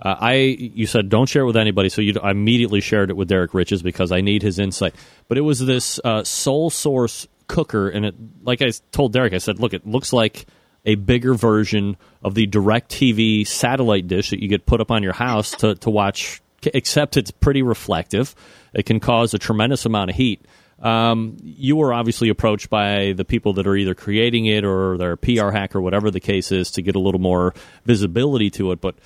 [0.04, 3.16] uh, I you said don't share it with anybody, so you I immediately shared it
[3.16, 4.94] with Derrick Riches because I need his insight.
[5.28, 9.58] But it was this uh, SolSource cooker, and it like I told Derrick, I said,
[9.58, 10.46] look, it looks like
[10.84, 15.02] a bigger version of the Direct TV satellite dish that you get put up on
[15.02, 16.42] your house to to watch.
[16.66, 18.34] Except it's pretty reflective.
[18.72, 20.46] It can cause a tremendous amount of heat.
[20.80, 25.16] Um, you were obviously approached by the people that are either creating it or their
[25.16, 27.52] PR hack or whatever the case is to get a little more
[27.84, 28.80] visibility to it.
[28.80, 28.96] But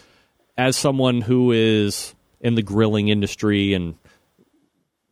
[0.58, 3.94] as someone who is in the grilling industry and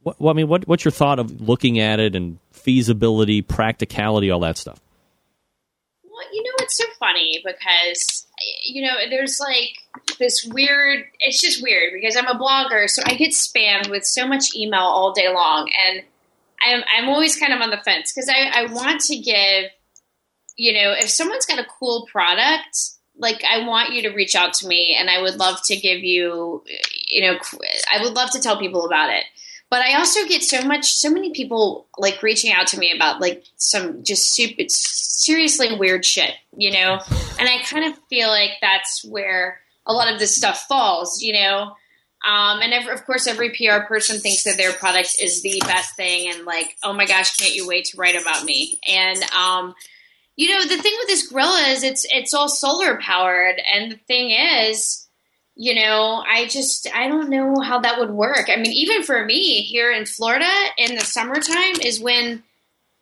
[0.02, 4.40] what, I mean, what, what's your thought of looking at it and feasibility, practicality, all
[4.40, 4.80] that stuff?
[6.04, 8.26] Well, you know, it's so funny because
[8.64, 9.70] you know, there's like
[10.18, 11.04] this weird.
[11.20, 14.80] It's just weird because I'm a blogger, so I get spammed with so much email
[14.80, 16.02] all day long, and
[16.62, 19.70] I'm I'm always kind of on the fence because I, I want to give,
[20.56, 22.76] you know, if someone's got a cool product
[23.18, 26.00] like I want you to reach out to me and I would love to give
[26.00, 26.62] you
[27.06, 27.38] you know
[27.92, 29.24] I would love to tell people about it.
[29.68, 33.20] But I also get so much so many people like reaching out to me about
[33.20, 37.00] like some just super seriously weird shit, you know?
[37.38, 41.32] And I kind of feel like that's where a lot of this stuff falls, you
[41.32, 41.74] know?
[42.26, 45.94] Um, and every, of course, every PR person thinks that their product is the best
[45.94, 48.80] thing, and like, oh my gosh, can't you wait to write about me?
[48.88, 49.74] And um,
[50.36, 53.96] you know the thing with this grill is it's it's all solar powered and the
[53.96, 55.08] thing is
[55.54, 58.48] you know i just i don't know how that would work.
[58.48, 62.42] I mean even for me here in florida in the summertime is when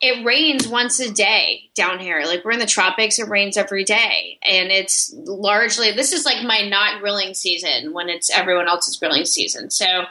[0.00, 2.24] it rains once a day down here.
[2.26, 6.44] Like we're in the tropics it rains every day and it's largely this is like
[6.44, 9.70] my not grilling season when it's everyone else's grilling season.
[9.70, 10.04] So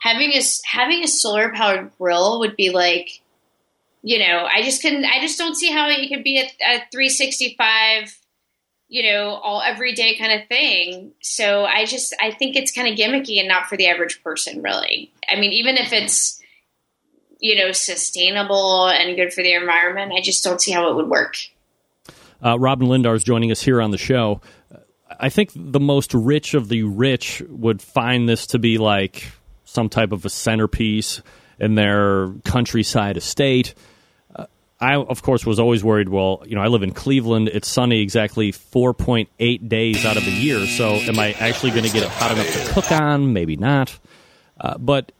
[0.00, 3.22] having a having a solar powered grill would be like
[4.02, 6.78] you know, I just can I just don't see how it could be a, a
[6.90, 8.16] 365
[8.90, 11.12] you know, all everyday kind of thing.
[11.20, 14.62] So I just I think it's kind of gimmicky and not for the average person
[14.62, 15.12] really.
[15.28, 16.38] I mean, even if it's
[17.40, 21.08] you know, sustainable and good for the environment, I just don't see how it would
[21.08, 21.36] work.
[22.44, 24.40] Uh, Robyn Lindars is joining us here on the show.
[25.18, 29.30] I think the most rich of the rich would find this to be like
[29.64, 31.22] some type of a centerpiece
[31.58, 33.74] in their countryside estate.
[34.80, 36.08] I, of course, was always worried.
[36.08, 37.48] Well, you know, I live in Cleveland.
[37.48, 40.66] It's sunny exactly 4.8 days out of the year.
[40.66, 43.32] So, am I actually going to get it hot enough to cook on?
[43.32, 43.98] Maybe not.
[44.60, 45.10] Uh, but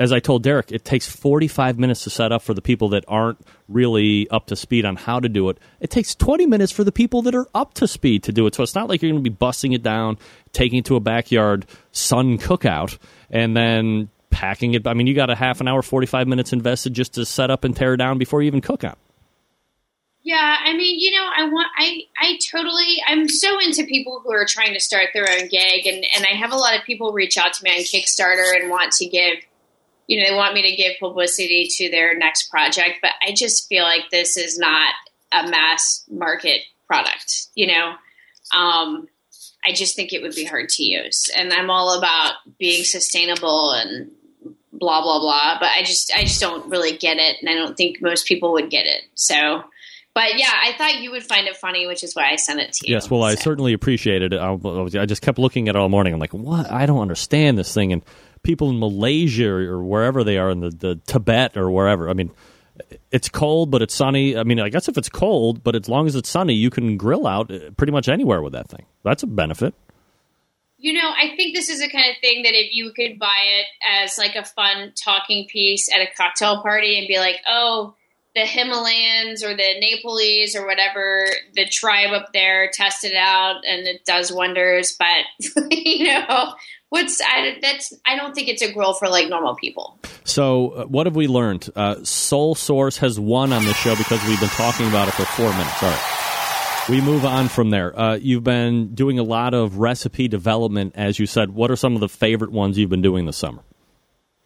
[0.00, 3.04] as I told Derrick, it takes 45 minutes to set up for the people that
[3.06, 3.38] aren't
[3.68, 5.58] really up to speed on how to do it.
[5.78, 8.56] It takes 20 minutes for the people that are up to speed to do it.
[8.56, 10.18] So it's not like you're going to be busting it down,
[10.52, 12.98] taking it to a backyard sun cookout,
[13.30, 14.86] and then packing it.
[14.86, 17.62] I mean, you got a half an hour, 45 minutes invested just to set up
[17.62, 18.98] and tear down before you even cook out.
[20.24, 24.32] Yeah, I mean, you know, I want, I, I totally, I'm so into people who
[24.32, 27.12] are trying to start their own gig, and and I have a lot of people
[27.12, 29.34] reach out to me on Kickstarter and want to give,
[30.06, 33.68] you know, they want me to give publicity to their next project, but I just
[33.68, 34.94] feel like this is not
[35.30, 37.94] a mass market product, you know.
[38.58, 39.08] Um,
[39.62, 43.72] I just think it would be hard to use, and I'm all about being sustainable
[43.72, 44.10] and
[44.78, 45.58] blah blah blah.
[45.58, 48.52] But I just, I just don't really get it, and I don't think most people
[48.52, 49.02] would get it.
[49.14, 49.64] So
[50.14, 52.72] but yeah, I thought you would find it funny, which is why I sent it
[52.74, 52.94] to you.
[52.94, 54.38] Yes, well, I certainly appreciated it.
[54.38, 54.52] I,
[55.00, 56.14] I just kept looking at it all morning.
[56.14, 56.70] I'm like, what?
[56.70, 57.92] I don't understand this thing.
[57.92, 58.02] And
[58.44, 62.30] people in Malaysia or wherever they are in the, the Tibet or wherever, I mean,
[63.10, 64.36] it's cold, but it's sunny.
[64.36, 66.96] I mean, I guess if it's cold, but as long as it's sunny, you can
[66.96, 68.86] grill out uh, pretty much anywhere with that thing.
[69.02, 69.74] That's a benefit.
[70.84, 73.40] You know, I think this is the kind of thing that if you could buy
[73.58, 73.66] it
[74.02, 77.94] as like a fun talking piece at a cocktail party and be like, oh,
[78.34, 83.86] the Himalayans or the Nepalese or whatever the tribe up there tested it out and
[83.86, 84.94] it does wonders.
[85.54, 86.52] But you know,
[86.90, 89.98] what's I, that's I don't think it's a grill for like normal people.
[90.24, 91.70] So, uh, what have we learned?
[91.74, 95.48] Uh, SolSource has won on this show because we've been talking about it for four
[95.48, 95.82] minutes.
[95.82, 96.23] All right.
[96.86, 97.98] We move on from there.
[97.98, 101.54] Uh, you've been doing a lot of recipe development, as you said.
[101.54, 103.62] What are some of the favorite ones you've been doing this summer?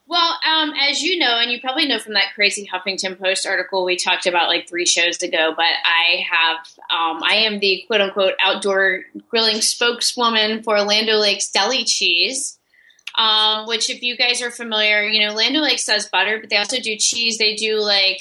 [0.07, 3.85] Well, um, as you know, and you probably know from that crazy Huffington Post article
[3.85, 6.59] we talked about like three shows ago, but I have,
[6.91, 12.55] um, I am the quote unquote outdoor grilling spokeswoman for Land O'Lakes Deli Cheese.
[13.17, 16.57] Um, which, if you guys are familiar, you know, Land O'Lakes does butter, but they
[16.57, 17.37] also do cheese.
[17.37, 18.21] They do like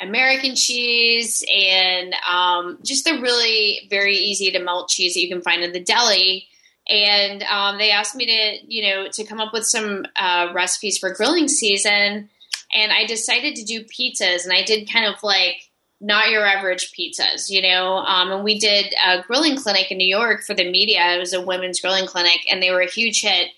[0.00, 5.42] American cheese and um, just the really very easy to melt cheese that you can
[5.42, 6.46] find in the deli.
[6.88, 10.98] And um, they asked me to you know to come up with some uh, recipes
[10.98, 12.30] for grilling season.
[12.74, 14.44] And i decided to do pizzas.
[14.44, 15.56] And i did kind of like
[16.00, 17.96] not your average pizzas you know?
[17.96, 21.16] Um, and we did a grilling clinic in new york for the media.
[21.16, 23.48] It was a women's grilling clinic and they were a huge hit.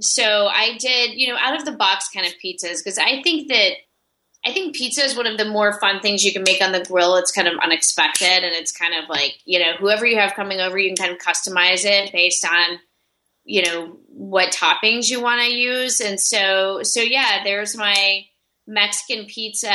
[0.00, 2.84] So i did you know out of the box kind of pizzas.
[2.84, 3.72] Because i think that
[4.48, 6.82] I think pizza is one of the more fun things you can make on the
[6.82, 7.16] grill.
[7.16, 10.58] It's kind of unexpected and it's kind of like, you know, whoever you have coming
[10.58, 12.78] over, you can kind of customize it based on,
[13.44, 16.00] you know, what toppings you want to use.
[16.00, 18.24] And so, so yeah, there's my
[18.66, 19.70] Mexican pizza.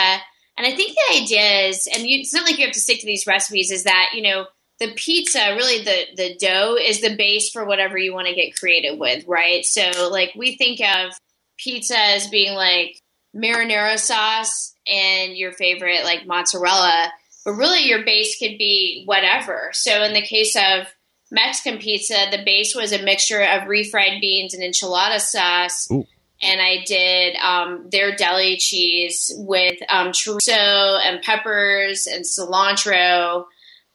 [0.58, 3.00] And I think the idea is, and you, it's not like you have to stick
[3.02, 4.48] to these recipes, is that, you know,
[4.80, 8.56] the pizza, really the, the dough is the base for whatever you want to get
[8.56, 9.64] creative with, right?
[9.66, 11.14] So, like, we think of
[11.58, 13.00] pizza as being like,
[13.36, 17.12] marinara sauce and your favorite like mozzarella,
[17.46, 19.70] but really your base could be whatever.
[19.74, 20.88] So in the case of
[21.32, 25.90] Mexican pizza, the base was a mixture of refried beans and enchilada sauce.
[25.92, 26.06] Ooh.
[26.42, 33.46] And I did um, their deli cheese with um, chorizo and peppers and cilantro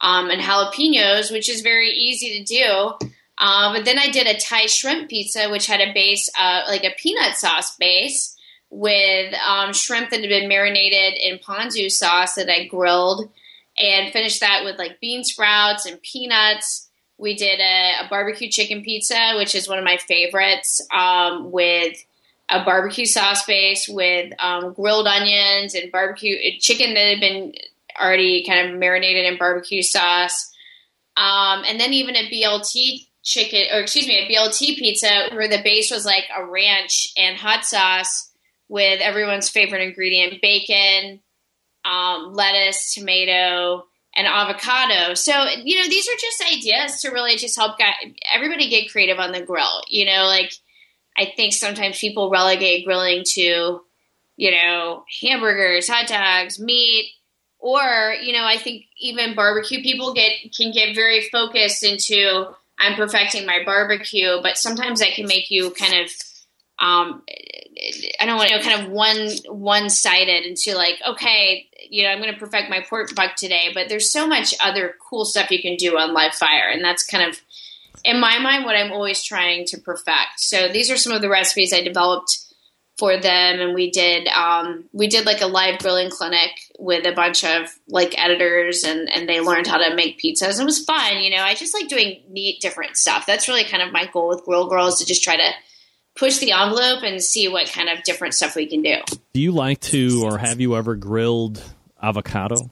[0.01, 3.07] um, and jalapenos, which is very easy to do.
[3.37, 6.83] Uh, but then I did a Thai shrimp pizza, which had a base, uh, like
[6.83, 8.28] a peanut sauce base
[8.69, 13.29] with um, shrimp that had been marinated in ponzu sauce that I grilled
[13.77, 16.89] and finished that with like bean sprouts and peanuts.
[17.17, 21.97] We did a, a barbecue chicken pizza, which is one of my favorites, um, with
[22.49, 27.53] a barbecue sauce base with um, grilled onions and barbecue chicken that had been
[27.99, 30.51] already kind of marinated in barbecue sauce.
[31.17, 35.61] Um, and then even a BLT chicken, or excuse me, a BLT pizza where the
[35.63, 38.28] base was like a ranch and hot sauce
[38.69, 41.19] with everyone's favorite ingredient bacon,
[41.83, 43.85] um, lettuce, tomato,
[44.15, 45.13] and avocado.
[45.15, 45.33] So,
[45.63, 47.93] you know, these are just ideas to really just help guy,
[48.33, 49.81] everybody get creative on the grill.
[49.89, 50.53] You know, like
[51.17, 53.81] I think sometimes people relegate grilling to,
[54.37, 57.11] you know, hamburgers, hot dogs, meat,
[57.59, 62.47] or, you know, I think even barbecue people get can get very focused into
[62.79, 66.09] I'm perfecting my barbecue, but sometimes that can make you kind of
[66.79, 67.23] um,
[68.19, 72.03] I don't want to you know, kind of one one sided into like okay, you
[72.03, 75.25] know, I'm going to perfect my pork butt today, but there's so much other cool
[75.25, 77.39] stuff you can do on live fire, and that's kind of
[78.03, 80.39] in my mind what I'm always trying to perfect.
[80.39, 82.39] So these are some of the recipes I developed
[82.97, 87.13] for them, and we did um, we did like a live grilling clinic with a
[87.13, 90.59] bunch of like editors, and and they learned how to make pizzas.
[90.59, 91.43] It was fun, you know.
[91.43, 93.25] I just like doing neat, different stuff.
[93.25, 95.51] That's really kind of my goal with Grill Grrrls to just try to
[96.19, 98.97] push the envelope and see what kind of different stuff we can do.
[99.33, 101.63] Do you like to, or have you ever grilled
[102.01, 102.69] avocado?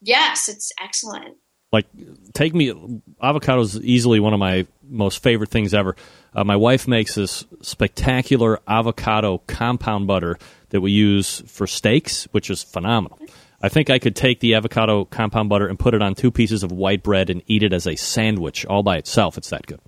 [0.00, 1.36] Yes, it's excellent.
[1.72, 1.86] Like,
[2.32, 2.72] take me.
[3.20, 5.96] Avocado is easily one of my most favorite things ever.
[6.32, 10.38] Uh, my wife makes this spectacular avocado compound butter
[10.70, 13.18] that we use for steaks, which is phenomenal.
[13.60, 16.62] I think I could take the avocado compound butter and put it on two pieces
[16.62, 19.36] of white bread and eat it as a sandwich all by itself.
[19.36, 19.80] It's that good.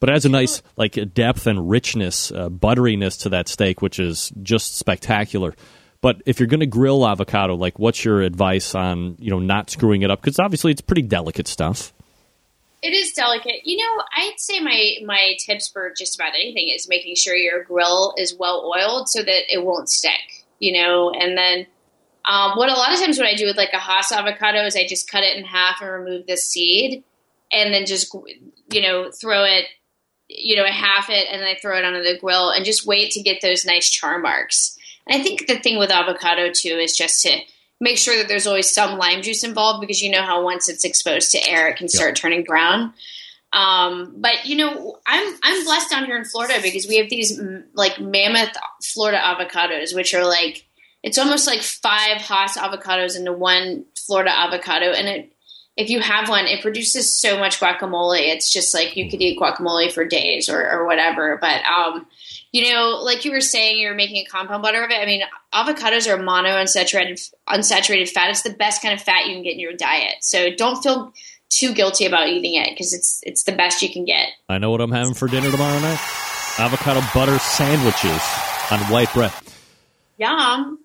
[0.00, 3.98] But it adds a nice like depth and richness, uh, butteriness to that steak, which
[3.98, 5.54] is just spectacular.
[6.00, 9.70] But if you're going to grill avocado, like what's your advice on you know not
[9.70, 10.22] screwing it up?
[10.22, 11.92] Because obviously it's pretty delicate stuff.
[12.82, 13.60] It is delicate.
[13.64, 17.62] You know, I'd say my my tips for just about anything is making sure your
[17.64, 20.46] grill is well oiled so that it won't stick.
[20.58, 21.66] You know, and then
[22.28, 24.76] um, what a lot of times what I do with like a Hass avocado is
[24.76, 27.02] I just cut it in half and remove the seed,
[27.52, 28.14] and then just
[28.72, 29.66] you know throw it,
[30.30, 32.86] you know, I half it, and then I throw it onto the grill and just
[32.86, 34.78] wait to get those nice char marks.
[35.06, 37.40] And I think the thing with avocado too is just to
[37.80, 40.84] make sure that there's always some lime juice involved because you know how once it's
[40.84, 42.92] exposed to air, it can start turning brown.
[43.52, 47.40] Um, but you know, I'm I'm blessed down here in Florida because we have these
[47.74, 50.64] like mammoth Florida avocados, which are like
[51.02, 55.32] it's almost like five Hass avocados into one Florida avocado, and it
[55.80, 58.20] if you have one, it produces so much guacamole.
[58.20, 61.38] It's just like you could eat guacamole for days or, or whatever.
[61.40, 62.06] But um,
[62.52, 65.00] you know, like you were saying, you're making a compound butter of it.
[65.00, 65.22] I mean,
[65.54, 68.28] avocados are mono unsaturated unsaturated fat.
[68.28, 70.16] It's the best kind of fat you can get in your diet.
[70.20, 71.14] So don't feel
[71.48, 74.28] too guilty about eating it because it's it's the best you can get.
[74.50, 76.00] I know what I'm having for dinner tomorrow night:
[76.58, 78.20] avocado butter sandwiches
[78.70, 79.32] on white bread.
[80.18, 80.78] Yum.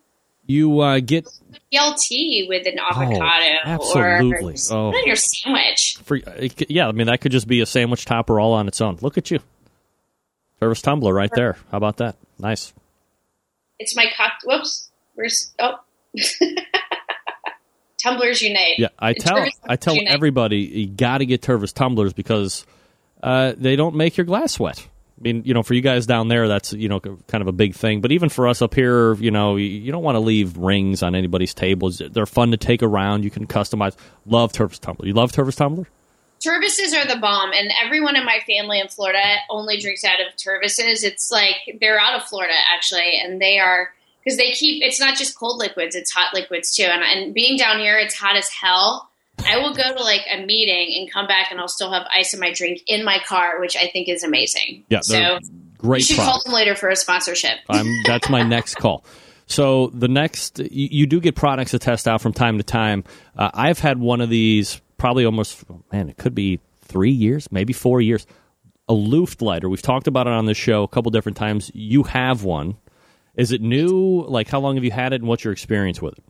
[0.47, 1.27] You uh, get
[1.73, 4.53] BLT with an avocado absolutely.
[4.53, 4.87] or Oh.
[4.87, 5.97] on your sandwich.
[6.03, 6.19] for,
[6.69, 6.87] yeah.
[6.87, 8.97] I mean, that could just be a sandwich topper all on its own.
[9.01, 9.39] Look at you,
[10.61, 11.57] Tervis tumbler right there.
[11.71, 12.15] How about that?
[12.39, 12.73] Nice.
[13.79, 14.33] It's my cock.
[14.45, 14.89] Whoops.
[15.15, 15.75] Where's oh.
[18.01, 18.77] Tumblers unite.
[18.77, 20.13] Yeah, I tell I tell unite.
[20.13, 22.65] everybody you got to get Tervis tumblers because
[23.23, 24.87] uh, they don't make your glass wet.
[25.17, 27.53] I mean, you know, for you guys down there, that's you know kind of a
[27.53, 28.01] big thing.
[28.01, 31.15] But even for us up here, you know, you, don't want to leave rings on
[31.15, 32.01] anybody's tables.
[32.11, 33.23] They're fun to take around.
[33.23, 33.95] You can customize.
[34.25, 35.07] Love Tervis tumbler.
[35.07, 35.87] You love Tervis tumbler?
[36.45, 40.35] Tervises are the bomb, and everyone in my family in Florida only drinks out of
[40.35, 41.03] Tervises.
[41.03, 44.83] It's like they're out of Florida actually, and they are because they keep.
[44.83, 46.83] It's not just cold liquids; it's hot liquids too.
[46.83, 49.09] And, and being down here, it's hot as hell.
[49.45, 52.33] I will go to like a meeting and come back, and I'll still have ice
[52.33, 54.85] in my drink in my car, which I think is amazing.
[54.89, 55.39] Yeah, so
[55.77, 56.31] great you should product.
[56.31, 57.57] call them later for a sponsorship.
[57.69, 59.05] I'm, that's my next call.
[59.47, 63.03] So the next, you, you do get products to test out from time to time.
[63.37, 67.73] Uh, I've had one of these probably almost, man, it could be three years, maybe
[67.73, 68.25] four years.
[68.87, 69.69] A Looftlighter.
[69.69, 71.71] We've talked about it on this show a couple different times.
[71.73, 72.77] You have one.
[73.35, 74.23] Is it new?
[74.27, 76.23] Like, how long have you had it, and what's your experience with it?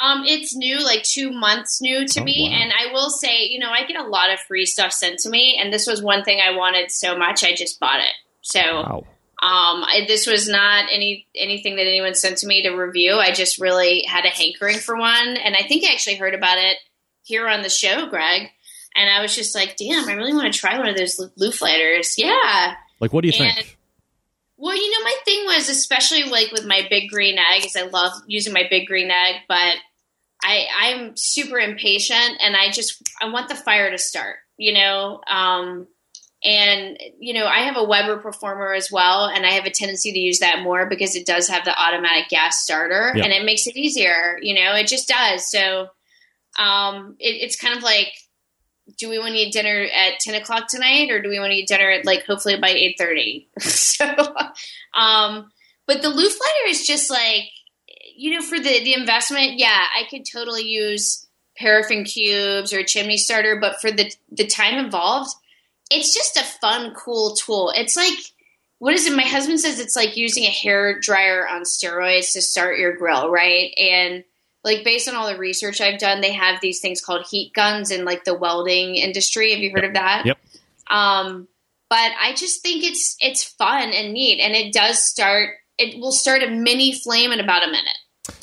[0.00, 2.56] Um, it's new, like two months new to Oh, me, wow.
[2.62, 5.28] and I will say, you know, I get a lot of free stuff sent to
[5.28, 8.12] me, and this was one thing I wanted so much, I just bought it.
[8.42, 8.98] So, Wow.
[9.42, 13.14] um, I, this was not any anything that anyone sent to me to review.
[13.14, 16.58] I just really had a hankering for one, and I think I actually heard about
[16.58, 16.76] it
[17.24, 18.48] here on the show, Greg.
[18.96, 22.14] And I was just like, damn, I really want to try one of those Looftlighters.
[22.16, 22.74] Yeah.
[23.00, 23.76] Like, what do you And- think?
[24.56, 27.82] Well, you know, my thing was especially like with my big green egg, is I
[27.82, 29.76] love using my big green egg, but
[30.42, 35.20] I I'm super impatient and I just I want the fire to start, you know.
[35.28, 35.86] Um,
[36.44, 40.12] and you know, I have a Weber Performer as well, and I have a tendency
[40.12, 43.24] to use that more because it does have the automatic gas starter, Yeah.
[43.24, 44.38] and it makes it easier.
[44.40, 45.50] You know, it just does.
[45.50, 45.88] So,
[46.58, 48.12] um, it, it's kind of like
[48.98, 51.56] do we want to eat dinner at 10 o'clock tonight or do we want to
[51.56, 54.06] eat dinner at like hopefully by 8.30 so
[54.98, 55.50] um
[55.86, 57.44] but the Looftlighter is just like
[58.18, 61.26] you know for the the investment yeah i could totally use
[61.56, 65.30] paraffin cubes or a chimney starter but for the the time involved
[65.90, 68.18] it's just a fun cool tool it's like
[68.78, 72.42] what is it my husband says it's like using a hair dryer on steroids to
[72.42, 74.24] start your grill right and
[74.64, 77.90] like based on all the research I've done, they have these things called heat guns
[77.90, 79.52] in like the welding industry.
[79.52, 80.26] Have you heard of that?
[80.26, 80.38] Yep.
[80.90, 81.48] Um,
[81.88, 85.54] but I just think it's it's fun and neat, and it does start.
[85.78, 87.96] It will start a mini flame in about a minute,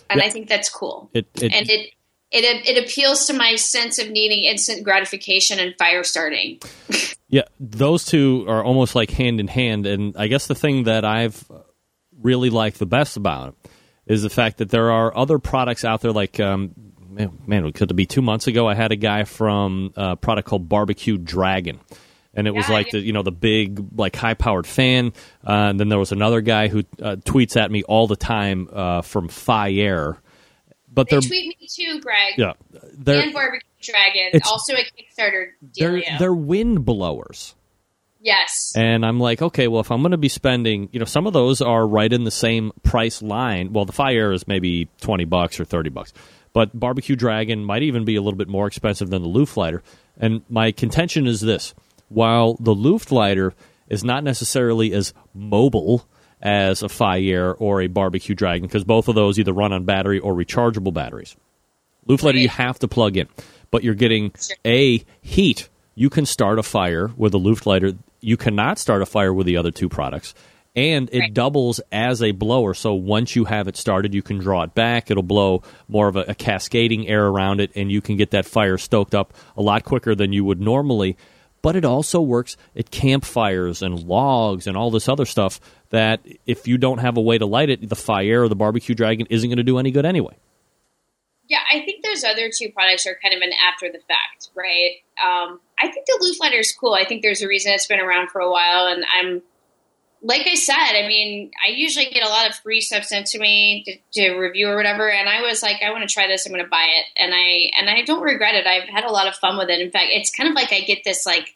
[0.10, 0.26] and Yeah.
[0.26, 1.10] I think that's cool.
[1.14, 1.91] It, it, and it
[2.32, 6.60] it it appeals to my sense of needing instant gratification and fire starting.
[7.27, 9.88] Yeah, those two are almost like hand in hand.
[9.88, 11.44] And I guess the thing that I've
[12.22, 13.72] really liked the best about it
[14.06, 16.11] is the fact that there are other products out there.
[16.11, 16.76] Like, um,
[17.10, 18.68] man, man, could it be two months ago?
[18.68, 21.80] I had a guy from a product called Barbecue Dragon.
[22.35, 25.13] And it was like the you know the big like high powered fan.
[25.45, 28.67] Uh, and then there was another guy who uh, tweets at me all the time
[28.73, 30.17] uh, from Fire.
[30.93, 32.33] But They tweet me too, Greg.
[32.37, 32.53] yeah
[32.97, 35.47] they're and Barbecue Dragon, also a Kickstarter
[35.77, 36.19] they're dealio.
[36.19, 37.53] they're wind blowers.
[38.21, 38.71] yes.
[38.75, 41.33] And I'm like, okay, well, if I'm going to be spending, you know, some of
[41.33, 43.73] those are right in the same price line.
[43.73, 46.13] Well, the Fire is maybe 20 bucks or 30 bucks.
[46.53, 49.81] But Barbecue Dragon might even be a little bit more expensive than the Looftlighter.
[50.17, 51.73] And my contention is this
[52.10, 53.53] while the Looftlighter
[53.88, 56.07] is not necessarily as mobile
[56.41, 60.19] as a Fire or a Barbecue Dragon, because both of those either run on battery
[60.19, 61.36] or rechargeable batteries.
[62.07, 63.27] Looftlighter you have to plug in,
[63.72, 64.32] but you're getting
[64.65, 65.69] a heat.
[65.95, 67.98] You can start a fire with a Looftlighter.
[68.22, 70.36] You cannot start a fire with the other two products,
[70.76, 72.73] and it doubles as a blower.
[72.73, 75.10] So once you have it started, you can draw it back.
[75.10, 78.45] It'll blow more of a, a cascading air around it, and you can get that
[78.45, 81.18] fire stoked up a lot quicker than you would normally.
[81.65, 85.59] But it also works at campfires and logs and all this other stuff
[85.89, 88.93] that if you don't have a way to light it, the fire or the barbecue
[88.93, 90.37] dragon isn't going to do any good anyway.
[91.47, 94.97] Yeah, I think those other two products are kind of an after the fact, right?
[95.19, 96.93] Um, I think the Looftlighter is cool.
[96.93, 99.41] I think there's a reason it's been around for a while, and I'm
[100.21, 100.75] like I said.
[100.75, 104.37] I mean, I usually get a lot of free stuff sent to me to, to
[104.37, 106.45] review or whatever, and I was like, I want to try this.
[106.45, 108.67] I'm going to buy it, and I and I don't regret it.
[108.67, 109.81] I've had a lot of fun with it.
[109.81, 111.55] In fact, it's kind of like I get this like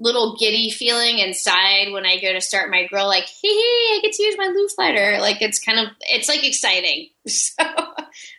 [0.00, 4.00] little giddy feeling inside when I go to start my grill, like, hey, hee, I
[4.02, 5.20] get to use my Looftlighter.
[5.20, 7.08] Like it's kind of it's like exciting.
[7.28, 7.62] So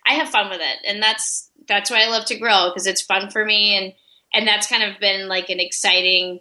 [0.05, 0.77] I have fun with it.
[0.87, 3.93] And that's that's why I love to grill, because it's fun for me and
[4.33, 6.39] and that's kind of been like an exciting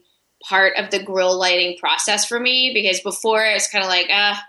[0.48, 4.42] part of the grill lighting process for me because before it's kind of like, ah,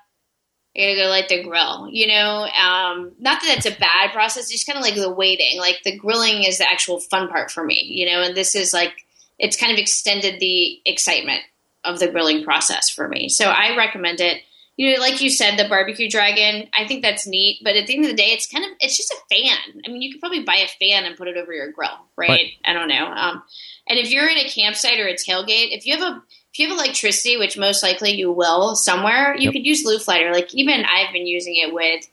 [0.76, 2.46] I gotta go light the grill, you know.
[2.46, 5.60] Um, not that it's a bad process, just kind of like the waiting.
[5.60, 8.22] Like the grilling is the actual fun part for me, you know.
[8.22, 8.94] And this is like
[9.38, 11.42] it's kind of extended the excitement
[11.84, 13.30] of the grilling process for me.
[13.30, 14.42] So I recommend it.
[14.80, 16.70] You know, like you said, the barbecue dragon.
[16.74, 18.96] I think that's neat, but at the end of the day, it's kind of it's
[18.96, 19.82] just a fan.
[19.86, 22.30] I mean, you could probably buy a fan and put it over your grill, right?
[22.30, 22.52] Right.
[22.64, 23.06] I don't know.
[23.08, 23.44] Um,
[23.90, 26.24] and if you're in a campsite or a tailgate, if you have a
[26.54, 29.54] if you have electricity, which most likely you will somewhere, you Yep.
[29.54, 30.32] could use Looftlighter.
[30.32, 32.06] Like even I've been using it with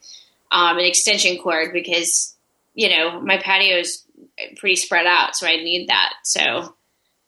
[0.51, 2.35] um, an extension cord because
[2.75, 4.03] you know my patio is
[4.57, 6.15] pretty spread out, so I need that.
[6.25, 6.75] So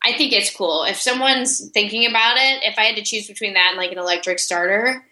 [0.02, 0.82] I think it's cool.
[0.82, 3.98] If someone's thinking about it, if I had to choose between that and like an
[3.98, 5.05] electric starter,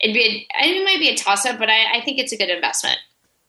[0.00, 2.36] it'd be a, it might be a toss up, but I, I think it's a
[2.36, 2.98] good investment.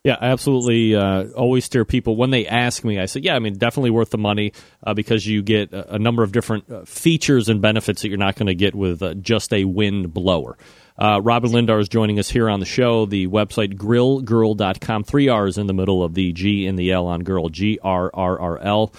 [0.04, 0.96] Yeah, absolutely.
[0.96, 2.98] Uh, always steer people when they ask me.
[2.98, 6.00] I say, yeah, I mean, definitely worth the money uh, because you get a, a
[6.00, 9.16] number of different uh, features and benefits that you're not going to get with uh,
[9.16, 10.58] just a wind blower.
[10.98, 13.06] Uh, Robyn Lindars is joining us here on the show.
[13.06, 15.04] The website GrillGrrrl.com.
[15.04, 17.50] Three R's in the middle of the G and the L on girl.
[17.50, 18.94] G R R R L.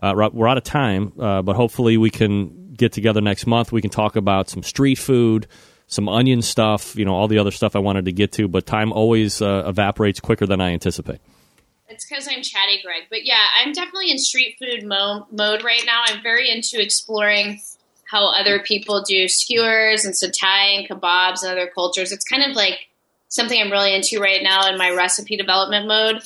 [0.00, 3.72] Uh, we're out of time, but hopefully we can get together next month.
[3.72, 5.46] We can talk about some street food,
[5.92, 8.48] some onion stuff, you know, all the other stuff I wanted to get to.
[8.48, 11.20] But time always uh, evaporates quicker than I anticipate.
[11.88, 13.02] It's because I'm chatty, Greg.
[13.10, 16.02] But yeah, I'm definitely in street food mo- mode right now.
[16.06, 17.60] I'm very into exploring
[18.10, 22.10] how other people do skewers and satay and kebabs and other cultures.
[22.10, 22.88] It's kind of like
[23.28, 26.22] something I'm really into right now in my recipe development mode.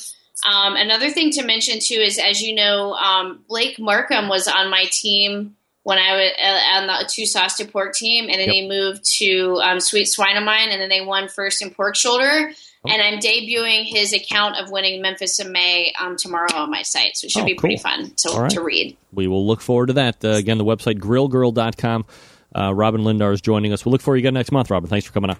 [0.49, 4.69] Um, another thing to mention too is, as you know, um, Blake Markham was on
[4.69, 5.57] my team
[5.87, 8.53] when I was uh, on the Too Sauced to Pork team, and then Yep.
[8.53, 11.95] he moved to um, Sweet Swine of Mine, and then they won first in pork
[11.95, 12.51] shoulder.
[12.85, 12.89] Oh.
[12.91, 17.15] And I'm debuting his account of winning Memphis in May um, tomorrow on my site,
[17.15, 18.49] so it should Oh, be pretty fun to, right.
[18.51, 18.97] to read.
[19.13, 20.23] We will look forward to that.
[20.25, 22.05] Uh, again, the website GrillGrrrl.com.
[22.53, 23.85] Uh, Robyn Lindars is joining us.
[23.85, 24.89] We'll look forward to you again next month, Robyn.
[24.89, 25.37] Thanks for coming on.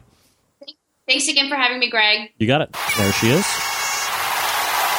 [1.08, 2.32] Thanks again for having me, Greg.
[2.38, 2.72] You got it.
[2.98, 3.46] There she is.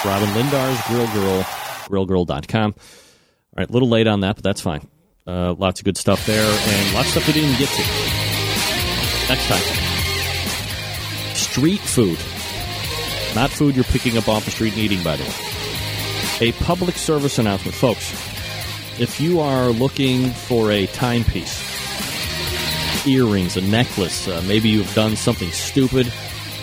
[0.05, 1.43] Robyn Lindars Grill Grrrl,
[1.89, 2.75] GrillGrrrl.com.
[2.77, 4.87] All right, a little late on that, but that's fine.
[5.29, 7.83] Uh, lots of good stuff there, and lots of stuff we didn't get to.
[9.29, 9.61] Next time.
[11.35, 12.19] Street food.
[13.35, 16.49] Not food you're picking up off the street and eating, by the way.
[16.49, 17.75] A public service announcement.
[17.75, 18.11] Folks,
[18.99, 21.63] if you are looking for a timepiece,
[23.07, 26.11] earrings, a necklace, uh, maybe you've done something stupid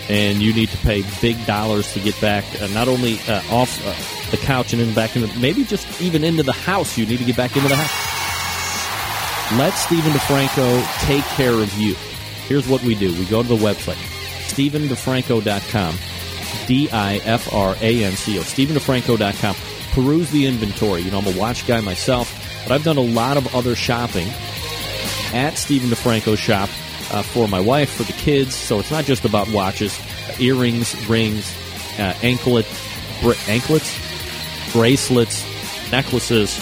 [0.08, 3.80] and you need to pay big dollars to get back, uh, not only uh, off
[3.86, 6.98] uh, the couch and then back into, maybe just even into the house.
[6.98, 8.25] You need to get back into the house.
[9.52, 11.94] Let Stephen DeFranco take care of you.
[12.48, 13.94] Here's what we do: we go to the website,
[14.48, 15.94] StephenDiFranco.com,
[16.66, 19.56] D-I-F-R-A-N-C-O, StephenDiFranco.com.
[19.92, 21.02] Peruse the inventory.
[21.02, 24.26] You know, I'm a watch guy myself, but I've done a lot of other shopping
[25.32, 26.68] at Stephen DiFranco's shop
[27.12, 28.54] uh, for my wife, for the kids.
[28.54, 29.98] So it's not just about watches,
[30.40, 31.54] earrings, rings,
[31.98, 32.66] uh, anklet,
[33.22, 33.96] br- anklets,
[34.72, 35.44] bracelets,
[35.90, 36.58] necklaces,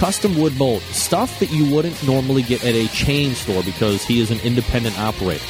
[0.00, 4.18] custom wood mold, stuff that you wouldn't normally get at a chain store because he
[4.18, 5.44] is an independent operator.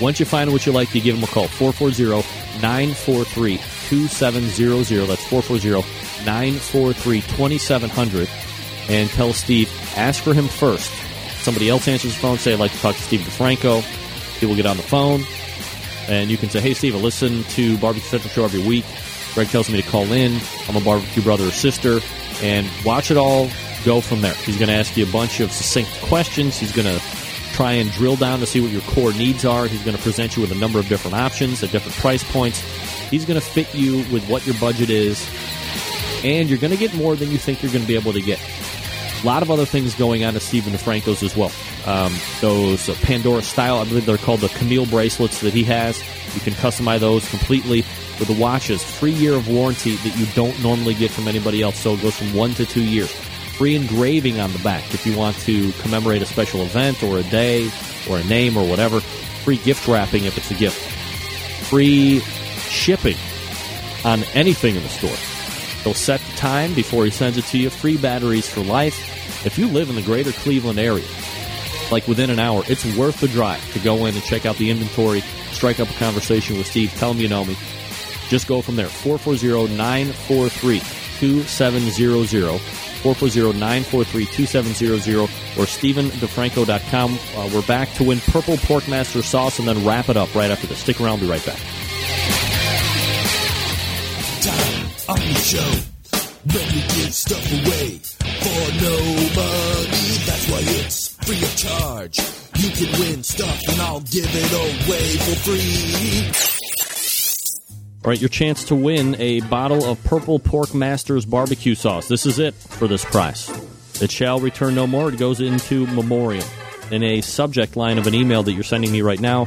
[0.00, 2.26] Once you find what you like, you give him a call 440
[2.62, 5.06] 943 2700.
[5.06, 5.86] That's 440
[6.24, 8.30] 943 2700.
[8.88, 10.90] And tell Steve, ask for him first.
[11.44, 13.82] Somebody else answers the phone, say, I'd like to talk to Steve DiFranco.
[14.38, 15.24] He will get on the phone,
[16.08, 18.86] and you can say, Hey, Steve, I listen to Barbecue Central Show every week.
[19.34, 20.40] Greg tells me to call in.
[20.68, 22.00] I'm a barbecue brother or sister,
[22.42, 23.48] and watch it all
[23.84, 24.34] go from there.
[24.34, 26.58] He's going to ask you a bunch of succinct questions.
[26.58, 27.02] He's going to
[27.52, 29.66] try and drill down to see what your core needs are.
[29.66, 32.60] He's going to present you with a number of different options at different price points.
[33.08, 35.28] He's going to fit you with what your budget is,
[36.24, 38.22] and you're going to get more than you think you're going to be able to
[38.22, 38.40] get.
[39.22, 41.52] A lot of other things going on at Stephen DiFranco's as well.
[41.86, 46.02] Um, those uh, Pandora style, I believe they're called the Chamilia bracelets that he has.
[46.34, 47.84] You can customize those completely
[48.22, 48.84] with the watches.
[48.84, 52.16] Free year of warranty that you don't normally get from anybody else, so it goes
[52.16, 53.10] from one to two years.
[53.10, 57.24] Free engraving on the back if you want to commemorate a special event or a
[57.24, 57.68] day
[58.08, 59.00] or a name or whatever.
[59.00, 60.78] Free gift wrapping if it's a gift.
[61.68, 62.20] Free
[62.68, 63.16] shipping
[64.04, 65.16] on anything in the store.
[65.82, 67.70] He'll set the time before he sends it to you.
[67.70, 69.44] Free batteries for life.
[69.44, 71.06] If you live in the greater Cleveland area,
[71.90, 74.70] like within an hour, it's worth the drive to go in and check out the
[74.70, 77.56] inventory, strike up a conversation with Steve, tell him you know me.
[78.28, 78.86] Just go from there.
[78.86, 80.80] 440 943
[81.18, 82.60] 2700.
[83.02, 85.22] 440 943 2700
[85.58, 87.18] or StephenDiFranco.com.
[87.36, 90.50] Uh, we're back to win Purple Pork Master sauce and then wrap it up right
[90.50, 90.78] after this.
[90.78, 91.58] Stick around, be right back.
[94.42, 95.72] time on the show
[96.50, 97.98] when we give stuff away
[98.42, 98.96] for no
[99.38, 100.18] money.
[100.26, 102.18] That's why it's free of charge.
[102.56, 106.61] You can win stuff and I'll give it away for free.
[108.04, 112.08] All right, your chance to win a bottle of Purple Pork Masters barbecue sauce.
[112.08, 113.48] This is it for this price.
[114.02, 115.08] It shall return no more.
[115.10, 116.44] It goes into memoriam
[116.90, 119.44] in a subject line of an email that you're sending me right now.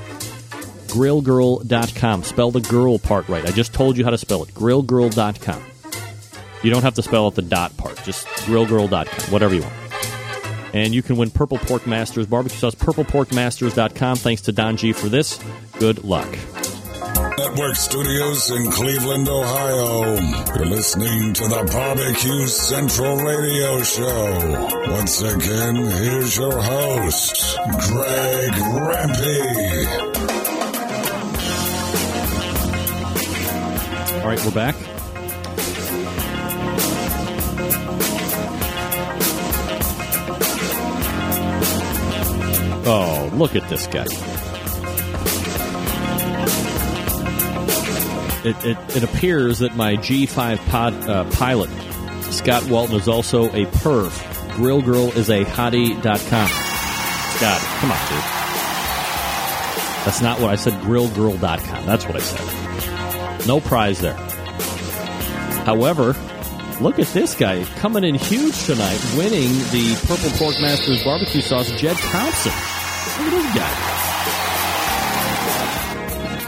[0.88, 2.24] GrillGrrrl.com.
[2.24, 3.46] Spell the girl part right.
[3.46, 4.54] I just told you how to spell it.
[4.54, 5.64] GrillGrrrl.com.
[6.64, 8.02] You don't have to spell out the dot part.
[8.04, 9.34] Just GrillGrrrl.com.
[9.34, 9.74] Whatever you want.
[10.74, 12.76] And you can win Purple Pork Masters barbecue sauce.
[12.76, 14.16] PurplePorkMasters.com.
[14.16, 15.40] Thanks to Don G for this.
[15.78, 16.30] Good luck.
[17.38, 20.16] Network Studios in Cleveland, Ohio.
[20.56, 24.92] You're listening to the Barbecue Central Radio Show.
[24.92, 27.58] Once again, here's your host,
[27.90, 30.16] Greg Rempe.
[34.22, 34.76] All right, we're back.
[42.88, 44.35] Oh, look at this guy.
[48.46, 51.70] It, it, it appears that my G5 pod, uh, pilot,
[52.26, 54.12] Scott Walton, is also a perv.
[54.56, 56.48] Grill Girl is a hottie.com.
[56.48, 58.46] Scott, come on, dude.
[60.06, 60.74] That's not what I said.
[60.84, 61.86] GrillGrrrl.com.
[61.88, 63.48] That's what I said.
[63.48, 64.14] No prize there.
[65.66, 66.16] However,
[66.80, 71.72] look at this guy coming in huge tonight, winning the Purple Pork Masters barbecue sauce,
[71.72, 72.52] Jed Thompson.
[72.52, 73.95] Look at this guy.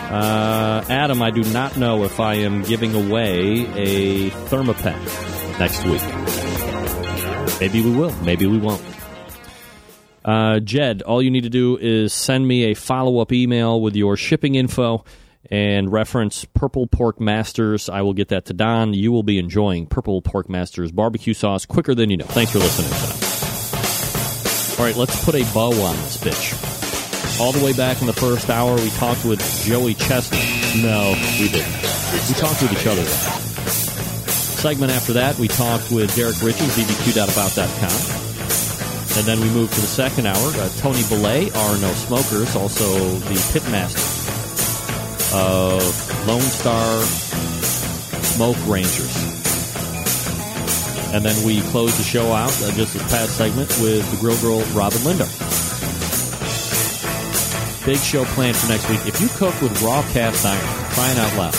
[0.09, 4.97] Uh, Adam, I do not know if I am giving away a Thermapen
[5.59, 6.01] next week.
[7.59, 8.15] Maybe we will.
[8.23, 8.81] Maybe we won't.
[10.23, 13.95] Uh, Jed, all you need to do is send me a follow up email with
[13.95, 15.03] your shipping info
[15.49, 17.89] and reference Purple Pork Masters.
[17.89, 18.93] I will get that to Don.
[18.93, 22.25] You will be enjoying Purple Pork Masters barbecue sauce quicker than you know.
[22.25, 22.91] Thanks for listening.
[24.79, 26.76] All right, let's put a bow on this bitch.
[27.39, 30.41] All the way back in the first hour, we talked with Joey Chestnut.
[30.81, 31.71] No, we didn't.
[32.27, 33.05] We talked with each other.
[34.57, 38.17] Segment after that, we talked with Derrick Riches, bbq.about.com.
[39.17, 40.35] And then we moved to the second hour.
[40.35, 44.01] Uh, Tony Belay, R&O Smokers, also the pitmaster
[45.33, 47.01] of Lone Star
[48.23, 49.15] Smoke Rangers.
[51.13, 54.35] And then we closed the show out, uh, just this past segment, with the Grill
[54.37, 55.66] Grrrl Robyn Lindars.
[57.87, 58.99] Big show planned for next week.
[59.07, 60.59] If you cook with raw cast iron,
[60.91, 61.55] crying out loud,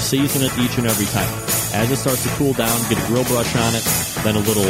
[0.00, 1.28] season it each and every time.
[1.76, 3.84] As it starts to cool down, get a grill brush on it,
[4.24, 4.64] then a little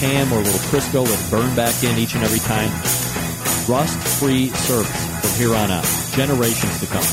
[0.00, 2.72] Pam or a little Crisco with burn back in each and every time.
[3.68, 5.84] Rust-free service from here on out.
[6.16, 7.04] Generations to come.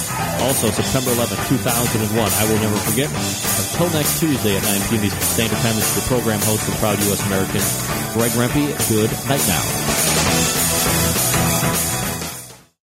[0.48, 2.16] Also, September 11th, 2001.
[2.16, 3.12] I will never forget.
[3.12, 5.04] Until next Tuesday at 9 p.m.
[5.04, 7.20] Eastern Standard Time, this is the program host and proud U.S.
[7.28, 7.60] American,
[8.16, 8.72] Greg Rempe.
[8.88, 10.41] Good night now.